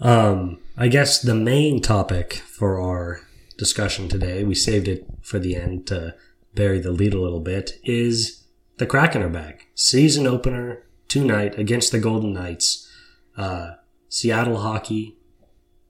Um, 0.00 0.58
I 0.76 0.88
guess 0.88 1.20
the 1.20 1.34
main 1.34 1.80
topic 1.80 2.34
for 2.34 2.80
our 2.80 3.20
discussion 3.56 4.08
today, 4.08 4.44
we 4.44 4.54
saved 4.54 4.88
it 4.88 5.06
for 5.22 5.38
the 5.38 5.56
end 5.56 5.86
to 5.88 6.14
bury 6.54 6.78
the 6.78 6.92
lead 6.92 7.14
a 7.14 7.20
little 7.20 7.40
bit, 7.40 7.78
is 7.84 8.44
the 8.78 8.86
Kraken 8.86 9.22
are 9.22 9.28
back. 9.28 9.68
Season 9.74 10.26
opener 10.26 10.84
tonight 11.08 11.58
against 11.58 11.92
the 11.92 11.98
Golden 11.98 12.32
Knights. 12.32 12.88
Uh, 13.36 13.72
Seattle 14.08 14.58
hockey 14.58 15.16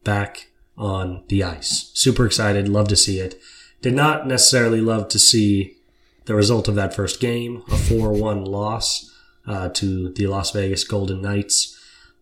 back 0.05 0.49
on 0.77 1.25
the 1.29 1.43
ice. 1.43 1.91
Super 1.95 2.27
excited. 2.27 2.69
Love 2.69 2.89
to 2.89 2.97
see 2.97 3.21
it. 3.21 3.41
Did 3.81 3.95
not 3.95 4.27
necessarily 4.27 4.81
love 4.81 5.09
to 5.09 5.19
see 5.19 5.78
the 6.29 6.35
result 6.35 6.69
of 6.69 6.75
that 6.75 6.95
first 6.95 7.21
game, 7.21 7.65
a 7.73 7.77
4 7.77 8.13
1 8.13 8.45
loss 8.45 9.11
uh, 9.47 9.71
to 9.71 10.11
the 10.11 10.27
Las 10.27 10.51
Vegas 10.51 10.85
Golden 10.85 11.23
Knights. 11.23 11.75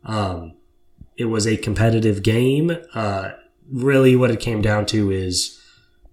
Um, 0.05 0.55
it 1.17 1.25
was 1.25 1.45
a 1.45 1.57
competitive 1.57 2.23
game. 2.23 2.77
Uh, 2.95 3.31
really, 3.69 4.15
what 4.15 4.31
it 4.31 4.39
came 4.39 4.63
down 4.63 4.87
to 4.87 5.11
is 5.11 5.61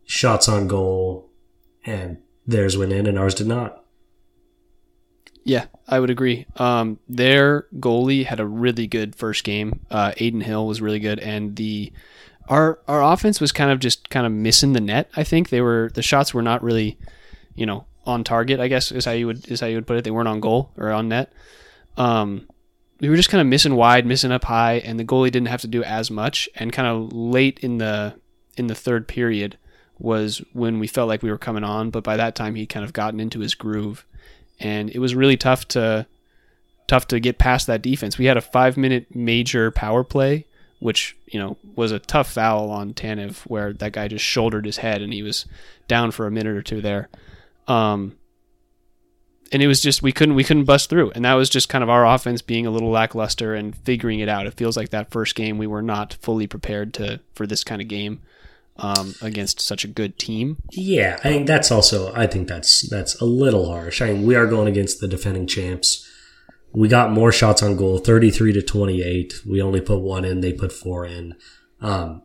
shots 0.05 0.49
on 0.49 0.67
goal, 0.67 1.29
and 1.85 2.17
theirs 2.47 2.75
went 2.75 2.91
in, 2.91 3.05
and 3.05 3.19
ours 3.19 3.35
did 3.35 3.45
not. 3.45 3.85
Yeah, 5.43 5.65
I 5.87 5.99
would 5.99 6.09
agree. 6.09 6.47
Um, 6.55 6.97
their 7.07 7.67
goalie 7.75 8.25
had 8.25 8.39
a 8.39 8.45
really 8.47 8.87
good 8.87 9.15
first 9.15 9.43
game. 9.43 9.81
Uh, 9.91 10.13
Adin 10.15 10.41
Hill 10.41 10.65
was 10.65 10.81
really 10.81 10.99
good, 10.99 11.19
and 11.19 11.55
the 11.57 11.93
our 12.49 12.79
our 12.87 13.03
offense 13.03 13.39
was 13.39 13.51
kind 13.51 13.69
of 13.69 13.79
just 13.79 14.09
kind 14.09 14.25
of 14.25 14.31
missing 14.31 14.73
the 14.73 14.81
net. 14.81 15.11
I 15.15 15.23
think 15.23 15.49
they 15.49 15.61
were 15.61 15.91
the 15.93 16.01
shots 16.01 16.33
were 16.33 16.41
not 16.41 16.63
really, 16.63 16.97
you 17.55 17.65
know, 17.65 17.85
on 18.05 18.23
target. 18.23 18.59
I 18.59 18.67
guess 18.67 18.91
is 18.91 19.05
how 19.05 19.11
you 19.11 19.27
would 19.27 19.49
is 19.49 19.59
how 19.59 19.67
you 19.67 19.75
would 19.75 19.87
put 19.87 19.97
it. 19.97 20.03
They 20.03 20.11
weren't 20.11 20.27
on 20.27 20.39
goal 20.39 20.71
or 20.77 20.91
on 20.91 21.09
net. 21.09 21.31
Um, 21.97 22.47
we 22.99 23.09
were 23.09 23.15
just 23.15 23.29
kind 23.29 23.41
of 23.41 23.47
missing 23.47 23.75
wide, 23.75 24.05
missing 24.05 24.31
up 24.31 24.45
high, 24.45 24.75
and 24.75 24.99
the 24.99 25.05
goalie 25.05 25.31
didn't 25.31 25.49
have 25.49 25.61
to 25.61 25.67
do 25.67 25.83
as 25.83 26.09
much. 26.09 26.47
And 26.55 26.71
kind 26.71 26.87
of 26.87 27.13
late 27.13 27.59
in 27.59 27.77
the 27.77 28.15
in 28.55 28.67
the 28.67 28.75
third 28.75 29.07
period 29.07 29.57
was 29.99 30.41
when 30.53 30.79
we 30.79 30.87
felt 30.87 31.07
like 31.07 31.23
we 31.23 31.31
were 31.31 31.37
coming 31.37 31.63
on, 31.63 31.89
but 31.89 32.03
by 32.03 32.17
that 32.17 32.35
time 32.35 32.55
he 32.55 32.65
kind 32.65 32.83
of 32.83 32.93
gotten 32.93 33.19
into 33.19 33.39
his 33.39 33.55
groove 33.55 34.05
and 34.59 34.89
it 34.91 34.99
was 34.99 35.13
really 35.13 35.37
tough 35.37 35.67
to 35.69 36.07
tough 36.87 37.07
to 37.07 37.19
get 37.19 37.37
past 37.37 37.67
that 37.67 37.81
defense. 37.81 38.17
We 38.17 38.25
had 38.25 38.37
a 38.37 38.41
five 38.41 38.77
minute 38.77 39.15
major 39.15 39.71
power 39.71 40.03
play, 40.03 40.45
which 40.79 41.15
you 41.27 41.39
know 41.39 41.57
was 41.75 41.91
a 41.91 41.99
tough 41.99 42.31
foul 42.31 42.71
on 42.71 42.93
Tanev, 42.93 43.37
where 43.45 43.73
that 43.73 43.93
guy 43.93 44.07
just 44.07 44.25
shouldered 44.25 44.65
his 44.65 44.77
head 44.77 45.01
and 45.01 45.13
he 45.13 45.23
was 45.23 45.45
down 45.87 46.11
for 46.11 46.25
a 46.25 46.31
minute 46.31 46.55
or 46.55 46.61
two 46.61 46.81
there. 46.81 47.09
Um, 47.67 48.17
and 49.51 49.61
it 49.61 49.67
was 49.67 49.81
just 49.81 50.01
we 50.01 50.11
couldn't 50.11 50.35
we 50.35 50.43
couldn't 50.43 50.65
bust 50.65 50.89
through, 50.89 51.11
and 51.11 51.25
that 51.25 51.35
was 51.35 51.49
just 51.49 51.69
kind 51.69 51.83
of 51.83 51.89
our 51.89 52.05
offense 52.05 52.41
being 52.41 52.65
a 52.65 52.71
little 52.71 52.89
lackluster 52.89 53.53
and 53.53 53.75
figuring 53.75 54.19
it 54.19 54.27
out. 54.27 54.47
It 54.47 54.55
feels 54.55 54.75
like 54.75 54.89
that 54.89 55.11
first 55.11 55.35
game 55.35 55.57
we 55.57 55.67
were 55.67 55.83
not 55.83 56.17
fully 56.21 56.47
prepared 56.47 56.93
to 56.95 57.21
for 57.35 57.45
this 57.45 57.63
kind 57.63 57.81
of 57.81 57.87
game 57.87 58.21
um, 58.77 59.13
against 59.21 59.61
such 59.61 59.85
a 59.85 59.87
good 59.87 60.17
team. 60.17 60.57
Yeah, 60.71 61.19
I 61.23 61.29
think 61.29 61.47
that's 61.47 61.71
also. 61.71 62.11
I 62.15 62.27
think 62.27 62.47
that's 62.47 62.89
that's 62.89 63.19
a 63.21 63.25
little 63.25 63.71
harsh. 63.71 64.01
I 64.01 64.11
mean, 64.11 64.25
we 64.25 64.35
are 64.35 64.47
going 64.47 64.67
against 64.67 64.99
the 64.99 65.07
defending 65.07 65.47
champs. 65.47 66.09
We 66.71 66.87
got 66.87 67.11
more 67.11 67.31
shots 67.31 67.61
on 67.61 67.75
goal, 67.75 67.99
thirty-three 67.99 68.53
to 68.53 68.61
twenty-eight. 68.63 69.41
We 69.45 69.61
only 69.61 69.81
put 69.81 69.99
one 69.99 70.25
in; 70.25 70.41
they 70.41 70.53
put 70.53 70.71
four 70.71 71.05
in. 71.05 71.35
Um, 71.79 72.23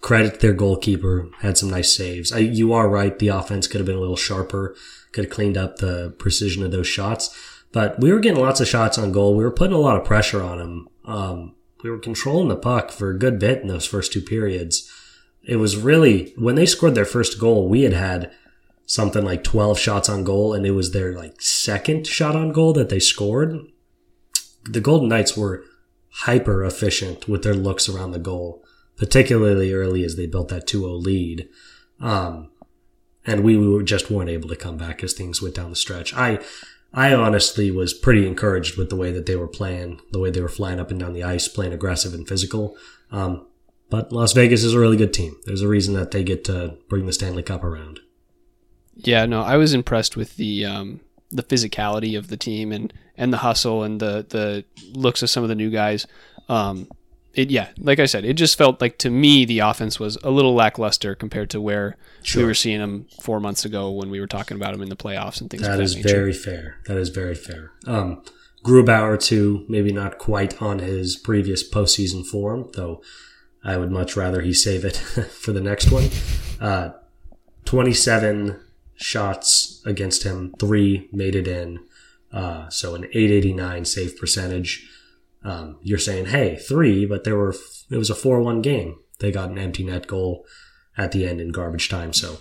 credit 0.00 0.40
their 0.40 0.52
goalkeeper 0.52 1.28
had 1.40 1.58
some 1.58 1.70
nice 1.70 1.94
saves. 1.96 2.32
I, 2.32 2.38
you 2.38 2.72
are 2.72 2.88
right; 2.88 3.18
the 3.18 3.28
offense 3.28 3.66
could 3.66 3.80
have 3.80 3.86
been 3.86 3.96
a 3.96 4.00
little 4.00 4.16
sharper, 4.16 4.74
could 5.12 5.24
have 5.24 5.32
cleaned 5.32 5.56
up 5.56 5.76
the 5.76 6.14
precision 6.18 6.64
of 6.64 6.70
those 6.70 6.86
shots. 6.86 7.36
But 7.72 8.00
we 8.00 8.12
were 8.12 8.20
getting 8.20 8.40
lots 8.40 8.60
of 8.60 8.68
shots 8.68 8.96
on 8.98 9.12
goal. 9.12 9.36
We 9.36 9.44
were 9.44 9.50
putting 9.50 9.76
a 9.76 9.80
lot 9.80 9.98
of 9.98 10.04
pressure 10.04 10.42
on 10.42 10.58
them. 10.58 10.88
Um, 11.04 11.54
we 11.84 11.90
were 11.90 11.98
controlling 11.98 12.48
the 12.48 12.56
puck 12.56 12.90
for 12.90 13.10
a 13.10 13.18
good 13.18 13.38
bit 13.38 13.60
in 13.60 13.68
those 13.68 13.86
first 13.86 14.12
two 14.12 14.22
periods 14.22 14.90
it 15.48 15.56
was 15.56 15.78
really 15.78 16.34
when 16.36 16.54
they 16.56 16.66
scored 16.66 16.94
their 16.94 17.06
first 17.06 17.40
goal, 17.40 17.68
we 17.68 17.82
had 17.82 17.94
had 17.94 18.30
something 18.84 19.24
like 19.24 19.42
12 19.42 19.78
shots 19.78 20.08
on 20.08 20.22
goal 20.22 20.52
and 20.52 20.66
it 20.66 20.72
was 20.72 20.92
their 20.92 21.14
like 21.14 21.40
second 21.40 22.06
shot 22.06 22.36
on 22.36 22.52
goal 22.52 22.74
that 22.74 22.90
they 22.90 22.98
scored. 22.98 23.56
The 24.64 24.82
Golden 24.82 25.08
Knights 25.08 25.36
were 25.36 25.64
hyper 26.10 26.62
efficient 26.64 27.28
with 27.28 27.42
their 27.42 27.54
looks 27.54 27.88
around 27.88 28.10
the 28.10 28.18
goal, 28.18 28.62
particularly 28.98 29.72
early 29.72 30.04
as 30.04 30.16
they 30.16 30.26
built 30.26 30.48
that 30.48 30.66
2-0 30.66 31.02
lead. 31.02 31.48
Um, 32.00 32.50
and 33.26 33.44
we 33.44 33.56
were 33.56 33.82
just 33.82 34.10
weren't 34.10 34.30
able 34.30 34.48
to 34.48 34.56
come 34.56 34.76
back 34.76 35.02
as 35.02 35.12
things 35.12 35.42
went 35.42 35.54
down 35.54 35.70
the 35.70 35.76
stretch. 35.76 36.14
I, 36.14 36.40
I 36.92 37.14
honestly 37.14 37.70
was 37.70 37.94
pretty 37.94 38.26
encouraged 38.26 38.76
with 38.76 38.88
the 38.88 38.96
way 38.96 39.12
that 39.12 39.26
they 39.26 39.36
were 39.36 39.48
playing, 39.48 40.00
the 40.10 40.18
way 40.18 40.30
they 40.30 40.40
were 40.40 40.48
flying 40.48 40.80
up 40.80 40.90
and 40.90 40.98
down 40.98 41.12
the 41.12 41.24
ice, 41.24 41.46
playing 41.46 41.72
aggressive 41.72 42.14
and 42.14 42.26
physical. 42.26 42.76
Um, 43.10 43.46
but 43.90 44.12
Las 44.12 44.32
Vegas 44.32 44.64
is 44.64 44.74
a 44.74 44.78
really 44.78 44.96
good 44.96 45.12
team. 45.12 45.36
There's 45.44 45.62
a 45.62 45.68
reason 45.68 45.94
that 45.94 46.10
they 46.10 46.22
get 46.22 46.44
to 46.44 46.76
bring 46.88 47.06
the 47.06 47.12
Stanley 47.12 47.42
Cup 47.42 47.64
around. 47.64 48.00
Yeah, 48.96 49.26
no, 49.26 49.42
I 49.42 49.56
was 49.56 49.74
impressed 49.74 50.16
with 50.16 50.36
the 50.36 50.64
um, 50.64 51.00
the 51.30 51.42
physicality 51.42 52.18
of 52.18 52.28
the 52.28 52.36
team 52.36 52.72
and 52.72 52.92
and 53.16 53.32
the 53.32 53.38
hustle 53.38 53.82
and 53.82 54.00
the 54.00 54.26
the 54.28 54.64
looks 54.92 55.22
of 55.22 55.30
some 55.30 55.42
of 55.42 55.48
the 55.48 55.54
new 55.54 55.70
guys. 55.70 56.06
Um, 56.48 56.88
it 57.34 57.50
yeah, 57.50 57.68
like 57.78 57.98
I 58.00 58.06
said, 58.06 58.24
it 58.24 58.34
just 58.34 58.56
felt 58.58 58.80
like 58.80 58.98
to 58.98 59.10
me 59.10 59.44
the 59.44 59.60
offense 59.60 60.00
was 60.00 60.16
a 60.24 60.30
little 60.30 60.54
lackluster 60.54 61.14
compared 61.14 61.50
to 61.50 61.60
where 61.60 61.96
Sure. 62.22 62.42
we 62.42 62.46
were 62.46 62.54
seeing 62.54 62.80
them 62.80 63.06
four 63.22 63.38
months 63.40 63.64
ago 63.64 63.90
when 63.90 64.10
we 64.10 64.18
were 64.20 64.26
talking 64.26 64.56
about 64.56 64.72
them 64.72 64.82
in 64.82 64.88
the 64.88 64.96
playoffs 64.96 65.40
and 65.40 65.48
things. 65.50 65.62
That 65.62 65.76
that 65.76 65.82
is 65.82 65.94
nature. 65.96 66.08
very 66.08 66.32
fair. 66.32 66.78
That 66.86 66.96
is 66.96 67.08
very 67.10 67.34
fair. 67.34 67.70
Um, 67.86 68.22
Grubauer 68.64 69.20
too, 69.22 69.64
maybe 69.68 69.92
not 69.92 70.18
quite 70.18 70.60
on 70.60 70.80
his 70.80 71.14
previous 71.16 71.68
postseason 71.68 72.26
form, 72.26 72.68
though. 72.74 73.00
I 73.64 73.76
would 73.76 73.90
much 73.92 74.16
rather 74.16 74.40
he 74.42 74.52
save 74.52 74.84
it 74.84 74.96
for 75.42 75.52
the 75.52 75.60
next 75.60 75.90
one. 75.92 76.08
Uh, 76.60 76.90
Twenty-seven 77.64 78.58
shots 78.96 79.82
against 79.84 80.22
him, 80.22 80.54
three 80.58 81.08
made 81.12 81.36
it 81.36 81.46
in, 81.46 81.80
uh, 82.32 82.68
so 82.70 82.94
an 82.94 83.04
eight 83.12 83.30
eighty-nine 83.30 83.84
save 83.84 84.16
percentage. 84.18 84.88
Um, 85.44 85.78
you're 85.82 85.98
saying, 85.98 86.26
hey, 86.26 86.56
three, 86.56 87.06
but 87.06 87.24
there 87.24 87.36
were 87.36 87.54
it 87.90 87.96
was 87.96 88.10
a 88.10 88.14
four-one 88.14 88.60
game. 88.62 88.98
They 89.20 89.30
got 89.30 89.50
an 89.50 89.58
empty 89.58 89.84
net 89.84 90.06
goal 90.06 90.44
at 90.96 91.12
the 91.12 91.26
end 91.26 91.40
in 91.40 91.52
garbage 91.52 91.88
time, 91.88 92.12
so. 92.12 92.38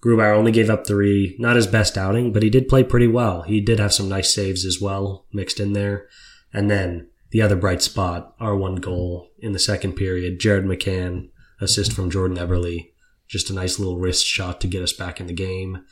Grubauer 0.00 0.36
only 0.36 0.52
gave 0.52 0.70
up 0.70 0.86
three. 0.86 1.34
Not 1.40 1.56
his 1.56 1.66
best 1.66 1.98
outing, 1.98 2.32
but 2.32 2.44
he 2.44 2.50
did 2.50 2.68
play 2.68 2.84
pretty 2.84 3.08
well. 3.08 3.42
He 3.42 3.60
did 3.60 3.80
have 3.80 3.92
some 3.92 4.08
nice 4.08 4.32
saves 4.32 4.64
as 4.64 4.80
well 4.80 5.26
mixed 5.32 5.58
in 5.58 5.72
there. 5.72 6.06
And 6.52 6.70
then 6.70 7.08
the 7.30 7.42
other 7.42 7.56
bright 7.56 7.82
spot, 7.82 8.34
our 8.38 8.56
one 8.56 8.76
goal 8.76 9.30
in 9.40 9.52
the 9.52 9.58
second 9.58 9.94
period, 9.94 10.38
Jared 10.38 10.64
McCann, 10.64 11.30
assist 11.60 11.92
from 11.92 12.10
Jordan 12.10 12.36
Eberle. 12.36 12.92
Just 13.26 13.50
a 13.50 13.54
nice 13.54 13.80
little 13.80 13.98
wrist 13.98 14.24
shot 14.24 14.60
to 14.60 14.68
get 14.68 14.82
us 14.82 14.92
back 14.92 15.20
in 15.20 15.26
the 15.26 15.32
game. 15.32 15.84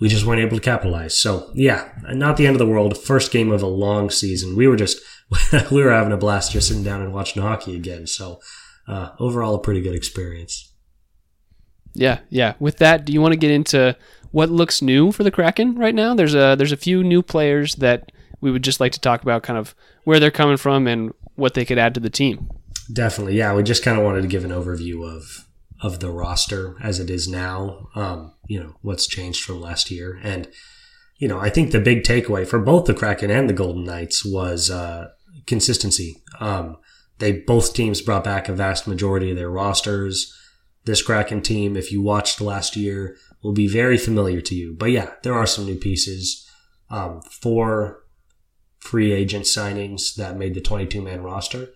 We 0.00 0.08
just 0.08 0.26
weren't 0.26 0.42
able 0.42 0.58
to 0.58 0.62
capitalize. 0.62 1.18
So 1.18 1.50
yeah, 1.54 1.92
not 2.10 2.36
the 2.36 2.46
end 2.46 2.56
of 2.56 2.58
the 2.58 2.66
world. 2.66 2.98
First 2.98 3.32
game 3.32 3.50
of 3.50 3.62
a 3.62 3.66
long 3.66 4.10
season. 4.10 4.54
We 4.54 4.68
were 4.68 4.76
just, 4.76 5.00
we 5.70 5.82
were 5.82 5.92
having 5.92 6.12
a 6.12 6.16
blast 6.16 6.52
just 6.52 6.68
sitting 6.68 6.84
down 6.84 7.02
and 7.02 7.12
watching 7.12 7.42
hockey 7.42 7.76
again. 7.76 8.06
So 8.06 8.40
uh, 8.86 9.10
overall, 9.18 9.54
a 9.54 9.60
pretty 9.60 9.80
good 9.80 9.94
experience. 9.94 10.72
Yeah, 11.94 12.20
yeah. 12.28 12.54
With 12.58 12.78
that, 12.78 13.04
do 13.04 13.12
you 13.12 13.20
want 13.20 13.32
to 13.32 13.38
get 13.38 13.50
into 13.50 13.96
what 14.32 14.50
looks 14.50 14.82
new 14.82 15.12
for 15.12 15.22
the 15.22 15.30
Kraken 15.30 15.76
right 15.76 15.94
now? 15.94 16.14
There's 16.14 16.34
a 16.34 16.56
there's 16.56 16.72
a 16.72 16.76
few 16.76 17.04
new 17.04 17.22
players 17.22 17.76
that 17.76 18.10
we 18.40 18.50
would 18.50 18.64
just 18.64 18.80
like 18.80 18.92
to 18.92 19.00
talk 19.00 19.22
about, 19.22 19.42
kind 19.42 19.58
of 19.58 19.74
where 20.02 20.18
they're 20.18 20.30
coming 20.30 20.56
from 20.56 20.86
and 20.86 21.12
what 21.36 21.54
they 21.54 21.64
could 21.64 21.78
add 21.78 21.94
to 21.94 22.00
the 22.00 22.10
team. 22.10 22.50
Definitely, 22.92 23.38
yeah. 23.38 23.54
We 23.54 23.62
just 23.62 23.84
kind 23.84 23.98
of 23.98 24.04
wanted 24.04 24.22
to 24.22 24.28
give 24.28 24.44
an 24.44 24.50
overview 24.50 25.08
of 25.08 25.46
of 25.80 26.00
the 26.00 26.10
roster 26.10 26.76
as 26.82 26.98
it 26.98 27.10
is 27.10 27.28
now. 27.28 27.88
Um, 27.94 28.34
you 28.46 28.60
know 28.60 28.74
what's 28.82 29.06
changed 29.06 29.44
from 29.44 29.60
last 29.60 29.90
year, 29.90 30.18
and 30.22 30.48
you 31.16 31.28
know 31.28 31.38
I 31.38 31.50
think 31.50 31.70
the 31.70 31.80
big 31.80 32.02
takeaway 32.02 32.46
for 32.46 32.58
both 32.58 32.86
the 32.86 32.94
Kraken 32.94 33.30
and 33.30 33.48
the 33.48 33.54
Golden 33.54 33.84
Knights 33.84 34.24
was 34.24 34.70
uh, 34.70 35.08
consistency. 35.46 36.22
Um, 36.40 36.76
they 37.18 37.32
both 37.32 37.74
teams 37.74 38.00
brought 38.00 38.24
back 38.24 38.48
a 38.48 38.52
vast 38.52 38.86
majority 38.86 39.30
of 39.30 39.36
their 39.36 39.50
rosters. 39.50 40.32
This 40.84 41.02
Kraken 41.02 41.40
team, 41.40 41.76
if 41.76 41.90
you 41.90 42.02
watched 42.02 42.40
last 42.40 42.76
year, 42.76 43.16
will 43.42 43.52
be 43.52 43.68
very 43.68 43.96
familiar 43.96 44.40
to 44.42 44.54
you. 44.54 44.74
But 44.76 44.90
yeah, 44.90 45.12
there 45.22 45.34
are 45.34 45.46
some 45.46 45.64
new 45.64 45.76
pieces. 45.76 46.48
Um, 46.90 47.22
four 47.22 48.04
free 48.78 49.12
agent 49.12 49.44
signings 49.44 50.14
that 50.16 50.36
made 50.36 50.54
the 50.54 50.60
22 50.60 51.00
man 51.00 51.22
roster. 51.22 51.68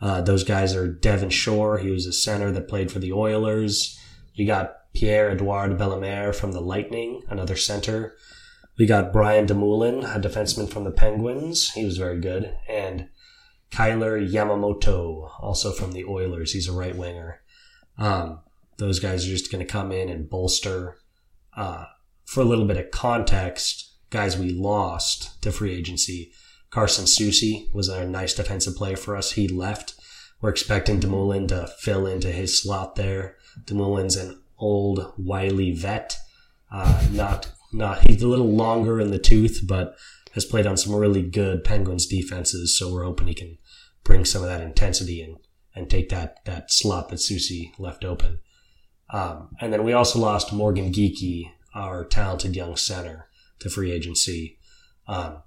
Uh, 0.00 0.20
those 0.20 0.44
guys 0.44 0.74
are 0.74 0.88
Devin 0.88 1.30
Shore. 1.30 1.78
He 1.78 1.90
was 1.90 2.06
a 2.06 2.12
center 2.12 2.50
that 2.52 2.68
played 2.68 2.90
for 2.90 3.00
the 3.00 3.12
Oilers. 3.12 3.98
You 4.32 4.46
got 4.46 4.92
Pierre 4.94 5.30
Edouard 5.30 5.76
Bellemare 5.78 6.34
from 6.34 6.52
the 6.52 6.60
Lightning, 6.60 7.22
another 7.28 7.56
center. 7.56 8.14
We 8.78 8.86
got 8.86 9.12
Brian 9.12 9.46
Dumoulin, 9.46 10.04
a 10.04 10.20
defenseman 10.20 10.70
from 10.70 10.84
the 10.84 10.92
Penguins. 10.92 11.72
He 11.72 11.84
was 11.84 11.98
very 11.98 12.20
good. 12.20 12.56
And 12.68 13.08
Kailer 13.70 14.20
Yamamoto, 14.20 15.30
also 15.40 15.72
from 15.72 15.92
the 15.92 16.04
Oilers. 16.04 16.52
He's 16.52 16.68
a 16.68 16.72
right 16.72 16.94
winger. 16.94 17.42
Um, 17.98 18.40
those 18.78 19.00
guys 19.00 19.26
are 19.26 19.30
just 19.30 19.50
going 19.50 19.66
to 19.66 19.70
come 19.70 19.90
in 19.90 20.08
and 20.08 20.30
bolster. 20.30 20.98
Uh, 21.56 21.86
for 22.24 22.40
a 22.40 22.44
little 22.44 22.66
bit 22.66 22.76
of 22.76 22.92
context, 22.92 23.96
guys 24.10 24.38
we 24.38 24.50
lost 24.50 25.42
to 25.42 25.50
free 25.50 25.74
agency. 25.74 26.32
Carson 26.70 27.06
Soucy 27.06 27.72
was 27.74 27.88
a 27.88 28.06
nice 28.06 28.34
defensive 28.34 28.76
player 28.76 28.96
for 28.96 29.16
us. 29.16 29.32
He 29.32 29.48
left. 29.48 29.94
We're 30.40 30.50
expecting 30.50 31.00
Dumoulin 31.00 31.48
to 31.48 31.66
fill 31.80 32.06
into 32.06 32.30
his 32.30 32.62
slot 32.62 32.94
there. 32.94 33.36
Dumoulin's 33.64 34.16
an 34.16 34.40
old, 34.56 35.14
wily 35.18 35.72
vet. 35.72 36.16
Uh, 36.70 37.02
not, 37.10 37.50
not, 37.72 38.08
he's 38.08 38.22
a 38.22 38.28
little 38.28 38.50
longer 38.50 39.00
in 39.00 39.10
the 39.10 39.18
tooth, 39.18 39.62
but 39.66 39.96
has 40.32 40.44
played 40.44 40.66
on 40.66 40.76
some 40.76 40.94
really 40.94 41.22
good 41.22 41.64
Penguins 41.64 42.06
defenses. 42.06 42.78
So 42.78 42.92
we're 42.92 43.04
hoping 43.04 43.26
he 43.26 43.34
can 43.34 43.58
bring 44.04 44.24
some 44.24 44.42
of 44.42 44.48
that 44.48 44.60
intensity 44.60 45.22
and, 45.22 45.38
and 45.74 45.90
take 45.90 46.08
that, 46.10 46.44
that 46.44 46.70
slot 46.70 47.08
that 47.08 47.16
Soucy 47.16 47.72
left 47.78 48.04
open. 48.04 48.40
Um, 49.10 49.50
and 49.60 49.72
then 49.72 49.84
we 49.84 49.92
also 49.92 50.18
lost 50.18 50.52
Morgan 50.52 50.92
Geekie, 50.92 51.50
our 51.74 52.04
talented 52.04 52.54
young 52.54 52.76
center, 52.76 53.28
to 53.60 53.70
free 53.70 53.90
agency, 53.90 54.58
um, 55.06 55.42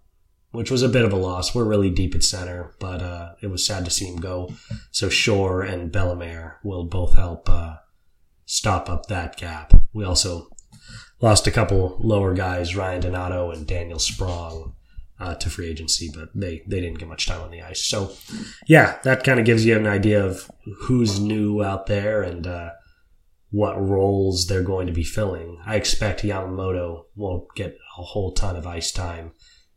which 0.51 0.72
was 0.72 0.82
a 0.82 0.89
bit 0.89 1.05
of 1.05 1.13
a 1.13 1.17
loss. 1.17 1.55
We're 1.55 1.63
really 1.63 1.89
deep 1.89 2.15
at 2.15 2.24
center, 2.24 2.74
but 2.80 3.01
uh, 3.01 3.34
it 3.41 3.47
was 3.47 3.65
sad 3.65 3.86
to 3.86 3.91
see 3.91 4.05
him 4.05 4.17
go. 4.17 4.53
So 4.91 5.09
Shore 5.09 5.61
and 5.61 5.91
Bellemare 5.91 6.55
will 6.63 6.86
both 6.86 7.15
help 7.15 7.49
uh, 7.49 7.76
stop 8.45 8.89
up 8.89 9.05
that 9.05 9.38
gap. 9.38 9.74
We 9.93 10.03
also 10.03 10.49
lost 11.22 11.47
a 11.47 11.51
couple 11.51 11.97
lower 11.99 12.34
guys, 12.34 12.76
Ryan 12.76 13.01
Donato 13.01 13.51
and 13.51 13.65
Daniel 13.67 13.99
Sprong. 13.99 14.76
Uh, 15.19 15.36
to 15.36 15.51
free 15.51 15.69
agency, 15.69 16.09
but 16.11 16.30
they, 16.34 16.63
they 16.65 16.82
didn't 16.82 16.97
get 16.97 17.07
much 17.07 17.28
time 17.28 17.41
on 17.41 17.51
the 17.51 17.61
ice. 17.61 17.86
So, 17.86 18.11
yeah, 18.65 18.97
that 19.03 19.24
kind 19.24 19.39
of 19.39 19.45
gives 19.45 19.63
you 19.63 19.78
an 19.78 19.86
idea 19.86 20.26
of 20.26 20.49
who's 20.80 21.19
new 21.19 21.63
out 21.63 21.86
there 21.86 22.24
and 22.24 22.47
uh, 22.47 22.72
what 23.51 23.80
roles 23.80 24.47
they're 24.47 24.63
going 24.63 24.88
to 24.88 24.93
be 24.93 25.03
filling. 25.03 25.59
I 25.63 25.76
expect 25.76 26.24
Yamamoto 26.24 27.05
won't 27.15 27.53
get 27.53 27.78
a 27.99 28.01
whole 28.01 28.32
ton 28.32 28.55
of 28.55 28.65
ice 28.65 28.91
time. 28.91 29.34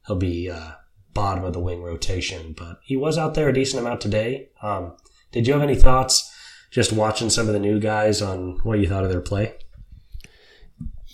He'll 0.07 0.17
be 0.17 0.49
uh, 0.49 0.73
bottom 1.13 1.45
of 1.45 1.53
the 1.53 1.61
wing 1.61 1.83
rotation, 1.83 2.55
but 2.57 2.79
he 2.83 2.97
was 2.97 3.19
out 3.19 3.35
there 3.35 3.51
a 3.51 3.53
decent 3.53 3.83
amount 3.83 4.01
today. 4.01 4.49
Um, 4.63 4.97
did 5.33 5.47
you 5.47 5.53
have 5.53 5.63
any 5.63 5.77
thoughts 5.77 6.33
just 6.71 6.91
watching 6.93 7.29
some 7.29 7.49
of 7.49 7.53
the 7.53 7.61
new 7.61 7.81
guys 7.81 8.23
on 8.23 8.61
what 8.63 8.79
you 8.79 8.89
thought 8.89 9.05
of 9.05 9.11
their 9.11 9.21
play? 9.21 9.57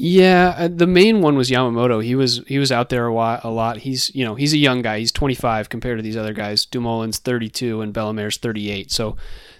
Yeah, 0.02 0.54
uh, 0.56 0.68
the 0.68 0.86
main 0.86 1.20
one 1.20 1.36
was 1.36 1.50
Yamamoto. 1.50 2.02
He 2.02 2.14
was 2.14 2.40
he 2.46 2.58
was 2.58 2.72
out 2.72 2.88
there 2.88 3.04
a, 3.04 3.12
while, 3.12 3.38
a 3.44 3.50
lot. 3.50 3.76
He's 3.76 4.10
you 4.14 4.24
know 4.24 4.34
he's 4.34 4.54
a 4.54 4.58
young 4.58 4.80
guy. 4.80 4.98
He's 4.98 5.12
25 5.12 5.68
compared 5.68 5.98
to 5.98 6.02
these 6.02 6.16
other 6.16 6.32
guys. 6.32 6.64
Dumoulin's 6.64 7.18
32 7.18 7.82
and 7.82 7.92
Bellemare's 7.92 8.38
38. 8.38 8.90
So 8.90 9.16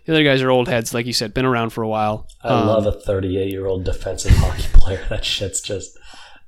the 0.07 0.13
other 0.13 0.25
guys 0.25 0.41
are 0.41 0.49
old 0.51 0.67
heads, 0.69 0.95
like 0.95 1.05
you 1.05 1.13
said, 1.13 1.35
been 1.35 1.45
around 1.45 1.71
for 1.71 1.83
a 1.83 1.89
while. 1.89 2.27
I 2.43 2.49
Um, 2.49 2.67
love 2.69 2.87
a 2.87 2.93
38 2.93 3.51
year 3.51 3.67
old 3.67 3.85
defensive 3.85 4.33
hockey 4.37 4.67
player. 4.73 5.05
That 5.11 5.27
shit's 5.27 5.61
just 5.61 5.99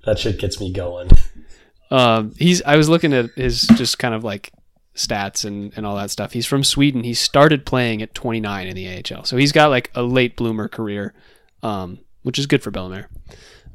that 0.07 0.19
shit 0.19 0.39
gets 0.39 0.59
me 0.59 0.73
going. 0.73 1.11
Um, 1.91 2.33
he's. 2.39 2.63
I 2.63 2.77
was 2.77 2.89
looking 2.89 3.13
at 3.13 3.27
his 3.37 3.63
just 3.77 3.99
kind 3.99 4.15
of 4.15 4.25
like 4.25 4.53
stats 4.97 5.45
and, 5.45 5.71
and 5.77 5.85
all 5.85 5.97
that 5.97 6.11
stuff. 6.11 6.33
He's 6.33 6.47
from 6.47 6.65
Sweden. 6.65 7.05
He 7.05 7.13
started 7.13 7.67
playing 7.67 8.01
at 8.01 8.15
29 8.15 8.67
in 8.67 8.75
the 8.75 8.89
AHL, 9.15 9.25
so 9.25 9.37
he's 9.37 9.53
got 9.53 9.69
like 9.69 9.91
a 9.95 10.03
late 10.03 10.35
bloomer 10.35 10.67
career, 10.69 11.13
um, 11.63 11.99
which 12.23 12.39
is 12.39 12.47
good 12.47 12.63
for 12.63 12.71
Bellemare. 12.71 13.07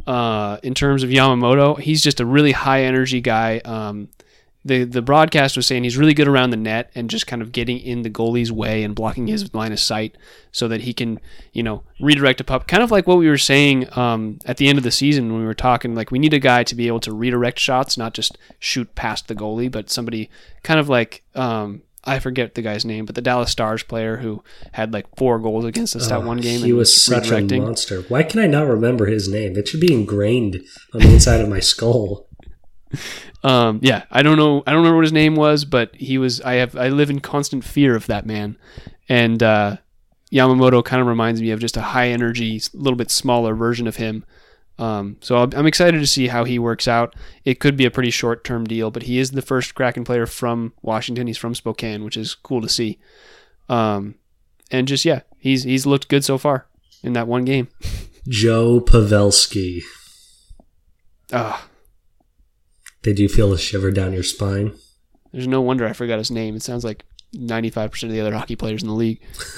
Uh, 0.06 0.58
in 0.64 0.74
terms 0.74 1.04
of 1.04 1.10
Yamamoto, 1.10 1.80
he's 1.80 2.02
just 2.02 2.20
a 2.20 2.26
really 2.26 2.52
high 2.52 2.84
energy 2.84 3.22
guy. 3.22 3.60
Um, 3.60 4.10
the 4.68 4.84
the 4.84 5.02
broadcast 5.02 5.56
was 5.56 5.66
saying 5.66 5.84
he's 5.84 5.98
really 5.98 6.14
good 6.14 6.28
around 6.28 6.50
the 6.50 6.58
net 6.58 6.92
and 6.94 7.10
just 7.10 7.26
kind 7.26 7.42
of 7.42 7.52
getting 7.52 7.80
in 7.80 8.02
the 8.02 8.10
goalie's 8.10 8.52
way 8.52 8.84
and 8.84 8.94
blocking 8.94 9.28
his 9.28 9.54
line 9.54 9.72
of 9.72 9.80
sight 9.80 10.18
so 10.52 10.68
that 10.68 10.82
he 10.82 10.94
can, 10.94 11.20
you 11.54 11.64
know, 11.64 11.84
redirect 12.00 12.42
a 12.42 12.44
puck. 12.44 12.68
Kind 12.68 12.84
of 12.84 12.92
like 12.92 13.08
what 13.08 13.18
we 13.18 13.30
were 13.30 13.38
saying 13.38 13.88
um, 13.98 14.40
at 14.46 14.58
the 14.58 14.68
end 14.68 14.78
of 14.78 14.84
the 14.84 14.92
season 14.92 15.32
when 15.32 15.40
we 15.40 15.48
were 15.48 15.54
talking. 15.54 15.96
Like 15.96 16.12
we 16.12 16.20
need 16.20 16.34
a 16.34 16.40
guy 16.40 16.64
to 16.64 16.76
be 16.76 16.88
able 16.88 17.00
to 17.02 17.14
redirect 17.14 17.60
shots, 17.60 17.98
not 17.98 18.14
just 18.14 18.38
shoot 18.60 18.94
past 18.96 19.28
the 19.28 19.36
goalie, 19.36 19.72
but 19.72 19.90
somebody 19.90 20.30
kind 20.64 20.80
of 20.80 20.90
like 20.90 21.24
um, 21.34 21.82
I 22.08 22.20
forget 22.20 22.56
the 22.56 22.62
guy's 22.62 22.86
name, 22.86 23.06
but 23.06 23.16
the 23.16 23.22
Dallas 23.22 23.52
Stars 23.52 23.84
player 23.84 24.18
who 24.18 24.44
had 24.72 24.94
like 24.94 25.06
four 25.18 25.40
goals 25.40 25.66
against 25.66 25.96
us 25.96 26.08
that 26.08 26.24
one 26.24 26.38
game. 26.38 26.62
He 26.62 26.70
and 26.70 26.78
was 26.78 27.04
such 27.04 27.30
a 27.30 27.42
monster. 27.42 28.02
Why 28.04 28.24
can 28.24 28.40
I 28.40 28.48
not 28.48 28.68
remember 28.68 29.08
his 29.08 29.28
name? 29.28 29.58
It 29.58 29.68
should 29.68 29.82
be 29.82 29.94
ingrained 29.94 30.64
on 30.94 31.02
the 31.02 31.14
inside 31.14 31.42
of 31.42 31.50
my 31.50 31.60
skull. 31.60 32.28
Um, 33.44 33.80
yeah, 33.84 34.04
I 34.10 34.24
don't 34.24 34.38
know. 34.38 34.64
I 34.66 34.72
don't 34.72 34.80
remember 34.80 34.98
what 34.98 35.06
his 35.06 35.14
name 35.14 35.36
was, 35.36 35.64
but 35.64 35.96
he 35.96 36.18
was. 36.18 36.42
I 36.42 36.56
have. 36.56 36.76
I 36.76 36.90
live 36.90 37.12
in 37.12 37.20
constant 37.20 37.64
fear 37.64 37.96
of 37.96 38.08
that 38.08 38.26
man, 38.26 38.58
and 39.08 39.42
uh, 39.44 39.78
Yamamoto 40.34 40.84
kind 40.84 41.02
of 41.02 41.08
reminds 41.08 41.40
me 41.40 41.52
of 41.52 41.60
just 41.60 41.78
a 41.78 41.82
high 41.82 42.10
energy, 42.10 42.58
a 42.58 42.78
little 42.78 42.98
bit 42.98 43.12
smaller 43.12 43.54
version 43.56 43.88
of 43.88 43.98
him. 43.98 44.26
Um, 44.80 45.18
so 45.22 45.38
I'll- 45.38 45.50
I'm 45.56 45.66
excited 45.66 46.00
to 46.00 46.08
see 46.08 46.28
how 46.28 46.44
he 46.44 46.60
works 46.60 46.88
out. 46.88 47.16
It 47.46 47.60
could 47.60 47.76
be 47.78 47.86
a 47.86 47.92
pretty 47.92 48.12
short 48.12 48.44
term 48.44 48.66
deal, 48.66 48.92
but 48.92 49.04
he 49.04 49.18
is 49.18 49.32
the 49.32 49.42
first 49.42 49.74
Kraken 49.76 50.04
player 50.04 50.26
from 50.28 50.74
Washington. 50.82 51.26
He's 51.28 51.38
from 51.38 51.56
Spokane, 51.56 52.04
which 52.04 52.16
is 52.18 52.36
cool 52.36 52.62
to 52.62 52.70
see. 52.70 53.00
Um, 53.70 54.16
and 54.72 54.88
just 54.88 55.04
yeah, 55.06 55.22
he's 55.40 55.64
he's 55.64 55.86
looked 55.86 56.10
good 56.10 56.24
so 56.24 56.38
far 56.38 56.68
in 57.04 57.14
that 57.14 57.28
one 57.28 57.44
game. 57.46 57.70
Joe 58.28 58.80
Pavelski. 58.82 59.82
Ah, 61.34 61.68
Did 63.02 63.20
you 63.20 63.28
feel 63.30 63.52
a 63.54 63.58
shiver 63.58 63.92
down 63.92 64.14
your 64.14 64.24
spine? 64.24 64.74
There's 65.32 65.48
no 65.48 65.62
wonder 65.62 65.86
I 65.88 65.94
forgot 65.94 66.20
his 66.20 66.32
name. 66.32 66.56
It 66.56 66.64
sounds 66.64 66.84
like 66.86 67.04
95% 67.36 68.04
of 68.04 68.12
the 68.12 68.22
other 68.22 68.34
hockey 68.34 68.56
players 68.56 68.82
in 68.82 68.88
the 68.88 68.94
league. 68.96 69.22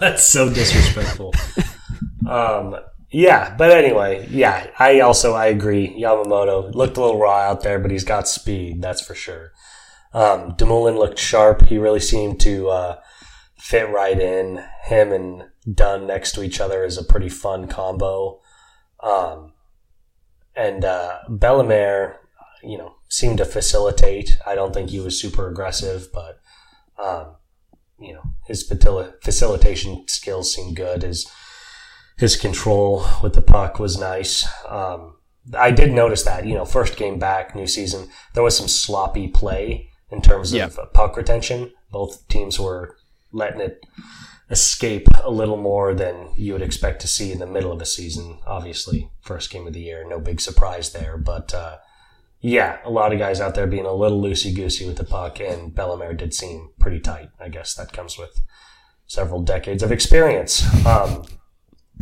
That's 0.00 0.24
so 0.24 0.52
disrespectful. 0.52 1.32
um, 2.28 2.76
yeah, 3.10 3.54
but 3.56 3.70
anyway, 3.70 4.26
yeah, 4.30 4.68
I 4.78 5.00
also 5.00 5.34
I 5.34 5.46
agree. 5.46 6.00
Yamamoto 6.00 6.74
looked 6.74 6.96
a 6.96 7.00
little 7.00 7.20
raw 7.20 7.38
out 7.38 7.62
there, 7.62 7.78
but 7.78 7.90
he's 7.90 8.04
got 8.04 8.28
speed, 8.28 8.82
that's 8.82 9.04
for 9.04 9.14
sure. 9.14 9.52
Um, 10.12 10.54
Dumoulin 10.56 10.96
looked 10.96 11.18
sharp. 11.18 11.66
He 11.66 11.78
really 11.78 12.00
seemed 12.00 12.40
to 12.40 12.68
uh, 12.70 13.00
fit 13.58 13.90
right 13.90 14.18
in. 14.18 14.64
Him 14.84 15.12
and 15.12 15.44
Dunn 15.72 16.06
next 16.06 16.32
to 16.32 16.42
each 16.42 16.60
other 16.60 16.84
is 16.84 16.96
a 16.96 17.04
pretty 17.04 17.28
fun 17.28 17.68
combo. 17.68 18.40
Um, 19.02 19.52
and 20.54 20.84
uh, 20.84 21.18
Bellemare, 21.28 22.16
you 22.62 22.78
know, 22.78 22.94
seemed 23.08 23.38
to 23.38 23.44
facilitate. 23.44 24.38
I 24.46 24.54
don't 24.54 24.72
think 24.72 24.90
he 24.90 25.00
was 25.00 25.20
super 25.20 25.48
aggressive, 25.48 26.08
but 26.12 26.40
um, 27.02 27.36
you 28.00 28.14
know, 28.14 28.22
his 28.46 28.62
facilitation 28.62 30.08
skills 30.08 30.54
seemed 30.54 30.76
good. 30.76 31.02
His 31.02 31.30
his 32.16 32.36
control 32.36 33.06
with 33.22 33.34
the 33.34 33.42
puck 33.42 33.78
was 33.78 33.98
nice. 33.98 34.46
Um, 34.68 35.16
I 35.56 35.70
did 35.70 35.92
notice 35.92 36.22
that, 36.24 36.46
you 36.46 36.54
know, 36.54 36.64
first 36.64 36.96
game 36.96 37.18
back, 37.18 37.54
new 37.54 37.66
season, 37.66 38.08
there 38.34 38.42
was 38.42 38.56
some 38.56 38.68
sloppy 38.68 39.28
play 39.28 39.90
in 40.10 40.22
terms 40.22 40.52
of 40.52 40.58
yep. 40.58 40.92
puck 40.92 41.16
retention. 41.16 41.72
Both 41.90 42.26
teams 42.28 42.58
were 42.58 42.96
letting 43.32 43.60
it 43.60 43.84
escape 44.50 45.08
a 45.24 45.30
little 45.30 45.56
more 45.56 45.94
than 45.94 46.32
you 46.36 46.52
would 46.52 46.62
expect 46.62 47.00
to 47.00 47.08
see 47.08 47.32
in 47.32 47.38
the 47.38 47.46
middle 47.46 47.72
of 47.72 47.80
a 47.80 47.86
season. 47.86 48.38
Obviously, 48.46 49.10
first 49.20 49.50
game 49.50 49.66
of 49.66 49.72
the 49.72 49.80
year, 49.80 50.06
no 50.08 50.18
big 50.18 50.40
surprise 50.40 50.92
there. 50.92 51.16
But 51.16 51.52
uh, 51.52 51.78
yeah, 52.40 52.78
a 52.84 52.90
lot 52.90 53.12
of 53.12 53.18
guys 53.18 53.40
out 53.40 53.54
there 53.54 53.66
being 53.66 53.86
a 53.86 53.92
little 53.92 54.22
loosey 54.22 54.54
goosey 54.54 54.86
with 54.86 54.96
the 54.96 55.04
puck, 55.04 55.40
and 55.40 55.72
Bellemare 55.72 56.16
did 56.16 56.32
seem 56.32 56.70
pretty 56.78 57.00
tight. 57.00 57.30
I 57.40 57.48
guess 57.48 57.74
that 57.74 57.92
comes 57.92 58.18
with 58.18 58.40
several 59.06 59.42
decades 59.42 59.82
of 59.82 59.92
experience. 59.92 60.64
Um, 60.86 61.24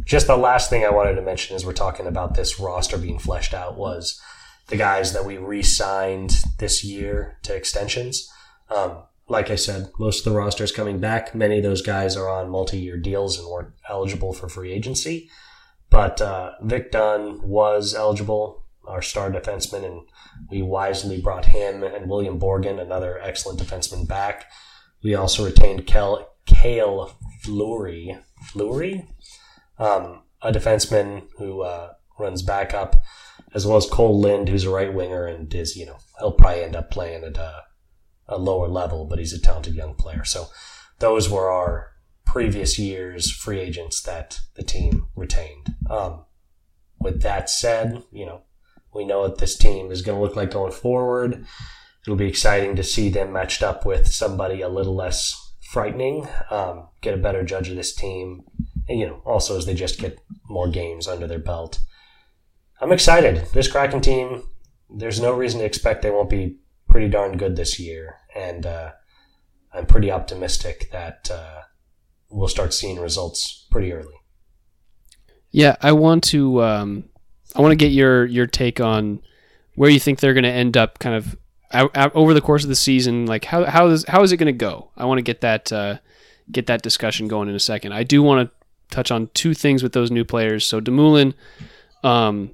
just 0.04 0.26
the 0.26 0.36
last 0.36 0.70
thing 0.70 0.84
I 0.84 0.90
wanted 0.90 1.14
to 1.14 1.22
mention 1.22 1.56
as 1.56 1.64
we're 1.64 1.72
talking 1.72 2.06
about 2.06 2.34
this 2.34 2.60
roster 2.60 2.98
being 2.98 3.18
fleshed 3.18 3.54
out 3.54 3.76
was 3.76 4.20
the 4.68 4.76
guys 4.76 5.12
that 5.12 5.24
we 5.24 5.38
re-signed 5.38 6.44
this 6.58 6.84
year 6.84 7.38
to 7.42 7.54
extensions. 7.54 8.30
Um, 8.74 9.02
like 9.28 9.50
I 9.50 9.56
said, 9.56 9.90
most 9.98 10.26
of 10.26 10.32
the 10.32 10.38
roster 10.38 10.64
is 10.64 10.72
coming 10.72 10.98
back. 10.98 11.34
Many 11.34 11.58
of 11.58 11.62
those 11.62 11.82
guys 11.82 12.16
are 12.16 12.28
on 12.28 12.50
multi-year 12.50 12.98
deals 12.98 13.38
and 13.38 13.48
weren't 13.48 13.72
eligible 13.88 14.32
for 14.32 14.48
free 14.48 14.72
agency. 14.72 15.30
But 15.90 16.20
uh, 16.20 16.52
Vince 16.62 16.88
Dunn 16.90 17.40
was 17.42 17.94
eligible, 17.94 18.64
our 18.86 19.00
star 19.00 19.30
defenseman, 19.30 19.84
and 19.84 20.02
we 20.50 20.60
wisely 20.60 21.20
brought 21.20 21.46
him 21.46 21.82
and 21.82 22.08
William 22.08 22.38
Borgen, 22.38 22.80
another 22.80 23.18
excellent 23.22 23.60
defenseman, 23.60 24.06
back. 24.06 24.50
We 25.02 25.14
also 25.14 25.44
retained 25.44 25.86
Kel, 25.86 26.28
Cale 26.46 27.16
Fleury, 27.42 28.18
Fleury, 28.42 29.06
um, 29.78 30.22
a 30.42 30.52
defenseman 30.52 31.26
who 31.38 31.62
uh, 31.62 31.92
runs 32.18 32.42
backup, 32.42 33.02
as 33.54 33.66
well 33.66 33.76
as 33.76 33.86
Kole 33.86 34.20
Lind, 34.20 34.48
who's 34.48 34.64
a 34.64 34.70
right 34.70 34.92
winger 34.92 35.26
and 35.26 35.52
is, 35.54 35.76
you 35.76 35.86
know, 35.86 35.98
he'll 36.18 36.32
probably 36.32 36.62
end 36.62 36.76
up 36.76 36.90
playing 36.90 37.24
at 37.24 37.36
a, 37.36 37.62
a 38.28 38.38
lower 38.38 38.68
level, 38.68 39.04
but 39.04 39.18
he's 39.18 39.32
a 39.32 39.40
talented 39.40 39.74
young 39.74 39.94
player. 39.94 40.24
So 40.24 40.48
those 40.98 41.28
were 41.28 41.50
our 41.50 41.92
previous 42.26 42.78
year's 42.78 43.30
free 43.30 43.60
agents 43.60 44.02
that 44.02 44.40
the 44.54 44.62
team 44.62 45.08
retained. 45.14 45.74
Um, 45.88 46.24
with 46.98 47.22
that 47.22 47.50
said, 47.50 48.02
you 48.12 48.26
know, 48.26 48.42
we 48.94 49.04
know 49.04 49.20
what 49.20 49.38
this 49.38 49.56
team 49.56 49.90
is 49.90 50.02
going 50.02 50.16
to 50.16 50.22
look 50.22 50.36
like 50.36 50.50
going 50.50 50.72
forward. 50.72 51.46
It'll 52.02 52.16
be 52.16 52.28
exciting 52.28 52.76
to 52.76 52.82
see 52.82 53.08
them 53.08 53.32
matched 53.32 53.62
up 53.62 53.84
with 53.84 54.06
somebody 54.08 54.60
a 54.60 54.68
little 54.68 54.94
less 54.94 55.52
frightening, 55.70 56.28
um, 56.50 56.88
get 57.00 57.14
a 57.14 57.18
better 57.18 57.42
judge 57.42 57.68
of 57.68 57.76
this 57.76 57.94
team, 57.94 58.44
you 58.88 59.06
know, 59.06 59.22
also 59.24 59.56
as 59.56 59.66
they 59.66 59.74
just 59.74 59.98
get 59.98 60.18
more 60.48 60.68
games 60.68 61.08
under 61.08 61.26
their 61.26 61.38
belt. 61.38 61.80
I'm 62.80 62.92
excited. 62.92 63.46
This 63.52 63.70
Kraken 63.70 64.00
team, 64.00 64.42
there's 64.90 65.20
no 65.20 65.32
reason 65.32 65.60
to 65.60 65.66
expect 65.66 66.02
they 66.02 66.10
won't 66.10 66.30
be 66.30 66.58
pretty 66.88 67.08
darn 67.08 67.36
good 67.36 67.56
this 67.56 67.78
year. 67.78 68.16
And 68.34 68.66
uh, 68.66 68.92
I'm 69.72 69.86
pretty 69.86 70.10
optimistic 70.10 70.90
that 70.92 71.30
uh, 71.32 71.62
we'll 72.30 72.48
start 72.48 72.74
seeing 72.74 73.00
results 73.00 73.66
pretty 73.70 73.92
early. 73.92 74.14
Yeah, 75.50 75.76
I 75.80 75.92
want 75.92 76.24
to 76.24 76.62
um, 76.62 77.04
I 77.54 77.60
want 77.60 77.72
to 77.72 77.76
get 77.76 77.92
your 77.92 78.26
your 78.26 78.46
take 78.46 78.80
on 78.80 79.20
where 79.76 79.90
you 79.90 80.00
think 80.00 80.20
they're 80.20 80.34
going 80.34 80.44
to 80.44 80.50
end 80.50 80.76
up, 80.76 80.98
kind 80.98 81.14
of 81.14 81.36
out, 81.72 81.96
out, 81.96 82.14
over 82.14 82.34
the 82.34 82.40
course 82.40 82.64
of 82.64 82.68
the 82.68 82.74
season. 82.74 83.26
Like 83.26 83.44
how 83.44 83.64
how 83.64 83.86
is 83.86 84.04
how 84.08 84.22
is 84.22 84.32
it 84.32 84.36
going 84.38 84.46
to 84.46 84.52
go? 84.52 84.90
I 84.96 85.04
want 85.04 85.18
to 85.18 85.22
get 85.22 85.42
that 85.42 85.72
uh, 85.72 85.98
get 86.50 86.66
that 86.66 86.82
discussion 86.82 87.28
going 87.28 87.48
in 87.48 87.54
a 87.54 87.60
second. 87.60 87.92
I 87.92 88.02
do 88.02 88.22
want 88.22 88.50
to 88.50 88.56
touch 88.90 89.10
on 89.10 89.28
two 89.34 89.54
things 89.54 89.82
with 89.82 89.92
those 89.92 90.10
new 90.10 90.24
players. 90.24 90.64
So 90.64 90.80
Dumoulin, 90.80 91.34
um, 92.02 92.50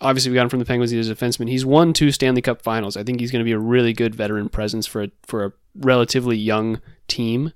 obviously 0.00 0.30
we 0.30 0.34
got 0.34 0.44
him 0.44 0.48
from 0.48 0.58
the 0.58 0.64
Penguins. 0.64 0.90
He's 0.90 1.10
a 1.10 1.14
defenseman. 1.14 1.48
He's 1.48 1.64
won 1.64 1.92
two 1.92 2.10
Stanley 2.10 2.42
Cup 2.42 2.62
Finals. 2.62 2.96
I 2.96 3.02
think 3.02 3.20
he's 3.20 3.30
going 3.30 3.40
to 3.40 3.48
be 3.48 3.52
a 3.52 3.58
really 3.58 3.92
good 3.92 4.14
veteran 4.14 4.48
presence 4.48 4.86
for 4.86 5.04
a, 5.04 5.10
for 5.22 5.44
a 5.44 5.52
relatively 5.74 6.36
young 6.36 6.80
team. 7.08 7.52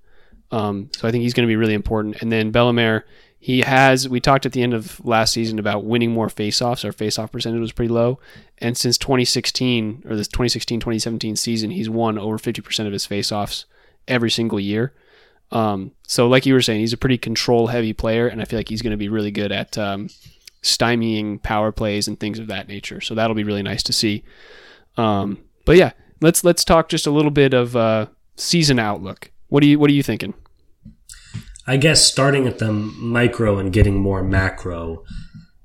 Um, 0.50 0.90
so 0.96 1.08
I 1.08 1.10
think 1.10 1.22
he's 1.22 1.34
going 1.34 1.46
to 1.46 1.50
be 1.50 1.56
really 1.56 1.74
important. 1.74 2.20
And 2.20 2.30
then 2.30 2.52
Bellemare, 2.52 3.02
he 3.44 3.60
has. 3.60 4.08
We 4.08 4.20
talked 4.20 4.46
at 4.46 4.52
the 4.52 4.62
end 4.62 4.72
of 4.72 5.04
last 5.04 5.32
season 5.32 5.58
about 5.58 5.84
winning 5.84 6.12
more 6.12 6.28
faceoffs. 6.28 6.84
Our 6.84 6.92
faceoff 6.92 7.32
percentage 7.32 7.60
was 7.60 7.72
pretty 7.72 7.92
low, 7.92 8.18
and 8.56 8.74
since 8.74 8.96
2016 8.96 10.04
or 10.08 10.16
this 10.16 10.28
2016-2017 10.28 11.36
season, 11.36 11.70
he's 11.70 11.90
won 11.90 12.16
over 12.16 12.38
50% 12.38 12.86
of 12.86 12.92
his 12.92 13.06
faceoffs 13.06 13.66
every 14.08 14.30
single 14.30 14.58
year. 14.58 14.94
Um, 15.50 15.92
so, 16.06 16.26
like 16.28 16.46
you 16.46 16.54
were 16.54 16.62
saying, 16.62 16.80
he's 16.80 16.92
a 16.92 16.98
pretty 16.98 17.18
control 17.18 17.68
heavy 17.68 17.92
player, 17.92 18.26
and 18.26 18.40
I 18.40 18.44
feel 18.44 18.58
like 18.58 18.68
he's 18.68 18.82
going 18.82 18.90
to 18.90 18.96
be 18.96 19.08
really 19.08 19.30
good 19.30 19.52
at 19.52 19.78
um, 19.78 20.08
stymieing 20.64 21.40
power 21.42 21.70
plays 21.70 22.08
and 22.08 22.18
things 22.18 22.38
of 22.38 22.48
that 22.48 22.66
nature. 22.66 23.00
So 23.00 23.14
that'll 23.14 23.36
be 23.36 23.44
really 23.44 23.62
nice 23.62 23.82
to 23.84 23.92
see. 23.92 24.24
Um, 24.96 25.38
but 25.64 25.76
yeah, 25.76 25.92
let's 26.20 26.42
let's 26.42 26.64
talk 26.64 26.88
just 26.88 27.06
a 27.06 27.10
little 27.10 27.30
bit 27.30 27.54
of 27.54 27.76
uh, 27.76 28.06
season 28.36 28.78
outlook. 28.78 29.30
What 29.48 29.62
are 29.62 29.66
you 29.66 29.78
What 29.78 29.90
are 29.90 29.94
you 29.94 30.02
thinking? 30.02 30.34
I 31.66 31.76
guess 31.76 32.04
starting 32.04 32.46
at 32.46 32.58
the 32.58 32.72
micro 32.72 33.58
and 33.58 33.72
getting 33.72 33.96
more 33.96 34.22
macro. 34.22 35.04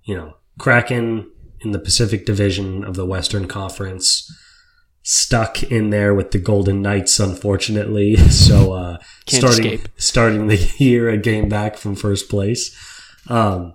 You 0.04 0.16
know, 0.16 0.34
Kraken 0.60 1.32
in 1.62 1.72
the 1.72 1.80
Pacific 1.80 2.26
Division 2.26 2.84
of 2.84 2.96
the 2.96 3.06
Western 3.06 3.48
Conference 3.48 4.32
stuck 5.12 5.64
in 5.64 5.90
there 5.90 6.14
with 6.14 6.30
the 6.30 6.38
Golden 6.38 6.84
Knights, 6.84 7.20
unfortunately. 7.20 8.16
So 8.30 8.74
uh, 8.74 8.98
starting 9.28 9.66
escape. 9.66 9.90
starting 9.98 10.48
the 10.48 10.58
year 10.78 11.10
a 11.10 11.18
game 11.18 11.50
back 11.50 11.78
from 11.78 11.96
first 11.96 12.30
place. 12.30 12.76
Um, 13.28 13.74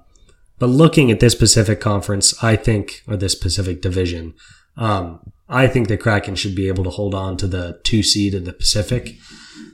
but 0.61 0.68
looking 0.68 1.11
at 1.11 1.18
this 1.18 1.35
Pacific 1.35 1.80
Conference, 1.80 2.43
I 2.43 2.55
think, 2.55 3.03
or 3.09 3.16
this 3.16 3.35
Pacific 3.35 3.82
Division, 3.82 4.35
um, 4.76 5.32
I 5.49 5.66
think 5.66 5.89
the 5.89 5.97
Kraken 5.97 6.37
should 6.37 6.55
be 6.55 6.68
able 6.68 6.85
to 6.85 6.91
hold 6.91 7.14
on 7.14 7.37
to 7.39 7.49
the 7.49 7.80
two 7.82 8.05
seed 8.05 8.35
of 8.35 8.45
the 8.45 8.53
Pacific. 8.53 9.16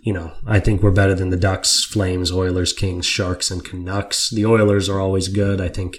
You 0.03 0.15
know, 0.15 0.33
I 0.47 0.61
think 0.61 0.83
we're 0.83 0.91
better 0.91 1.15
than 1.15 1.29
the 1.29 1.37
Ducks, 1.37 1.85
Flames, 1.85 2.33
Oilers, 2.33 2.73
Kings, 2.73 3.05
Sharks, 3.05 3.51
and 3.51 3.63
Canucks. 3.63 4.31
The 4.31 4.47
Oilers 4.47 4.89
are 4.89 4.99
always 4.99 5.29
good. 5.29 5.61
I 5.61 5.69
think 5.69 5.99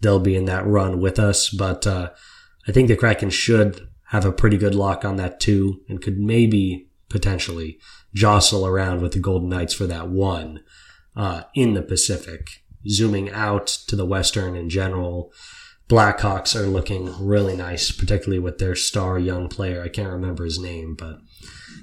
they'll 0.00 0.20
be 0.20 0.36
in 0.36 0.46
that 0.46 0.66
run 0.66 1.00
with 1.00 1.18
us, 1.18 1.50
but 1.50 1.86
uh, 1.86 2.10
I 2.66 2.72
think 2.72 2.88
the 2.88 2.96
Kraken 2.96 3.28
should 3.30 3.88
have 4.12 4.26
a 4.26 4.32
pretty 4.32 4.58
good 4.58 4.74
lock 4.74 5.06
on 5.06 5.16
that 5.16 5.40
too, 5.40 5.80
and 5.88 6.02
could 6.02 6.18
maybe 6.18 6.86
potentially 7.08 7.78
jostle 8.14 8.66
around 8.66 9.00
with 9.00 9.12
the 9.12 9.18
Golden 9.18 9.48
Knights 9.48 9.72
for 9.72 9.86
that 9.86 10.10
one 10.10 10.60
uh, 11.16 11.44
in 11.54 11.72
the 11.72 11.82
Pacific. 11.82 12.62
Zooming 12.86 13.30
out 13.30 13.66
to 13.88 13.96
the 13.96 14.04
Western 14.04 14.54
in 14.54 14.68
general, 14.68 15.32
Blackhawks 15.88 16.54
are 16.54 16.66
looking 16.66 17.14
really 17.26 17.56
nice, 17.56 17.90
particularly 17.90 18.38
with 18.38 18.58
their 18.58 18.74
star 18.74 19.18
young 19.18 19.48
player. 19.48 19.82
I 19.82 19.88
can't 19.88 20.12
remember 20.12 20.44
his 20.44 20.58
name, 20.58 20.94
but 20.94 21.16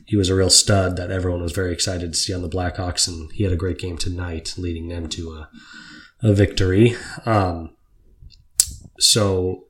he 0.06 0.16
was 0.16 0.30
a 0.30 0.36
real 0.36 0.52
stud 0.52 0.98
that 0.98 1.10
everyone 1.10 1.42
was 1.42 1.52
very 1.52 1.74
excited 1.74 2.14
to 2.14 2.20
see 2.20 2.34
on 2.34 2.44
the 2.44 2.50
Blackhawks, 2.50 3.08
and 3.08 3.32
he 3.32 3.44
had 3.44 3.54
a 3.54 3.58
great 3.58 3.80
game 3.80 3.98
tonight, 3.98 4.54
leading 4.56 4.88
them 4.88 5.10
to 5.10 5.32
a, 5.32 5.50
a 6.22 6.34
victory. 6.34 6.96
Um, 7.26 7.76
so 9.00 9.66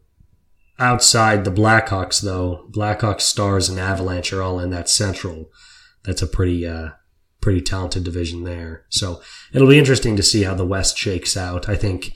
Outside 0.80 1.44
the 1.44 1.52
Blackhawks, 1.52 2.22
though, 2.22 2.68
Blackhawks, 2.72 3.22
Stars, 3.22 3.68
and 3.68 3.78
Avalanche 3.78 4.32
are 4.32 4.42
all 4.42 4.60
in 4.60 4.70
that 4.70 4.90
Central. 4.90 5.52
That's 6.06 6.22
a 6.22 6.28
pretty, 6.28 6.66
uh, 6.66 6.92
pretty 7.42 7.62
talented 7.62 8.06
division 8.06 8.44
there. 8.44 8.86
So 8.90 9.22
it'll 9.54 9.68
be 9.68 9.78
interesting 9.78 10.16
to 10.16 10.24
see 10.24 10.44
how 10.44 10.56
the 10.56 10.66
West 10.66 10.98
shakes 10.98 11.36
out. 11.36 11.68
I 11.68 11.76
think 11.76 12.14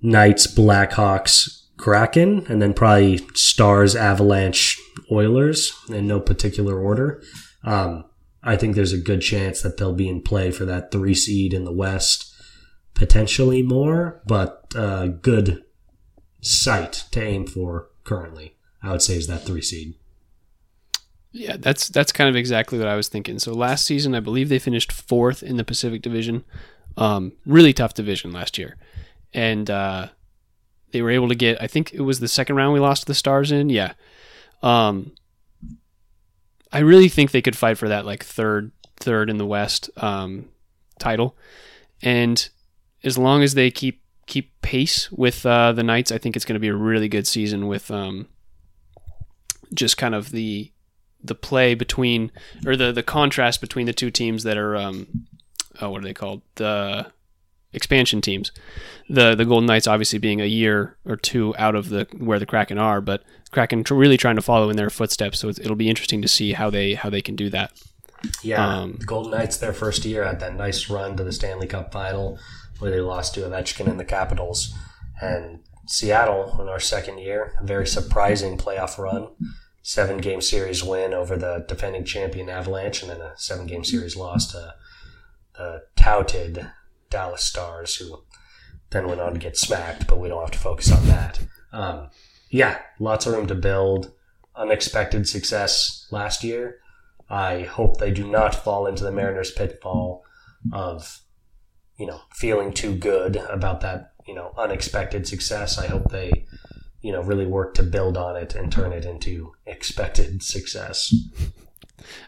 Knights, 0.00 0.46
Blackhawks, 0.46 1.66
Kraken, 1.76 2.46
and 2.48 2.62
then 2.62 2.74
probably 2.74 3.18
Stars, 3.34 3.94
Avalanche, 3.94 4.80
Oilers 5.10 5.72
in 5.88 6.06
no 6.06 6.20
particular 6.20 6.80
order. 6.80 7.22
Um, 7.64 8.04
I 8.42 8.56
think 8.56 8.74
there's 8.74 8.92
a 8.92 8.98
good 8.98 9.20
chance 9.20 9.62
that 9.62 9.76
they'll 9.76 9.92
be 9.92 10.08
in 10.08 10.22
play 10.22 10.50
for 10.50 10.64
that 10.64 10.90
three 10.90 11.14
seed 11.14 11.52
in 11.52 11.64
the 11.64 11.72
West, 11.72 12.32
potentially 12.94 13.62
more, 13.62 14.22
but 14.26 14.64
uh, 14.74 15.06
good 15.06 15.62
sight 16.42 17.04
to 17.12 17.22
aim 17.22 17.46
for 17.46 17.88
currently. 18.04 18.56
I 18.82 18.90
would 18.90 19.00
say 19.00 19.16
is 19.16 19.28
that 19.28 19.44
three 19.44 19.62
seed. 19.62 19.94
Yeah, 21.30 21.56
that's 21.58 21.88
that's 21.88 22.12
kind 22.12 22.28
of 22.28 22.36
exactly 22.36 22.78
what 22.78 22.88
I 22.88 22.96
was 22.96 23.08
thinking. 23.08 23.38
So 23.38 23.54
last 23.54 23.86
season, 23.86 24.14
I 24.14 24.20
believe 24.20 24.50
they 24.50 24.58
finished 24.58 24.92
fourth 24.92 25.42
in 25.42 25.56
the 25.56 25.64
Pacific 25.64 26.02
Division. 26.02 26.44
Um, 26.98 27.32
really 27.46 27.72
tough 27.72 27.94
division 27.94 28.32
last 28.32 28.58
year, 28.58 28.76
and 29.32 29.70
uh, 29.70 30.08
they 30.90 31.00
were 31.00 31.10
able 31.10 31.28
to 31.28 31.34
get. 31.34 31.62
I 31.62 31.68
think 31.68 31.94
it 31.94 32.02
was 32.02 32.20
the 32.20 32.28
second 32.28 32.56
round 32.56 32.74
we 32.74 32.80
lost 32.80 33.02
to 33.02 33.06
the 33.06 33.14
Stars 33.14 33.50
in. 33.50 33.70
Yeah, 33.70 33.94
um, 34.62 35.12
I 36.70 36.80
really 36.80 37.08
think 37.08 37.30
they 37.30 37.40
could 37.40 37.56
fight 37.56 37.78
for 37.78 37.88
that 37.88 38.04
like 38.04 38.22
third 38.22 38.72
third 38.96 39.30
in 39.30 39.38
the 39.38 39.46
West 39.46 39.88
um, 39.96 40.50
title, 40.98 41.34
and 42.02 42.46
as 43.02 43.16
long 43.16 43.42
as 43.42 43.54
they 43.54 43.70
keep 43.70 44.01
keep 44.26 44.60
pace 44.62 45.10
with 45.12 45.44
uh, 45.44 45.72
the 45.72 45.82
Knights, 45.82 46.12
I 46.12 46.18
think 46.18 46.36
it's 46.36 46.44
going 46.44 46.54
to 46.54 46.60
be 46.60 46.68
a 46.68 46.74
really 46.74 47.08
good 47.08 47.26
season 47.26 47.66
with 47.66 47.90
um, 47.90 48.28
just 49.74 49.96
kind 49.96 50.14
of 50.14 50.30
the 50.30 50.70
the 51.24 51.34
play 51.34 51.74
between 51.74 52.32
or 52.66 52.76
the 52.76 52.92
the 52.92 53.02
contrast 53.02 53.60
between 53.60 53.86
the 53.86 53.92
two 53.92 54.10
teams 54.10 54.42
that 54.42 54.56
are 54.56 54.76
um, 54.76 55.26
oh, 55.80 55.90
what 55.90 56.00
are 56.00 56.04
they 56.04 56.14
called 56.14 56.42
the 56.56 57.06
expansion 57.72 58.20
teams. 58.20 58.52
The 59.08 59.34
the 59.34 59.44
Golden 59.44 59.66
Knights 59.66 59.86
obviously 59.86 60.18
being 60.18 60.40
a 60.40 60.46
year 60.46 60.96
or 61.04 61.16
two 61.16 61.54
out 61.58 61.74
of 61.74 61.88
the 61.88 62.06
where 62.18 62.38
the 62.38 62.46
Kraken 62.46 62.78
are, 62.78 63.00
but 63.00 63.22
Kraken 63.50 63.84
tr- 63.84 63.94
really 63.94 64.16
trying 64.16 64.36
to 64.36 64.42
follow 64.42 64.70
in 64.70 64.76
their 64.76 64.90
footsteps. 64.90 65.38
So 65.38 65.48
it's, 65.48 65.58
it'll 65.58 65.76
be 65.76 65.88
interesting 65.88 66.22
to 66.22 66.28
see 66.28 66.52
how 66.52 66.70
they 66.70 66.94
how 66.94 67.10
they 67.10 67.22
can 67.22 67.36
do 67.36 67.50
that. 67.50 67.72
Yeah, 68.42 68.64
Um, 68.64 68.96
the 69.00 69.06
Golden 69.06 69.32
Knights 69.32 69.56
their 69.56 69.72
first 69.72 70.04
year 70.04 70.24
had 70.24 70.38
that 70.40 70.54
nice 70.54 70.88
run 70.88 71.16
to 71.16 71.24
the 71.24 71.32
Stanley 71.32 71.66
Cup 71.66 71.92
final 71.92 72.38
where 72.82 72.90
they 72.90 73.00
lost 73.00 73.34
to 73.34 73.40
Ovechkin 73.42 73.88
and 73.88 74.00
the 74.00 74.04
Capitals, 74.04 74.74
and 75.20 75.60
Seattle 75.86 76.60
in 76.60 76.68
our 76.68 76.80
second 76.80 77.18
year, 77.18 77.54
a 77.60 77.64
very 77.64 77.86
surprising 77.86 78.58
playoff 78.58 78.98
run, 78.98 79.28
seven 79.82 80.18
game 80.18 80.40
series 80.40 80.82
win 80.82 81.14
over 81.14 81.36
the 81.36 81.64
defending 81.68 82.04
champion 82.04 82.48
Avalanche, 82.48 83.02
and 83.02 83.10
then 83.12 83.20
a 83.20 83.32
seven 83.36 83.66
game 83.66 83.84
series 83.84 84.16
loss 84.16 84.50
to 84.50 84.74
the 85.56 85.84
touted 85.94 86.66
Dallas 87.08 87.44
Stars, 87.44 87.94
who 87.96 88.24
then 88.90 89.06
went 89.06 89.20
on 89.20 89.34
to 89.34 89.38
get 89.38 89.56
smacked, 89.56 90.08
but 90.08 90.18
we 90.18 90.28
don't 90.28 90.40
have 90.40 90.50
to 90.50 90.58
focus 90.58 90.90
on 90.90 91.06
that. 91.06 91.38
Um, 91.72 92.10
yeah, 92.50 92.78
lots 92.98 93.26
of 93.26 93.34
room 93.34 93.46
to 93.46 93.54
build. 93.54 94.12
Unexpected 94.56 95.28
success 95.28 96.06
last 96.10 96.42
year. 96.42 96.78
I 97.30 97.62
hope 97.62 97.96
they 97.96 98.10
do 98.10 98.28
not 98.28 98.54
fall 98.54 98.86
into 98.86 99.04
the 99.04 99.12
Mariners' 99.12 99.52
pitfall 99.52 100.24
of, 100.72 101.21
you 101.98 102.06
know, 102.06 102.20
feeling 102.32 102.72
too 102.72 102.94
good 102.94 103.36
about 103.36 103.80
that, 103.82 104.12
you 104.26 104.34
know, 104.34 104.52
unexpected 104.56 105.26
success. 105.26 105.78
I 105.78 105.86
hope 105.86 106.10
they, 106.10 106.46
you 107.00 107.12
know, 107.12 107.22
really 107.22 107.46
work 107.46 107.74
to 107.74 107.82
build 107.82 108.16
on 108.16 108.36
it 108.36 108.54
and 108.54 108.70
turn 108.70 108.92
it 108.92 109.04
into 109.04 109.52
expected 109.66 110.42
success. 110.42 111.14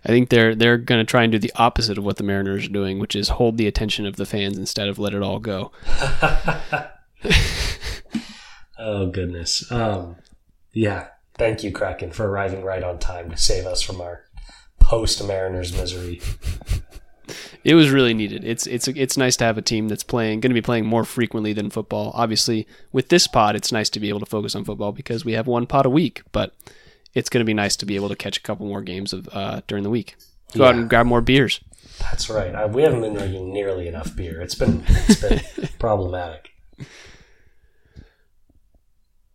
I 0.05 0.09
think 0.09 0.29
they're 0.29 0.55
they're 0.55 0.79
going 0.79 1.01
to 1.01 1.11
try 1.11 1.25
and 1.25 1.33
do 1.33 1.39
the 1.39 1.53
opposite 1.57 1.99
of 1.99 2.05
what 2.05 2.17
the 2.17 2.23
Mariners 2.23 2.67
are 2.67 2.73
doing, 2.73 2.99
which 2.99 3.17
is 3.17 3.31
hold 3.31 3.59
the 3.59 3.67
attention 3.67 4.07
of 4.07 4.17
the 4.17 4.27
fans 4.27 4.57
instead 4.57 4.89
of 4.89 4.99
let 4.99 5.15
it 5.15 5.23
all 5.23 5.41
go. 5.41 5.73
Oh 8.79 9.07
goodness. 9.07 9.71
Um, 9.73 10.17
yeah. 10.73 11.09
Thank 11.37 11.65
you, 11.65 11.73
Kraken, 11.73 12.13
for 12.13 12.29
arriving 12.29 12.63
right 12.63 12.83
on 12.83 12.99
time 12.99 13.31
to 13.31 13.37
save 13.37 13.67
us 13.67 13.83
from 13.83 14.01
our 14.01 14.25
post 14.79 15.25
Mariners 15.27 15.77
misery. 15.77 16.21
It 17.63 17.75
was 17.75 17.91
really 17.91 18.15
needed. 18.15 18.45
It's 18.45 18.67
it's 18.67 18.89
it's 18.89 19.17
nice 19.17 19.37
to 19.37 19.45
have 19.45 19.59
a 19.59 19.63
team 19.63 19.89
that's 19.89 20.05
playing 20.05 20.41
going 20.41 20.51
to 20.51 20.55
be 20.55 20.63
playing 20.63 20.87
more 20.87 21.05
frequently 21.05 21.53
than 21.53 21.71
football. 21.71 22.13
Obviously, 22.15 22.67
with 22.93 23.09
this 23.09 23.27
pod, 23.27 23.57
it's 23.57 23.73
nice 23.73 23.89
to 23.91 24.01
be 24.01 24.09
able 24.09 24.21
to 24.21 24.27
focus 24.27 24.55
on 24.55 24.65
football 24.65 24.93
because 24.93 25.25
we 25.25 25.33
have 25.33 25.47
one 25.47 25.67
pod 25.67 25.87
a 25.87 25.91
week. 25.91 26.23
But 26.33 26.55
it's 27.15 27.29
going 27.29 27.41
to 27.41 27.47
be 27.47 27.55
nice 27.55 27.77
to 27.77 27.87
be 27.87 27.97
able 27.97 28.09
to 28.09 28.17
catch 28.17 28.37
a 28.37 28.43
couple 28.43 28.67
more 28.67 28.83
games 28.83 29.13
of 29.13 29.29
uh, 29.33 29.63
during 29.67 29.85
the 29.85 29.91
week. 29.91 30.17
Go 30.55 30.65
out 30.65 30.75
and 30.75 30.89
grab 30.89 31.07
more 31.07 31.21
beers. 31.21 31.61
That's 31.99 32.29
right. 32.31 32.55
I, 32.55 32.67
we 32.67 32.83
haven't 32.83 33.01
been 33.01 33.15
drinking 33.15 33.53
nearly 33.53 33.89
enough 33.89 34.15
beer. 34.15 34.41
It's 34.41 34.55
been 34.55 34.85
it's 34.87 35.21
been 35.21 35.69
problematic. 35.79 36.51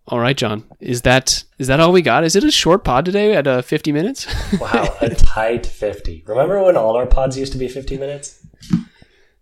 All 0.10 0.20
right, 0.20 0.36
John. 0.36 0.64
Is 0.80 1.04
that 1.04 1.44
is 1.60 1.68
that 1.68 1.80
all 1.80 1.92
we 1.92 2.02
got? 2.02 2.24
Is 2.24 2.36
it 2.36 2.44
a 2.44 2.52
short 2.52 2.84
pod 2.84 3.06
today 3.06 3.36
at 3.36 3.48
uh, 3.48 3.62
50 3.62 3.92
minutes? 3.92 4.28
Wow, 4.60 4.96
a 5.00 5.10
tight 5.16 5.66
fifty. 5.66 6.24
Remember 6.26 6.62
when 6.64 6.76
all 6.76 6.96
our 6.98 7.06
pods 7.06 7.38
used 7.38 7.52
to 7.54 7.58
be 7.58 7.68
fifty 7.68 7.98
minutes? 7.98 8.46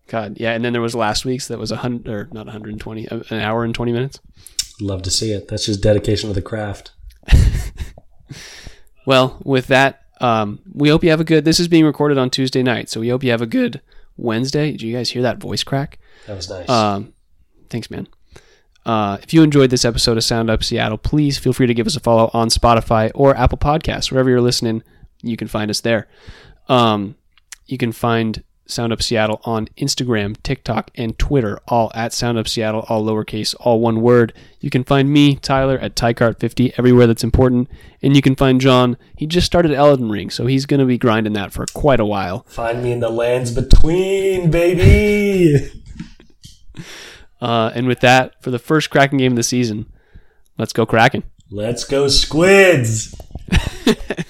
God, 0.07 0.37
yeah. 0.39 0.51
And 0.51 0.63
then 0.63 0.73
there 0.73 0.81
was 0.81 0.93
last 0.95 1.25
week's 1.25 1.47
that 1.47 1.57
was 1.57 1.71
a 1.71 1.77
hundred 1.77 2.07
or 2.07 2.27
not 2.31 2.45
120, 2.45 3.07
uh, 3.09 3.21
an 3.29 3.39
hour 3.41 3.63
and 3.63 3.73
20 3.73 3.91
minutes. 3.91 4.19
Love 4.79 5.01
to 5.03 5.09
see 5.09 5.31
it. 5.31 5.47
That's 5.47 5.65
just 5.65 5.81
dedication 5.81 6.29
to 6.29 6.33
the 6.33 6.41
craft. 6.41 6.91
Well, 9.07 9.41
with 9.45 9.67
that, 9.67 10.01
um, 10.19 10.59
we 10.73 10.89
hope 10.89 11.01
you 11.01 11.11
have 11.11 11.21
a 11.21 11.23
good. 11.23 11.45
This 11.45 11.61
is 11.61 11.69
being 11.69 11.85
recorded 11.85 12.17
on 12.17 12.29
Tuesday 12.29 12.61
night, 12.61 12.89
so 12.89 12.99
we 12.99 13.07
hope 13.07 13.23
you 13.23 13.31
have 13.31 13.41
a 13.41 13.45
good 13.45 13.79
Wednesday. 14.17 14.71
Did 14.71 14.81
you 14.81 14.93
guys 14.93 15.11
hear 15.11 15.21
that 15.21 15.37
voice 15.37 15.63
crack? 15.63 15.97
That 16.25 16.35
was 16.35 16.49
nice. 16.49 16.67
Um, 16.67 17.13
thanks, 17.69 17.89
man. 17.89 18.09
Uh, 18.87 19.17
if 19.21 19.33
you 19.33 19.43
enjoyed 19.43 19.69
this 19.69 19.83
episode 19.83 20.15
of 20.15 20.23
Sound 20.23 20.49
Up 20.49 20.63
Seattle, 20.63 20.97
please 20.97 21.37
feel 21.37 21.51
free 21.51 21.67
to 21.67 21.73
give 21.73 21.87
us 21.87 21.97
a 21.97 21.99
follow 21.99 22.31
on 22.33 22.47
Spotify 22.47 23.11
or 23.13 23.35
Apple 23.35 23.57
Podcasts. 23.57 24.09
Wherever 24.09 24.29
you're 24.29 24.39
listening, 24.39 24.81
you 25.21 25.35
can 25.35 25.49
find 25.49 25.69
us 25.69 25.81
there. 25.81 26.07
Um, 26.69 27.17
you 27.65 27.77
can 27.77 27.91
find 27.91 28.45
Sound 28.65 28.93
Up 28.93 29.01
Seattle 29.01 29.41
on 29.43 29.67
Instagram, 29.77 30.41
TikTok, 30.41 30.89
and 30.95 31.19
Twitter, 31.19 31.59
all 31.67 31.91
at 31.95 32.13
Sound 32.13 32.37
Up 32.37 32.47
Seattle, 32.47 32.85
all 32.87 33.03
lowercase, 33.03 33.53
all 33.59 33.81
one 33.81 33.99
word. 33.99 34.31
You 34.61 34.69
can 34.69 34.85
find 34.85 35.11
me, 35.11 35.35
Tyler, 35.35 35.77
at 35.79 35.97
Tycart50, 35.97 36.75
everywhere 36.77 37.07
that's 37.07 37.25
important. 37.25 37.69
And 38.01 38.15
you 38.15 38.21
can 38.21 38.37
find 38.37 38.61
John. 38.61 38.95
He 39.17 39.27
just 39.27 39.47
started 39.47 39.73
Elden 39.73 40.09
Ring, 40.09 40.29
so 40.29 40.45
he's 40.45 40.65
going 40.65 40.79
to 40.79 40.85
be 40.85 40.97
grinding 40.97 41.33
that 41.33 41.51
for 41.51 41.65
quite 41.73 41.99
a 41.99 42.05
while. 42.05 42.45
Find 42.47 42.81
me 42.81 42.93
in 42.93 43.01
the 43.01 43.09
lands 43.09 43.51
between, 43.51 44.49
baby. 44.49 45.71
Uh, 47.41 47.71
and 47.75 47.87
with 47.87 47.99
that, 48.01 48.41
for 48.41 48.51
the 48.51 48.59
first 48.59 48.89
Kraken 48.89 49.17
game 49.17 49.33
of 49.33 49.35
the 49.35 49.43
season, 49.43 49.85
let's 50.57 50.73
go 50.73 50.85
Kraken. 50.85 51.23
Let's 51.49 51.83
go, 51.83 52.07
squids. 52.07 53.15